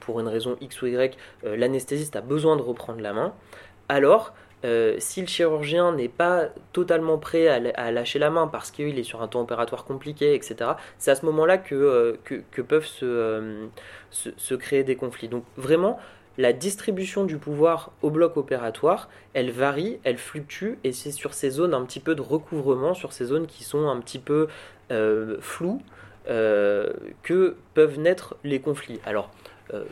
[0.00, 3.32] pour une raison X ou Y, l'anesthésiste a besoin de reprendre la main,
[3.88, 9.04] alors si le chirurgien n'est pas totalement prêt à, lâcher la main parce qu'il est
[9.04, 13.68] sur un temps opératoire compliqué, etc., c'est à ce moment-là que, que, peuvent se,
[14.10, 15.28] se, créer des conflits.
[15.28, 15.98] Donc vraiment,
[16.38, 21.50] la distribution du pouvoir au bloc opératoire, elle varie, elle fluctue, et c'est sur ces
[21.50, 24.46] zones un petit peu de recouvrement, sur ces zones qui sont un petit peu
[24.92, 25.82] euh, floues,
[26.30, 26.92] euh,
[27.24, 29.00] que peuvent naître les conflits.
[29.04, 29.32] Alors,
[29.74, 29.82] euh,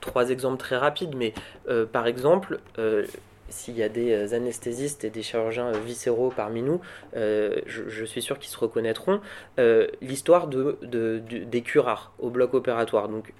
[0.00, 1.32] trois exemples très rapides, mais
[1.92, 2.58] par exemple,
[3.52, 6.80] s'il y a des anesthésistes et des chirurgiens viscéraux parmi nous,
[7.14, 9.20] je, suis sûr qu'ils se reconnaîtront,
[10.00, 13.08] l'histoire de, des curares au bloc opératoire.
[13.08, 13.32] Donc,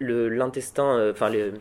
[0.00, 1.52] l'intestin, euh,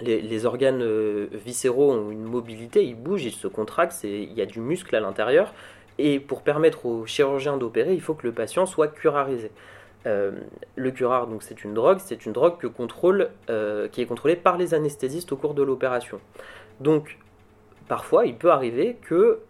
[0.00, 4.46] les, organes euh, viscéraux ont une mobilité, ils bougent, ils se contractent, il y a
[4.46, 5.52] du muscle à l'intérieur.
[5.98, 9.50] Et pour permettre au chirurgien d'opérer, il faut que le patient soit curarisé.
[10.06, 10.30] Euh,
[10.76, 15.32] le curare, donc c'est une drogue, c'est une drogue qui est contrôlée par les anesthésistes
[15.32, 16.20] au cours de l'opération.
[16.80, 17.18] Donc,
[17.88, 19.40] parfois, il peut arriver que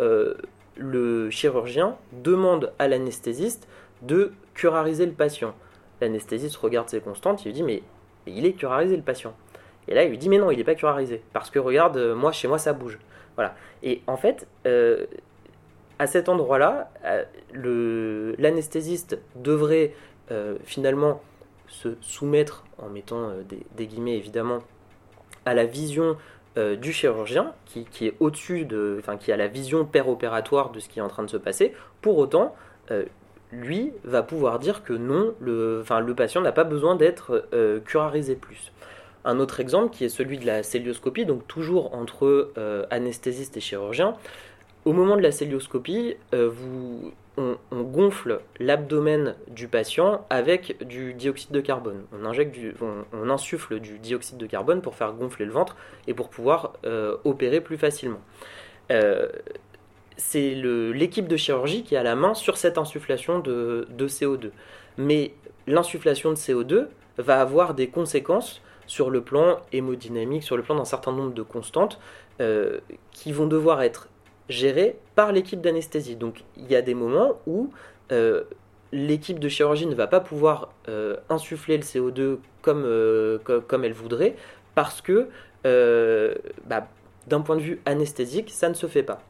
[0.76, 3.68] le chirurgien demande à l'anesthésiste
[4.02, 5.54] de curariser le patient.
[6.00, 7.82] L'anesthésiste regarde ses constantes, il lui dit mais
[8.26, 9.34] il est curarisé le patient.
[9.88, 12.14] Et là, il lui dit mais non, il n'est pas curarisé parce que regarde, euh,
[12.14, 12.98] moi chez moi ça bouge.
[13.34, 13.54] Voilà.
[13.82, 15.06] Et en fait, euh,
[15.98, 19.94] à cet endroit-là, euh, l'anesthésiste devrait
[20.64, 21.22] finalement
[21.68, 24.58] se soumettre, en mettant des, guillemets évidemment,
[25.46, 26.18] à la vision
[26.80, 30.98] du chirurgien, qui, est au-dessus de, enfin qui a la vision péropératoire de ce qui
[30.98, 31.72] est en train de se passer.
[32.00, 32.54] Pour autant,
[33.52, 35.82] lui va pouvoir dire que non, le,
[36.16, 38.72] patient n'a pas besoin d'être euh, curarisé plus.
[39.24, 43.60] Un autre exemple qui est celui de la célioscopie, donc toujours entre euh, anesthésiste et
[43.60, 44.14] chirurgien.
[44.84, 51.52] Au moment de la célioscopie, euh, vous, on, gonfle l'abdomen du patient avec du dioxyde
[51.52, 52.04] de carbone.
[52.12, 56.74] On, insuffle du dioxyde de carbone pour faire gonfler le ventre et pour pouvoir
[57.24, 58.20] opérer plus facilement
[60.18, 64.50] c'est l'équipe de chirurgie qui a la main sur cette insufflation de, CO2.
[64.98, 65.32] Mais
[65.66, 70.84] l'insufflation de CO2 va avoir des conséquences sur le plan hémodynamique, sur le plan d'un
[70.84, 72.00] certain nombre de constantes
[72.40, 72.80] euh,
[73.12, 74.08] qui vont devoir être
[74.48, 76.16] gérées par l'équipe d'anesthésie.
[76.16, 77.70] Donc il y a des moments où
[78.12, 78.44] euh,
[78.92, 82.84] l'équipe de chirurgie ne va pas pouvoir euh, insuffler le CO2 comme,
[83.66, 84.36] comme, elle voudrait
[84.74, 85.28] parce que
[85.64, 86.88] bah,
[87.26, 89.22] d'un point de vue anesthésique, ça ne se fait pas.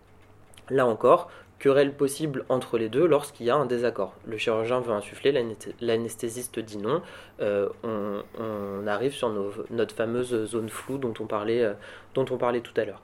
[0.71, 4.15] Là encore, querelle possible entre les deux lorsqu'il y a un désaccord.
[4.27, 5.33] Le chirurgien veut insuffler,
[5.81, 7.03] l'anesthésiste dit non.
[7.41, 9.31] Euh, on, arrive sur
[9.71, 11.75] notre fameuse zone floue euh,
[12.15, 13.03] dont on parlait tout à l'heure.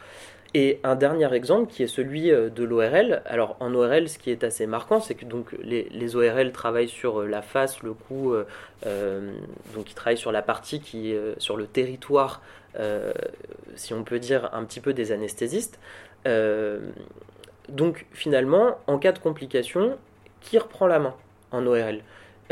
[0.57, 3.23] Et un dernier exemple qui est celui euh, de l'ORL.
[3.27, 7.23] Alors en ORL, ce qui est assez marquant, c'est que donc les, ORL travaillent sur
[7.23, 8.35] la face, le cou,
[9.75, 12.41] donc ils travaillent sur la partie qui, sur le territoire,
[13.75, 15.81] si on peut dire un petit peu des anesthésistes.
[17.69, 19.97] Donc finalement, en cas de complication,
[20.41, 21.15] qui reprend la main
[21.51, 22.01] en ORL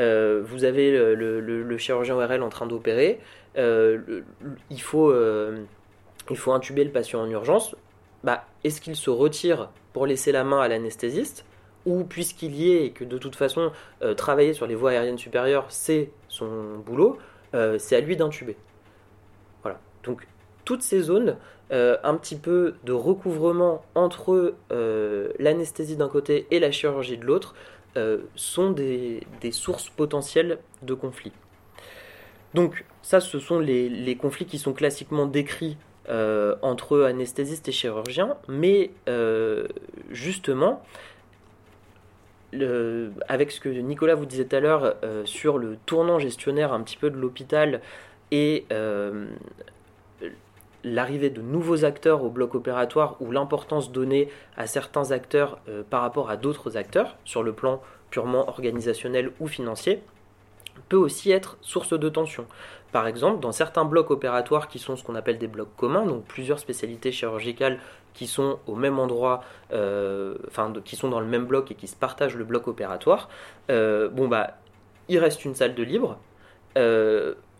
[0.00, 3.20] euh, Vous avez le, chirurgien ORL en train d'opérer,
[3.58, 4.22] euh, euh,
[4.70, 7.76] il faut intuber le patient en urgence.
[8.24, 11.44] Bah, Est-ce qu'il se retire pour laisser la main à l'anesthésiste
[11.84, 13.72] ou puisqu'il y est et que de toute façon
[14.16, 17.18] travailler sur les voies aériennes supérieures c'est son boulot,
[17.52, 18.56] c'est à lui d'intuber.
[19.64, 19.80] Voilà.
[20.04, 20.28] Donc
[20.64, 21.36] toutes ces zones,
[21.72, 27.24] euh, un petit peu de recouvrement entre euh, l'anesthésie d'un côté et la chirurgie de
[27.24, 27.54] l'autre,
[27.96, 31.32] euh, sont des, sources potentielles de conflits.
[32.54, 35.76] Donc ça, ce sont les, conflits qui sont classiquement décrits
[36.08, 38.90] entre anesthésistes et chirurgiens, mais
[40.10, 40.82] justement,
[43.28, 46.96] avec ce que Nicolas vous disait tout à l'heure sur le tournant gestionnaire un petit
[46.96, 47.80] peu de l'hôpital
[48.30, 48.66] et
[50.84, 56.02] l'arrivée de nouveaux acteurs au bloc opératoire ou l'importance donnée à certains acteurs euh, par
[56.02, 57.80] rapport à d'autres acteurs sur le plan
[58.10, 60.02] purement organisationnel ou financier
[60.88, 62.46] peut aussi être source de tension.
[62.92, 66.24] Par exemple, dans certains blocs opératoires qui sont ce qu'on appelle des blocs communs, donc
[66.24, 67.78] plusieurs spécialités chirurgicales
[68.12, 69.42] qui sont au même endroit,
[69.72, 73.30] euh, enfin qui sont dans le même bloc et qui se partagent le bloc opératoire,
[73.70, 74.58] euh, bon bah
[75.08, 76.18] il reste une salle de libre.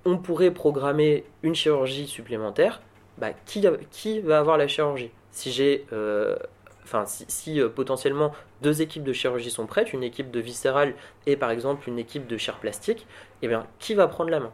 [0.04, 2.80] on pourrait programmer une chirurgie supplémentaire.
[3.18, 5.10] Bah, qui, va avoir la chirurgie?
[5.30, 6.36] Si j'ai, euh,
[6.84, 8.32] enfin, si, euh, potentiellement
[8.62, 10.94] deux équipes de chirurgie sont prêtes, une équipe de viscérale
[11.26, 13.06] et par exemple une équipe de chair plastique,
[13.42, 14.52] eh bien, qui va prendre la main?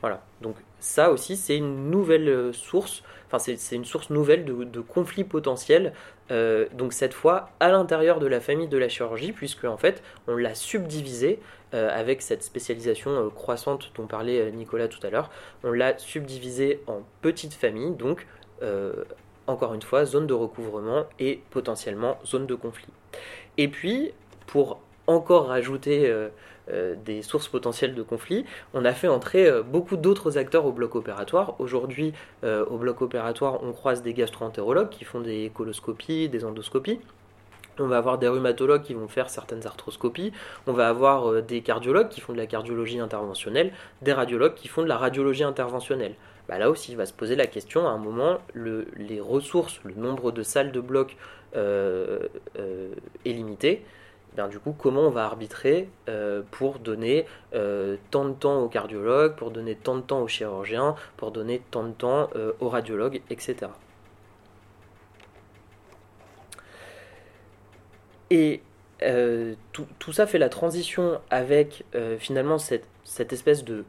[0.00, 0.22] Voilà.
[0.40, 3.02] Donc ça aussi, c'est une nouvelle euh, source.
[3.26, 5.92] Enfin, c'est une source nouvelle de, conflits potentiels.
[6.30, 10.34] donc cette fois à l'intérieur de la famille de la chirurgie, puisque en fait on
[10.34, 11.38] l'a subdivisé
[11.72, 15.30] euh, avec cette spécialisation euh, croissante dont parlait euh, Nicolas tout à l'heure.
[15.62, 18.26] On l'a subdivisé en petites familles, donc
[19.46, 22.92] encore une fois, zone de recouvrement et potentiellement zone de conflit.
[23.56, 24.12] Et puis,
[24.46, 26.12] pour encore rajouter
[27.04, 28.44] des sources potentielles de conflit,
[28.74, 31.54] on a fait entrer beaucoup d'autres acteurs au bloc opératoire.
[31.58, 32.12] Aujourd'hui,
[32.44, 37.00] au bloc opératoire, on croise des gastro-entérologues qui font des coloscopies, des endoscopies.
[37.80, 40.32] On va avoir des rhumatologues qui vont faire certaines arthroscopies,
[40.66, 43.72] on va avoir euh, des cardiologues qui font de la cardiologie interventionnelle,
[44.02, 46.14] des radiologues qui font de la radiologie interventionnelle.
[46.48, 49.94] Bah là aussi, il va se poser la question à un moment, les ressources, le
[49.94, 51.16] nombre de salles de bloc
[51.56, 52.18] euh,
[52.58, 52.92] euh,
[53.24, 53.84] est limité.
[54.38, 55.88] Eh du coup, comment on va arbitrer
[56.50, 57.26] pour donner
[58.10, 61.84] tant de temps aux cardiologues, pour donner tant de temps aux chirurgiens, pour donner tant
[61.84, 62.30] de temps
[62.60, 63.70] aux radiologues, etc.
[68.30, 68.62] Et
[69.02, 72.86] euh, tout, ça fait la transition avec euh, finalement cette,
[73.32, 73.84] espèce de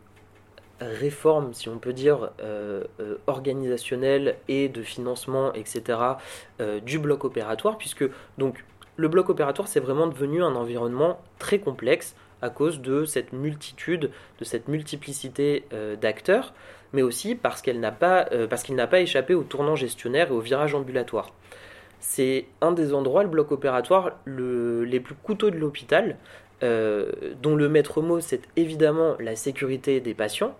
[0.80, 2.84] réforme, si on peut dire, euh,
[3.28, 6.00] organisationnelle et de financement, etc.,
[6.84, 8.06] du bloc opératoire, puisque
[8.38, 8.64] donc
[8.98, 14.12] le bloc opératoire, c'est vraiment devenu un environnement très complexe à cause de cette multitude,
[14.40, 15.66] de cette multiplicité
[16.02, 16.54] d'acteurs,
[16.92, 17.92] mais aussi pas, parce qu'il n'a
[18.88, 21.32] pas échappé au tournant gestionnaire et au virage ambulatoire.
[22.00, 26.18] C'est un des endroits, le bloc opératoire, les plus coûteux de l'hôpital,
[26.64, 27.12] euh,
[27.42, 30.56] dont le maître mot, c'est évidemment la sécurité des patients,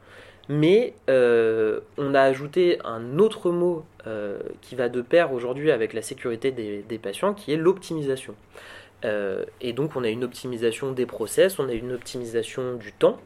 [0.50, 5.94] mais euh, on a ajouté un autre mot euh, qui va de pair aujourd'hui avec
[5.94, 8.36] la sécurité des, patients, qui est l'optimisation.
[9.04, 13.20] et donc on a une optimisation des process, on a une optimisation du temps,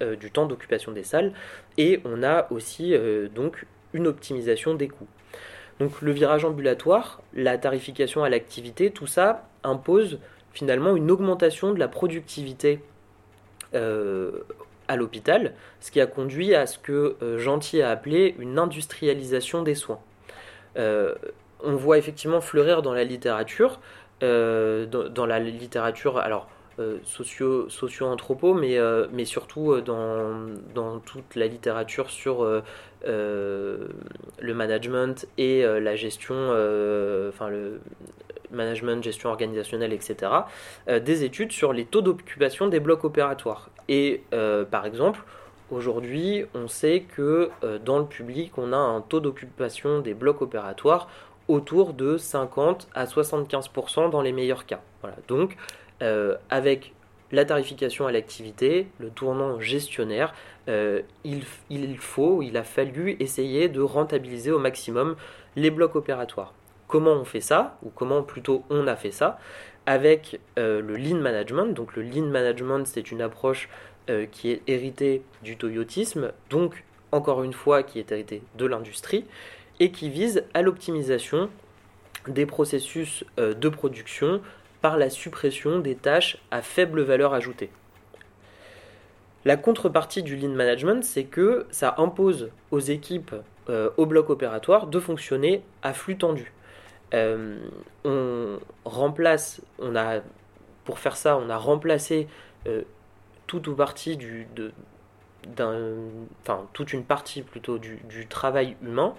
[0.00, 1.32] du temps d'occupation des salles,
[1.76, 2.94] et on a aussi
[3.34, 5.08] donc une optimisation des coûts.
[5.80, 10.18] Donc le virage ambulatoire, la tarification à l'activité, tout ça impose
[10.52, 12.80] finalement une augmentation de la productivité
[13.74, 14.40] euh,
[14.88, 19.62] à l'hôpital, ce qui a conduit à ce que euh, Gentil a appelé une industrialisation
[19.62, 20.00] des soins.
[20.76, 21.14] Euh,
[21.62, 23.80] on voit effectivement fleurir dans la littérature,
[24.20, 26.48] dans, la littérature, alors
[27.02, 28.78] socio, socio-anthropo, mais,
[29.12, 30.36] mais surtout dans,
[30.74, 32.62] dans, toute la littérature sur
[33.04, 33.86] euh,
[34.40, 37.80] le management et euh, la gestion, euh, enfin le
[38.50, 40.32] management, gestion organisationnelle, etc.,
[40.86, 43.70] des études sur les taux d'occupation des blocs opératoires.
[43.88, 44.22] Et
[44.70, 45.20] par exemple,
[45.70, 47.50] Aujourd'hui, on sait que
[47.84, 51.08] dans le public, on a un taux d'occupation des blocs opératoires
[51.46, 54.80] autour de 50 à 75% dans les meilleurs cas.
[55.02, 55.16] Voilà.
[55.28, 55.56] Donc,
[56.48, 56.94] avec
[57.32, 60.32] la tarification à l'activité, le tournant gestionnaire,
[60.66, 65.16] il, il, faut, il a fallu essayer de rentabiliser au maximum
[65.54, 66.54] les blocs opératoires.
[66.88, 69.38] Comment on fait ça, ou comment plutôt on a fait ça
[69.88, 71.72] avec euh, le lean management.
[71.72, 73.70] Donc le lean management, c'est une approche
[74.10, 79.24] euh, qui est héritée du toyotisme, donc encore une fois qui est héritée de l'industrie,
[79.80, 81.48] et qui vise à l'optimisation
[82.26, 84.42] des processus euh, de production
[84.82, 87.70] par la suppression des tâches à faible valeur ajoutée.
[89.46, 93.34] La contrepartie du lean management, c'est que ça impose aux équipes,
[93.96, 96.52] au bloc opératoire, de fonctionner à flux tendu.
[97.14, 97.58] Euh,
[98.04, 100.20] on remplace, on a,
[100.84, 102.28] pour faire ça, on a remplacé
[102.66, 102.82] euh,
[103.46, 104.72] tout ou partie du, de,
[106.42, 109.14] enfin, toute une partie plutôt du, travail humain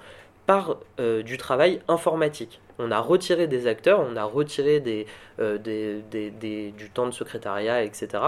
[0.46, 2.62] par euh, du travail informatique.
[2.78, 5.06] On a retiré des acteurs, on a retiré des,
[5.38, 8.24] des, du temps de secrétariat, etc.,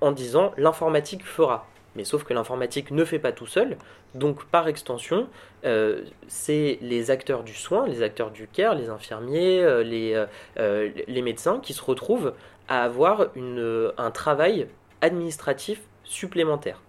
[0.00, 1.66] en disant l'informatique fera.
[1.94, 3.76] Mais sauf que l'informatique ne fait pas tout seul,
[4.14, 5.28] donc par extension,
[5.64, 10.24] euh, c'est les acteurs du soin, les acteurs du care, les infirmiers, euh, les,
[10.58, 12.32] euh, les, médecins qui se retrouvent
[12.68, 14.68] à avoir une, un travail
[15.00, 16.80] administratif supplémentaire.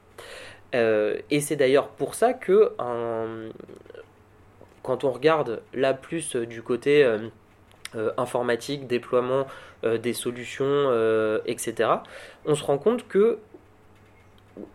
[0.74, 2.74] et c'est d'ailleurs pour ça que
[4.82, 7.08] quand on regarde là plus du côté
[8.18, 9.46] informatique, déploiement
[9.84, 10.92] des solutions,
[11.46, 11.90] etc.,
[12.46, 13.40] on se rend compte que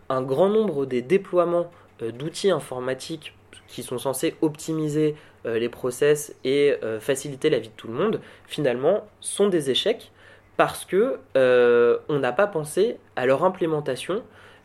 [0.09, 3.33] un grand nombre des déploiements euh, d'outils informatiques
[3.67, 5.15] qui sont censés optimiser
[5.45, 9.69] euh, les process et euh, faciliter la vie de tout le monde, finalement, sont des
[9.69, 10.11] échecs
[10.57, 14.23] parce que on n'a pas pensé à leur implémentation,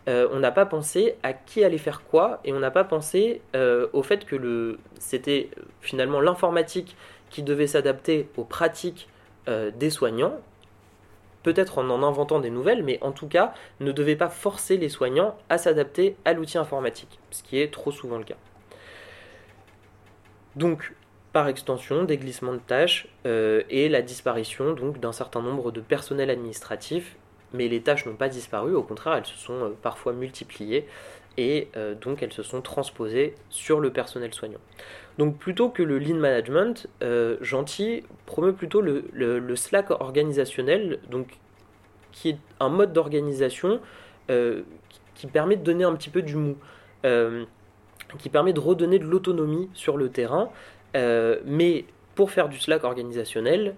[0.08, 4.02] on n'a pas pensé à qui allait faire quoi, et on n'a pas pensé au
[4.02, 5.50] fait que c'était
[5.80, 6.96] finalement l'informatique
[7.30, 9.08] qui devait s'adapter aux pratiques
[9.46, 10.34] des soignants
[11.44, 14.88] peut-être en en inventant des nouvelles, mais en tout cas ne devait pas forcer les
[14.88, 18.34] soignants à s'adapter à l'outil informatique, ce qui est trop souvent le cas.
[20.56, 20.92] Donc,
[21.32, 25.80] par extension, des glissements de tâches euh, et la disparition donc d'un certain nombre de
[25.80, 27.16] personnels administratifs,
[27.52, 30.86] mais les tâches n'ont pas disparu, au contraire, elles se sont euh, parfois multipliées
[31.36, 34.60] et euh, donc elles se sont transposées sur le personnel soignant.
[35.18, 41.38] Donc plutôt que le lean management, euh, Gentil promeut plutôt le, Slack organisationnel, donc,
[42.12, 43.80] qui est un mode d'organisation
[44.30, 44.62] euh,
[45.14, 46.56] qui permet de donner un petit peu du mou,
[48.18, 50.50] qui permet de redonner de l'autonomie sur le terrain,
[50.94, 51.84] mais
[52.14, 53.76] pour faire du Slack organisationnel,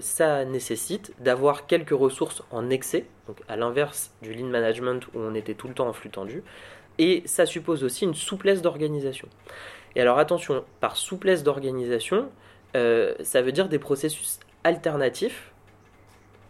[0.00, 5.34] ça nécessite d'avoir quelques ressources en excès, donc à l'inverse du lean management où on
[5.34, 6.42] était tout le temps en flux tendu,
[6.98, 9.28] et ça suppose aussi une souplesse d'organisation.
[9.96, 12.28] Et alors attention, par souplesse d'organisation,
[12.76, 15.52] euh, ça veut dire des processus alternatifs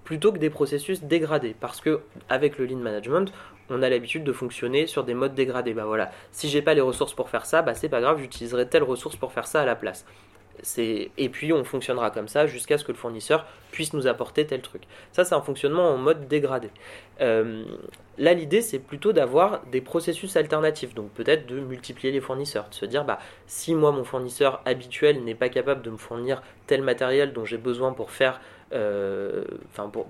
[0.05, 1.55] plutôt que des processus dégradés.
[1.59, 3.33] Parce que avec le lean management,
[3.71, 5.75] on a l'habitude de fonctionner sur des modes dégradés.
[5.75, 8.69] Bah voilà, si j'ai pas les ressources pour faire ça, bah c'est pas grave, j'utiliserai
[8.69, 10.05] telle ressource pour faire ça à la place.
[10.79, 14.63] Et puis on fonctionnera comme ça jusqu'à ce que le fournisseur puisse nous apporter tel
[14.63, 14.83] truc.
[15.13, 16.71] Ça, c'est un fonctionnement en mode dégradé.
[17.21, 17.65] Euh,
[18.19, 20.95] là, l'idée, c'est plutôt d'avoir des processus alternatifs.
[20.95, 25.25] Donc peut-être de multiplier les fournisseurs, de se dire, bah, si moi, mon fournisseur habituel
[25.25, 28.41] n'est pas capable de me fournir tel matériel dont j'ai besoin pour faire,
[28.73, 29.45] euh,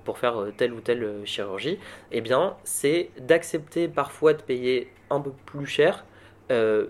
[0.04, 1.78] pour, faire euh, telle ou telle chirurgie,
[2.12, 6.04] eh bien, c'est d'accepter parfois de payer un peu plus cher,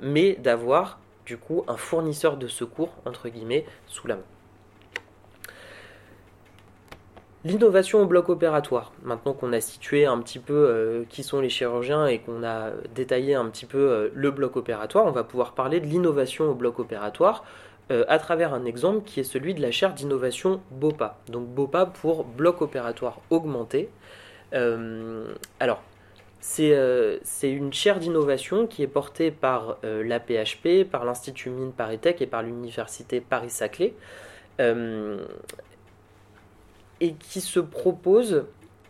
[0.02, 4.22] mais d'avoir du coup un fournisseur de secours, entre guillemets, sous la main.
[7.46, 8.92] L'innovation au bloc opératoire.
[9.02, 12.70] Maintenant qu'on a situé un petit peu euh, qui sont les chirurgiens et qu'on a
[12.94, 16.54] détaillé un petit peu euh, le bloc opératoire, on va pouvoir parler de l'innovation au
[16.54, 17.44] bloc opératoire
[17.90, 21.18] euh, à travers un exemple qui est celui de la chaire d'innovation BOPA.
[21.28, 23.90] Donc BOPA pour bloc opératoire augmenté.
[25.60, 25.82] alors,
[26.60, 31.72] euh, c'est une chaire d'innovation qui est portée par euh, la PHP, par l'Institut Mines
[31.72, 33.94] Paris Tech et par l'Université Paris-Saclay,
[34.60, 35.24] euh,
[37.00, 38.44] et qui se propose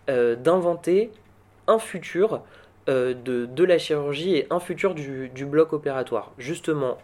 [0.06, 1.10] d'inventer
[1.66, 2.43] un futur
[2.86, 6.32] de, la chirurgie et un futur du bloc opératoire.
[6.36, 6.98] Justement,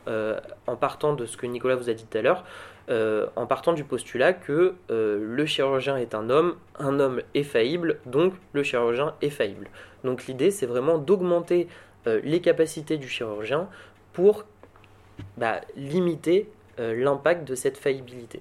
[0.67, 2.45] en partant de ce que Nicolas vous a dit tout à l'heure,
[2.91, 8.35] en partant du postulat que le chirurgien est un homme, un homme est faillible, donc
[8.53, 9.69] le chirurgien est faillible.
[10.05, 11.69] Donc l'idée, c'est vraiment d'augmenter
[12.07, 13.69] euh, les capacités du chirurgien
[14.13, 14.45] pour
[15.37, 16.49] bah, limiter
[16.79, 18.41] euh, l'impact de cette faillibilité.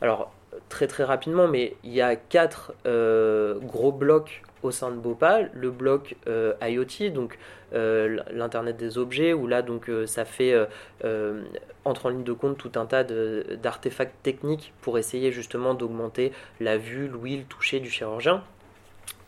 [0.00, 0.32] Alors,
[0.68, 5.70] très très rapidement, mais il y a quatre gros blocs au sein de Bhopal, le
[5.70, 7.38] bloc IoT, donc
[7.72, 10.54] l'Internet des objets, où là donc ça fait
[11.84, 16.76] entre en ligne de compte tout un tas d'artefacts techniques pour essayer justement d'augmenter la
[16.76, 18.42] vue, l'ouïe, le toucher du chirurgien.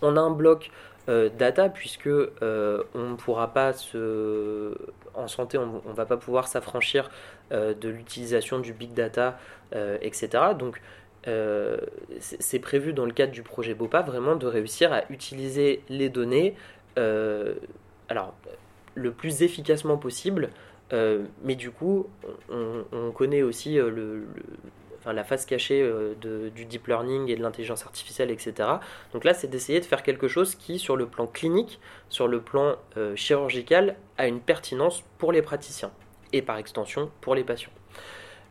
[0.03, 0.71] On a un bloc
[1.11, 4.75] euh, data puisque euh, on ne pourra pas se
[5.13, 7.11] en santé on, ne va pas pouvoir s'affranchir
[7.53, 9.39] euh, de l'utilisation du big data
[10.01, 10.29] etc
[10.59, 10.81] donc
[12.21, 16.55] c'est prévu dans le cadre du projet BOPA vraiment de réussir à utiliser les données
[16.97, 18.35] alors
[18.95, 20.51] le plus efficacement possible
[20.93, 22.07] mais du coup
[22.51, 23.79] on, connaît aussi
[25.13, 26.15] la face cachée euh,
[26.55, 28.69] du deep learning et de l'intelligence artificielle, etc.
[29.13, 32.41] Donc là, c'est d'essayer de faire quelque chose qui, sur le plan clinique, sur le
[32.41, 35.91] plan euh, chirurgical, a une pertinence pour les praticiens
[36.33, 37.73] et par extension pour les patients.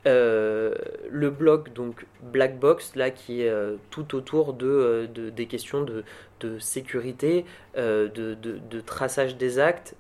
[0.06, 0.76] Euh,
[1.10, 3.54] le bloc donc black box là qui est
[3.90, 6.04] tout autour de, des questions de,
[6.60, 9.96] sécurité, de, de, traçage des actes,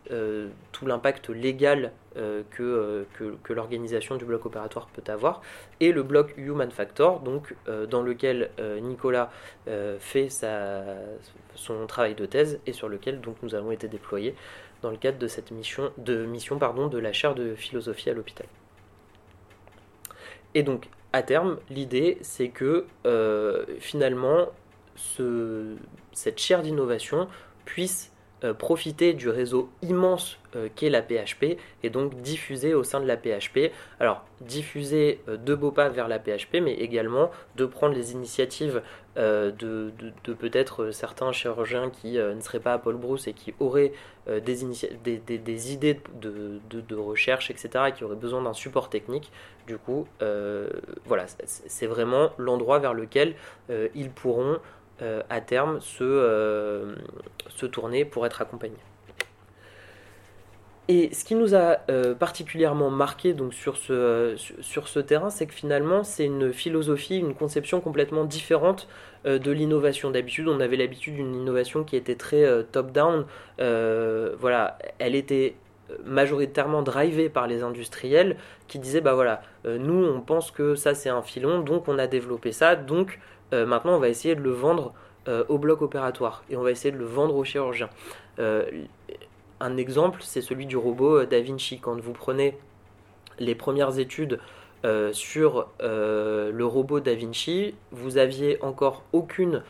[0.72, 5.42] tout l'impact légal euh, euh, que, que, l'organisation du bloc opératoire peut avoir,
[5.80, 8.52] et le bloc Human Factor, donc, euh, dans lequel
[8.82, 9.32] Nicolas
[10.00, 10.84] fait sa,
[11.56, 14.36] son travail de thèse et sur lequel donc, nous avons été déployés
[14.82, 18.14] dans le cadre de cette mission, de, mission pardon, de la chaire de philosophie à
[18.14, 18.48] l'hôpital.
[20.56, 22.86] Et donc, à terme, l'idée, c'est que
[23.80, 24.50] finalement,
[24.96, 25.76] ce,
[26.12, 27.28] cette chaire d'innovation
[27.66, 28.12] puisse
[28.58, 33.18] profiter du réseau immense euh, qu'est la PHP et donc diffuser au sein de la
[33.18, 33.72] PHP.
[34.00, 38.84] Alors diffuser euh, de beaux pas vers la PHP, mais également de prendre les initiatives
[39.18, 39.92] euh, de,
[40.34, 43.94] peut-être certains chirurgiens qui ne seraient pas à Paul Brousse et qui auraient
[44.28, 49.32] des, des, idées de, recherche, etc., qui auraient besoin d'un support technique.
[49.68, 50.08] Du coup,
[51.06, 53.36] voilà, c'est vraiment l'endroit vers lequel
[53.70, 54.60] ils pourront
[55.30, 56.95] à terme se,
[57.50, 58.78] se tourner pour être accompagnés.
[60.90, 65.45] Et ce qui nous a euh, particulièrement marqué donc, sur, ce, sur ce terrain, c'est
[65.45, 70.12] que finalement, c'est une philosophie, une conception complètement différente euh, de l'innovation.
[70.12, 73.26] D'habitude, on avait l'habitude d'une innovation qui était très euh, top-down.
[73.58, 75.56] voilà, elle était
[76.06, 78.38] majoritairement drivée par les industriels
[78.68, 82.08] qui disaient bah voilà, nous on pense que ça c'est un filon, donc on a
[82.08, 83.20] développé ça, donc
[83.52, 84.94] maintenant on va essayer de le vendre
[85.28, 87.90] au bloc opératoire et on va essayer de le vendre aux chirurgiens
[89.64, 91.80] un exemple, c'est celui du robot euh, Da Vinci.
[91.80, 92.58] Quand vous prenez
[93.40, 94.40] les premières études
[94.85, 99.64] euh, sur euh, le robot Da Vinci, vous aviez encore aucune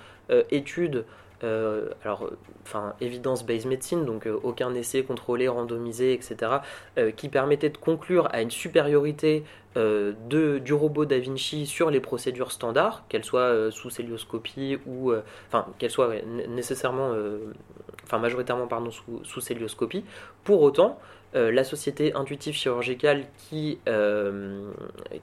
[0.49, 1.05] étude
[1.41, 2.29] alors,
[2.63, 6.53] enfin, evidence-based medicine, donc aucun essai contrôlé, randomisé, etc.,
[7.17, 9.43] qui permettait de conclure à une supériorité
[9.75, 15.11] de, du robot Da Vinci sur les procédures standards, qu'elles soient sous célioscopie ou,
[15.49, 16.13] enfin, qu'elles soient
[16.47, 17.11] nécessairement
[18.05, 19.41] enfin majoritairement pardon, sous, sous.
[20.45, 20.97] Pour autant,
[21.35, 24.71] euh, la société intuitive chirurgicale qui, euh,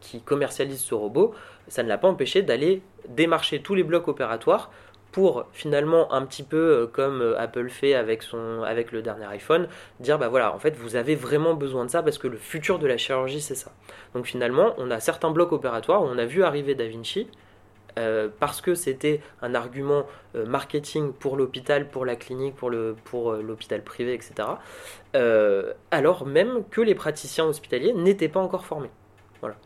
[0.01, 1.35] qui commercialise ce robot,
[1.69, 4.71] ça ne l'a pas empêché d'aller démarcher tous les blocs opératoires
[5.13, 9.69] pour finalement un petit peu euh, comme Apple fait avec, son, avec le dernier iPhone,
[10.01, 12.79] dire bah voilà, en fait vous avez vraiment besoin de ça parce que le futur
[12.79, 13.73] de la chirurgie c'est ça.
[14.15, 17.29] Donc finalement on a certains blocs opératoires où on a vu arriver Da Vinci,
[18.01, 22.97] euh, parce que c'était un argument euh, marketing pour l'hôpital, pour la clinique, pour, le,
[23.05, 24.49] pour euh, l'hôpital privé, etc.
[25.91, 28.91] alors même que les praticiens hospitaliers n'étaient pas encore formés.
[29.41, 29.57] Voilà.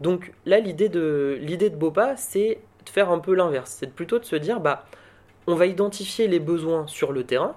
[0.00, 3.76] Donc là, l'idée de, l'idée de Bopa, c'est de faire un peu l'inverse.
[3.78, 4.86] C'est plutôt de se dire, bah,
[5.46, 7.56] on va identifier les besoins sur le terrain,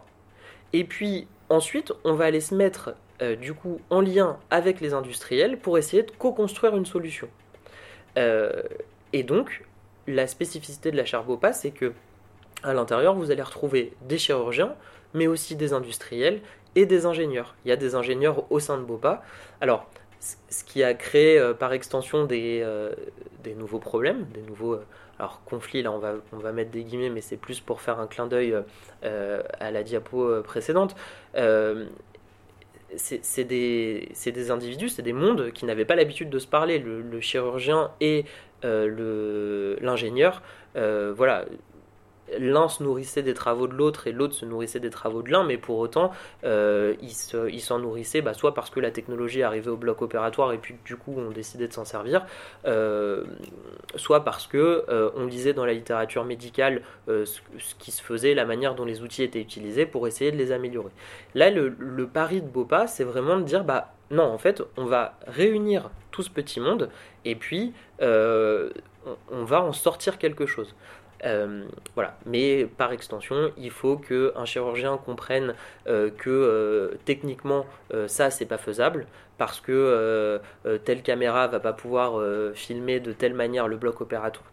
[0.73, 2.93] et puis ensuite, on va aller se mettre
[3.41, 7.27] du coup en lien avec les industriels pour essayer de co-construire une solution.
[8.15, 9.63] et donc,
[10.09, 11.93] la spécificité de la Charbopa, c'est que
[12.63, 14.75] à l'intérieur, vous allez retrouver des chirurgiens,
[15.13, 16.41] mais aussi des industriels
[16.75, 17.55] et des ingénieurs.
[17.65, 19.23] Il y a des ingénieurs au sein de Bopa.
[19.61, 22.93] Alors, ce qui a créé euh, par extension des, euh,
[23.43, 24.85] des, nouveaux problèmes, des nouveaux euh,
[25.17, 27.99] alors, conflits, là on va, on va mettre des guillemets, mais c'est plus pour faire
[27.99, 28.55] un clin d'œil
[29.03, 30.95] à la diapo précédente.
[32.95, 36.79] c'est des, des, individus, c'est des mondes qui n'avaient pas l'habitude de se parler.
[36.79, 38.23] le chirurgien et
[38.63, 40.41] euh, l'ingénieur,
[40.75, 41.45] euh, voilà,
[42.37, 45.43] l'un se nourrissait des travaux de l'autre et l'autre se nourrissait des travaux de l'un,
[45.43, 46.11] mais pour autant,
[46.43, 50.59] euh, ils s'en nourrissaient bah, soit parce que la technologie arrivait au bloc opératoire et
[50.59, 52.25] puis du coup on décidait de s'en servir,
[53.95, 57.39] soit parce que on lisait dans la littérature médicale ce,
[57.79, 60.91] qui se faisait, la manière dont les outils étaient utilisés pour essayer de les améliorer.
[61.33, 64.85] Là, le, le pari de Bopa, c'est vraiment de dire, bah non, en fait, on
[64.85, 66.89] va réunir tout ce petit monde
[67.25, 68.69] et puis euh,
[69.31, 70.75] on, va en sortir quelque chose.
[71.95, 72.17] voilà.
[72.25, 75.53] Mais par extension, il faut qu'un chirurgien comprenne
[75.85, 77.65] que techniquement,
[78.07, 79.07] ça, c'est pas faisable
[79.37, 80.39] parce que
[80.85, 82.21] telle caméra va pas pouvoir
[82.53, 84.45] filmer de telle manière le bloc opératoire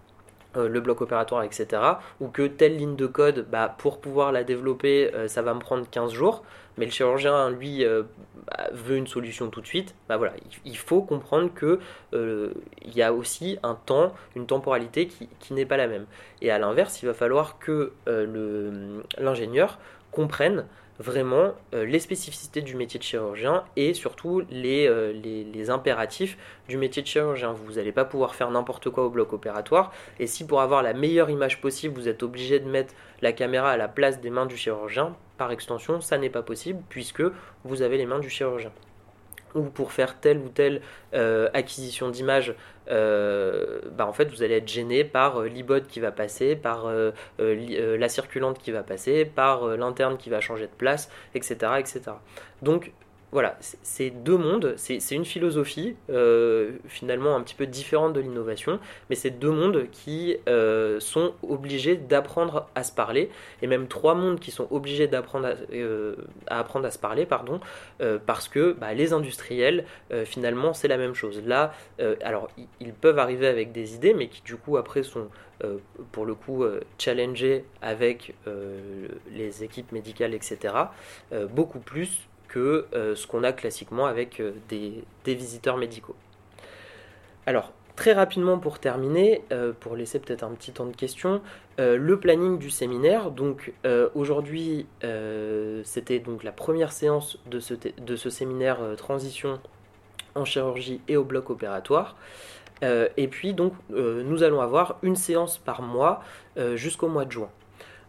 [0.56, 1.82] euh, le bloc opératoire, etc.
[2.20, 5.60] Ou que telle ligne de code, bah, pour pouvoir la développer, euh, ça va me
[5.60, 6.44] prendre 15 jours.
[6.78, 8.02] Mais le chirurgien, lui, euh,
[8.46, 9.94] bah, veut une solution tout de suite.
[10.08, 10.34] Bah, voilà,
[10.64, 11.80] il faut comprendre que
[12.12, 16.06] il y a aussi un temps, une temporalité qui, qui n'est pas la même.
[16.42, 17.92] Et à l'inverse, il va falloir que
[19.18, 19.78] l'ingénieur
[20.12, 20.66] comprenne
[20.98, 26.76] vraiment euh, les spécificités du métier de chirurgien et surtout les, euh, les, impératifs du
[26.76, 27.52] métier de chirurgien.
[27.52, 30.94] Vous n'allez pas pouvoir faire n'importe quoi au bloc opératoire et si pour avoir la
[30.94, 34.46] meilleure image possible vous êtes obligé de mettre la caméra à la place des mains
[34.46, 37.22] du chirurgien, par extension ça n'est pas possible puisque
[37.64, 38.70] vous avez les mains du chirurgien
[39.56, 40.82] ou pour faire telle ou telle
[41.14, 42.54] euh, acquisition d'image,
[42.88, 45.48] euh, bah en fait vous allez être gêné par euh,
[45.88, 46.88] qui va passer, par
[47.38, 51.72] la circulante qui va passer, par l'interne qui va changer de place, etc.
[51.78, 52.02] etc.
[52.62, 52.92] Donc
[53.36, 58.80] voilà, c'est deux mondes, c'est une philosophie euh, finalement un petit peu différente de l'innovation,
[59.10, 63.28] mais c'est deux mondes qui euh, sont obligés d'apprendre à se parler,
[63.60, 67.60] et même trois mondes qui sont obligés d'apprendre à, euh, apprendre à se parler, pardon,
[68.24, 69.84] parce que bah, les industriels,
[70.24, 71.42] finalement, c'est la même chose.
[71.44, 71.74] Là,
[72.22, 72.48] alors,
[72.80, 75.28] ils peuvent arriver avec des idées, mais qui du coup après sont
[76.10, 76.64] pour le coup
[76.96, 78.34] challengés avec
[79.30, 80.74] les équipes médicales, etc.,
[81.50, 82.26] beaucoup plus
[82.58, 85.04] euh, ce qu'on a classiquement avec euh, des,
[85.34, 86.16] visiteurs médicaux.
[87.46, 91.40] Alors, très rapidement pour terminer, euh, pour laisser peut-être un petit temps de questions,
[91.78, 93.30] le planning du séminaire.
[93.30, 93.74] Donc
[94.14, 94.86] aujourd'hui,
[95.84, 99.60] c'était donc la première séance de ce, de ce séminaire transition
[100.34, 102.16] en chirurgie et au bloc opératoire.
[102.82, 106.22] et puis donc nous allons avoir une séance par mois
[106.76, 107.50] jusqu'au mois de juin.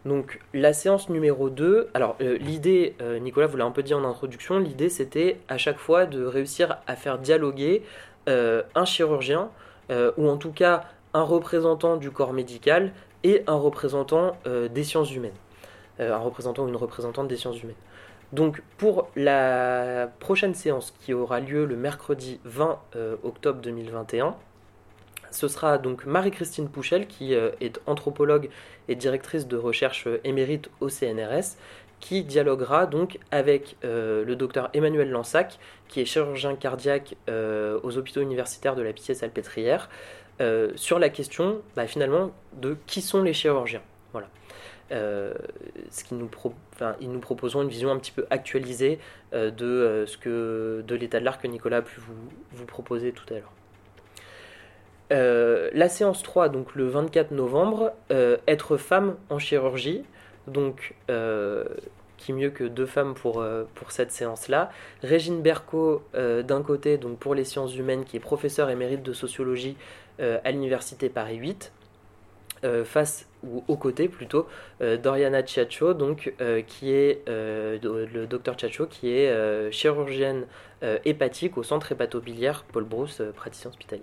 [0.04, 3.94] Donc la séance numéro 2, alors euh, l'idée, euh, Nicolas vous l'a un peu dit
[3.94, 7.82] en introduction, l'idée c'était à chaque fois de réussir à faire dialoguer
[8.28, 9.50] euh, un chirurgien,
[10.18, 10.84] ou en tout cas
[11.14, 12.92] un représentant du corps médical
[13.24, 15.32] et un représentant des sciences humaines.
[15.98, 17.74] un représentant ou une représentante des sciences humaines.
[18.34, 22.78] Donc pour la prochaine séance qui aura lieu le mercredi 20
[23.22, 24.36] octobre 2021,
[25.30, 28.48] ce sera donc Marie-Christine Pouchel, qui euh, est anthropologue
[28.88, 31.56] et directrice de recherche euh, émérite au CNRS,
[32.00, 38.20] qui dialoguera donc avec euh, le docteur Emmanuel Lansac, qui est chirurgien cardiaque aux hôpitaux
[38.20, 39.88] universitaires de la Pitié-Salpêtrière,
[40.76, 43.82] sur la question bah, finalement de qui sont les chirurgiens.
[44.12, 44.28] Voilà.
[44.90, 46.30] ce nous
[47.00, 49.00] ils nous proposeront une vision un petit peu actualisée
[49.32, 52.00] de, ce que, de l'état de l'art que Nicolas a pu
[52.52, 53.52] vous proposer tout à l'heure.
[55.10, 60.04] Euh, la séance 3, donc le 24 novembre, euh, être femme en chirurgie.
[60.46, 61.64] Donc, euh,
[62.16, 63.44] qui mieux que deux femmes pour,
[63.90, 64.72] cette séance-là.
[65.02, 69.76] Régine Berco, d'un côté, donc pour les sciences humaines, qui est professeure émérite de sociologie
[70.18, 71.70] à l'université Paris 8.
[72.84, 74.48] face ou aux côtés plutôt
[74.80, 76.34] Doriana Chiacho donc
[76.66, 80.44] qui est le docteur Chiacho qui est chirurgienne
[81.04, 84.02] hépatique au centre hépatobiliaire Paul Brousse praticien hospitalier.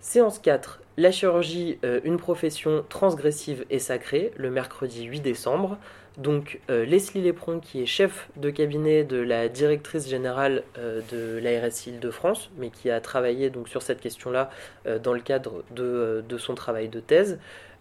[0.00, 0.80] Séance 4.
[0.96, 5.76] La chirurgie, euh, une profession transgressive et sacrée, le mercredi 8 décembre.
[6.16, 11.38] Donc euh, Leslie Lépron, qui est chef de cabinet de la directrice générale euh, de
[11.38, 14.50] l'ARS Île-de-France, mais qui a travaillé donc sur cette question-là
[15.02, 17.38] dans le cadre de, son travail de thèse,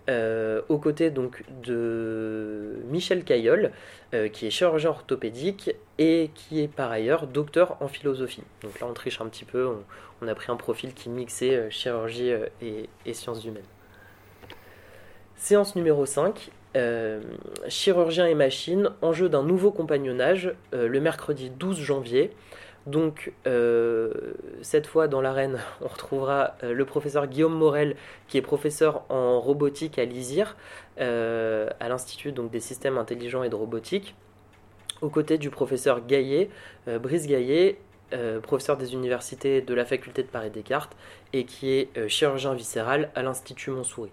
[0.10, 3.72] euh, aux côtés donc de Michel Caillol,
[4.14, 8.44] euh, qui est chirurgien orthopédique et qui est par ailleurs docteur en philosophie.
[8.62, 9.70] Donc là on triche un petit peu,
[10.22, 12.32] on, a pris un profil qui mixait euh, chirurgie
[12.62, 13.66] et, et, sciences humaines.
[15.36, 16.52] Séance numéro 5,
[17.68, 22.32] chirurgien et machine, enjeu d'un nouveau compagnonnage, le mercredi 12 janvier.
[22.88, 27.98] Donc, euh, cette fois dans l'arène, on retrouvera euh, le professeur Guillaume Morel,
[28.30, 30.56] qui est professeur en robotique à l'ISIR,
[31.02, 34.16] euh, à l'Institut des systèmes intelligents et de robotique,
[35.02, 36.50] aux côtés du professeur Gaillet,
[36.88, 37.78] Brice Gaillet,
[38.42, 40.96] professeur des universités de la faculté de Paris-Descartes,
[41.34, 44.10] et qui est chirurgien viscéral à l'Institut Montsouris.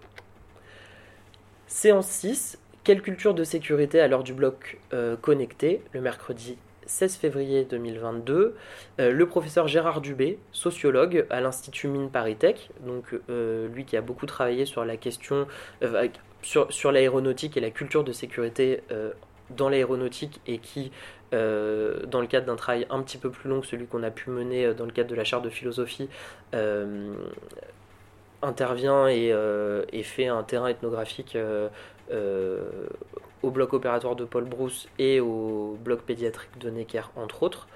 [1.67, 4.79] Séance 6, quelle culture de sécurité à l'heure du bloc
[5.23, 8.55] connecté, le mercredi 16 février 2022,
[9.01, 13.97] euh, le professeur Gérard Dubé, sociologue à l'Institut Mines Paris Tech, donc euh, lui qui
[13.97, 15.47] a beaucoup travaillé sur la question,
[15.83, 16.09] euh,
[16.43, 18.83] sur, l'aéronautique et la culture de sécurité
[19.51, 20.93] dans l'aéronautique et qui,
[21.33, 24.29] dans le cadre d'un travail un petit peu plus long que celui qu'on a pu
[24.29, 26.11] mener dans le cadre de la charte de philosophie,
[28.43, 31.35] intervient et, fait un terrain ethnographique
[33.45, 37.69] au bloc opératoire de Paul Brousse et au bloc pédiatrique de Necker, entre autres.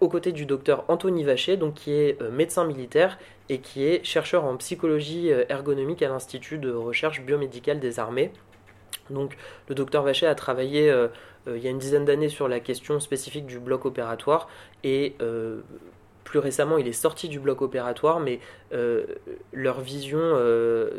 [0.00, 3.18] aux côtés du docteur Anthony Vacher, donc, qui est médecin militaire
[3.48, 8.32] et qui est chercheur en psychologie ergonomique à l'Institut de recherche biomédicale des armées.
[9.10, 9.36] Donc
[9.68, 11.08] le docteur Vacher a travaillé euh,
[11.48, 14.48] euh, il y a une dizaine d'années sur la question spécifique du bloc opératoire
[14.84, 15.60] et euh,
[16.32, 18.40] plus récemment il est sorti du bloc opératoire mais
[19.52, 20.34] leurs visions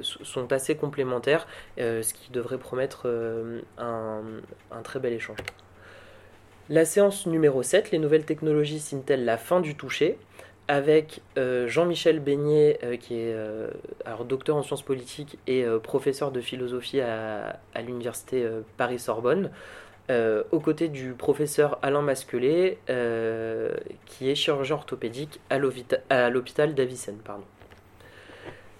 [0.03, 1.47] sont assez complémentaires
[1.77, 3.07] ce qui devrait promettre
[3.79, 4.21] un,
[4.83, 5.39] très bel échange.
[6.69, 10.17] La séance numéro 7, les nouvelles technologies signent-elles la fin du toucher?
[10.69, 13.67] Avec euh, Jean-Michel Beignet, euh, qui est euh,
[14.25, 18.47] docteur en sciences politiques et professeur de philosophie à, l'université
[18.77, 19.51] Paris-Sorbonne,
[20.09, 22.77] aux côtés du professeur Alain Masquelet,
[24.05, 27.19] qui est chirurgien orthopédique à l'hôpital d'Avicenne.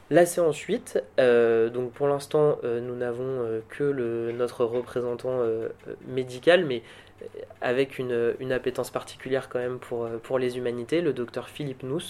[0.10, 1.02] La séance 8,
[1.74, 5.40] donc pour l'instant nous n'avons que le, notre représentant
[6.08, 6.84] médical, mais
[7.62, 12.02] avec une, appétence particulière quand même pour, les humanités, le docteur Philippe Nous,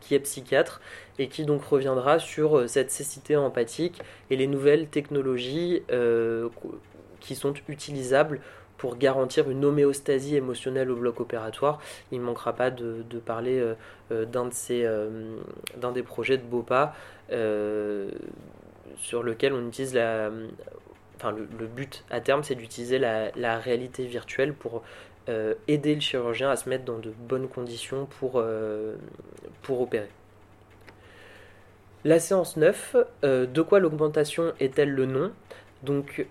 [0.00, 0.80] qui est psychiatre
[1.18, 4.00] et qui donc reviendra sur euh, cette cécité empathique
[4.30, 6.48] et les nouvelles technologies euh,
[7.22, 8.40] qui sont utilisables
[8.76, 11.80] pour garantir une homéostasie émotionnelle au bloc opératoire.
[12.10, 13.58] Il ne manquera pas de, parler
[14.10, 16.94] euh, d'un de d'un des projets de BOPA
[18.96, 20.30] sur lequel on utilise la,
[21.30, 24.82] le, but à terme, c'est d'utiliser la, réalité virtuelle pour
[25.28, 28.96] euh, aider le chirurgien à se mettre dans de bonnes conditions pour, euh,
[29.62, 30.08] pour opérer.
[32.04, 35.30] La séance 9, euh, de quoi l'augmentation est-elle le nom?
[35.82, 36.26] Donc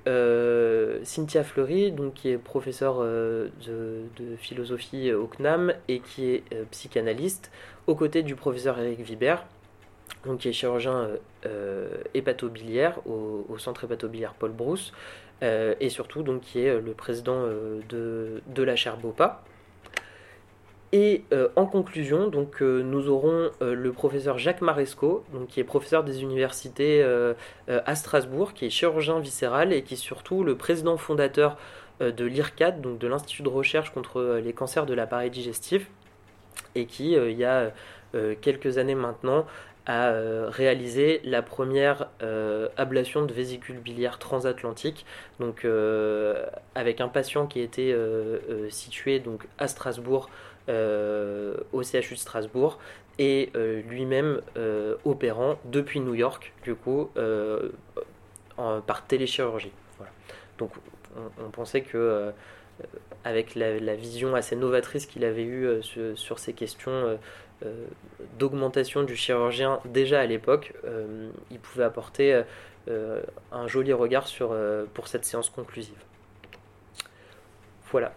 [1.03, 7.51] Cynthia Fleury, donc, qui est professeure de, de, philosophie au CNAM et qui est psychanalyste,
[7.87, 9.45] aux côtés du professeur Eric Vibert,
[10.25, 14.93] donc qui est chirurgien euh, euh, hépatobiliaire au, centre hépatobiliaire Paul Brousse,
[15.43, 17.47] euh, et surtout donc qui est le président
[17.89, 19.43] de, de, la chaire BOPA.
[20.93, 21.23] Et
[21.55, 27.01] en conclusion, donc, nous aurons le professeur Jacques Maresco, donc, qui est professeur des universités
[27.69, 31.55] à Strasbourg, qui est chirurgien viscéral et qui est surtout le président fondateur
[32.01, 35.89] de l'IRCAD, donc de l'Institut de recherche contre les cancers de l'appareil digestif,
[36.75, 37.71] et qui, il y a
[38.41, 39.45] quelques années maintenant,
[39.85, 45.05] a euh, réalisé la première euh, ablation de vésicule biliaire transatlantique,
[45.39, 46.45] donc euh,
[46.75, 47.95] avec un patient qui était
[48.69, 50.29] situé donc à Strasbourg,
[50.67, 52.79] au CHU de Strasbourg,
[53.19, 53.51] et
[53.87, 54.41] lui-même
[55.05, 57.09] opérant depuis New York, du coup,
[58.55, 59.71] par téléchirurgie.
[60.57, 60.71] Donc
[61.43, 62.31] on, pensait que
[63.23, 65.81] avec la, vision assez novatrice qu'il avait eue
[66.15, 67.17] sur, ces questions
[67.63, 67.85] euh,
[68.39, 72.41] d'augmentation du chirurgien déjà à l'époque, euh, il pouvait apporter
[72.87, 73.21] euh,
[73.51, 74.55] un joli regard sur,
[74.93, 75.97] pour cette séance conclusive.
[77.91, 78.13] Voilà.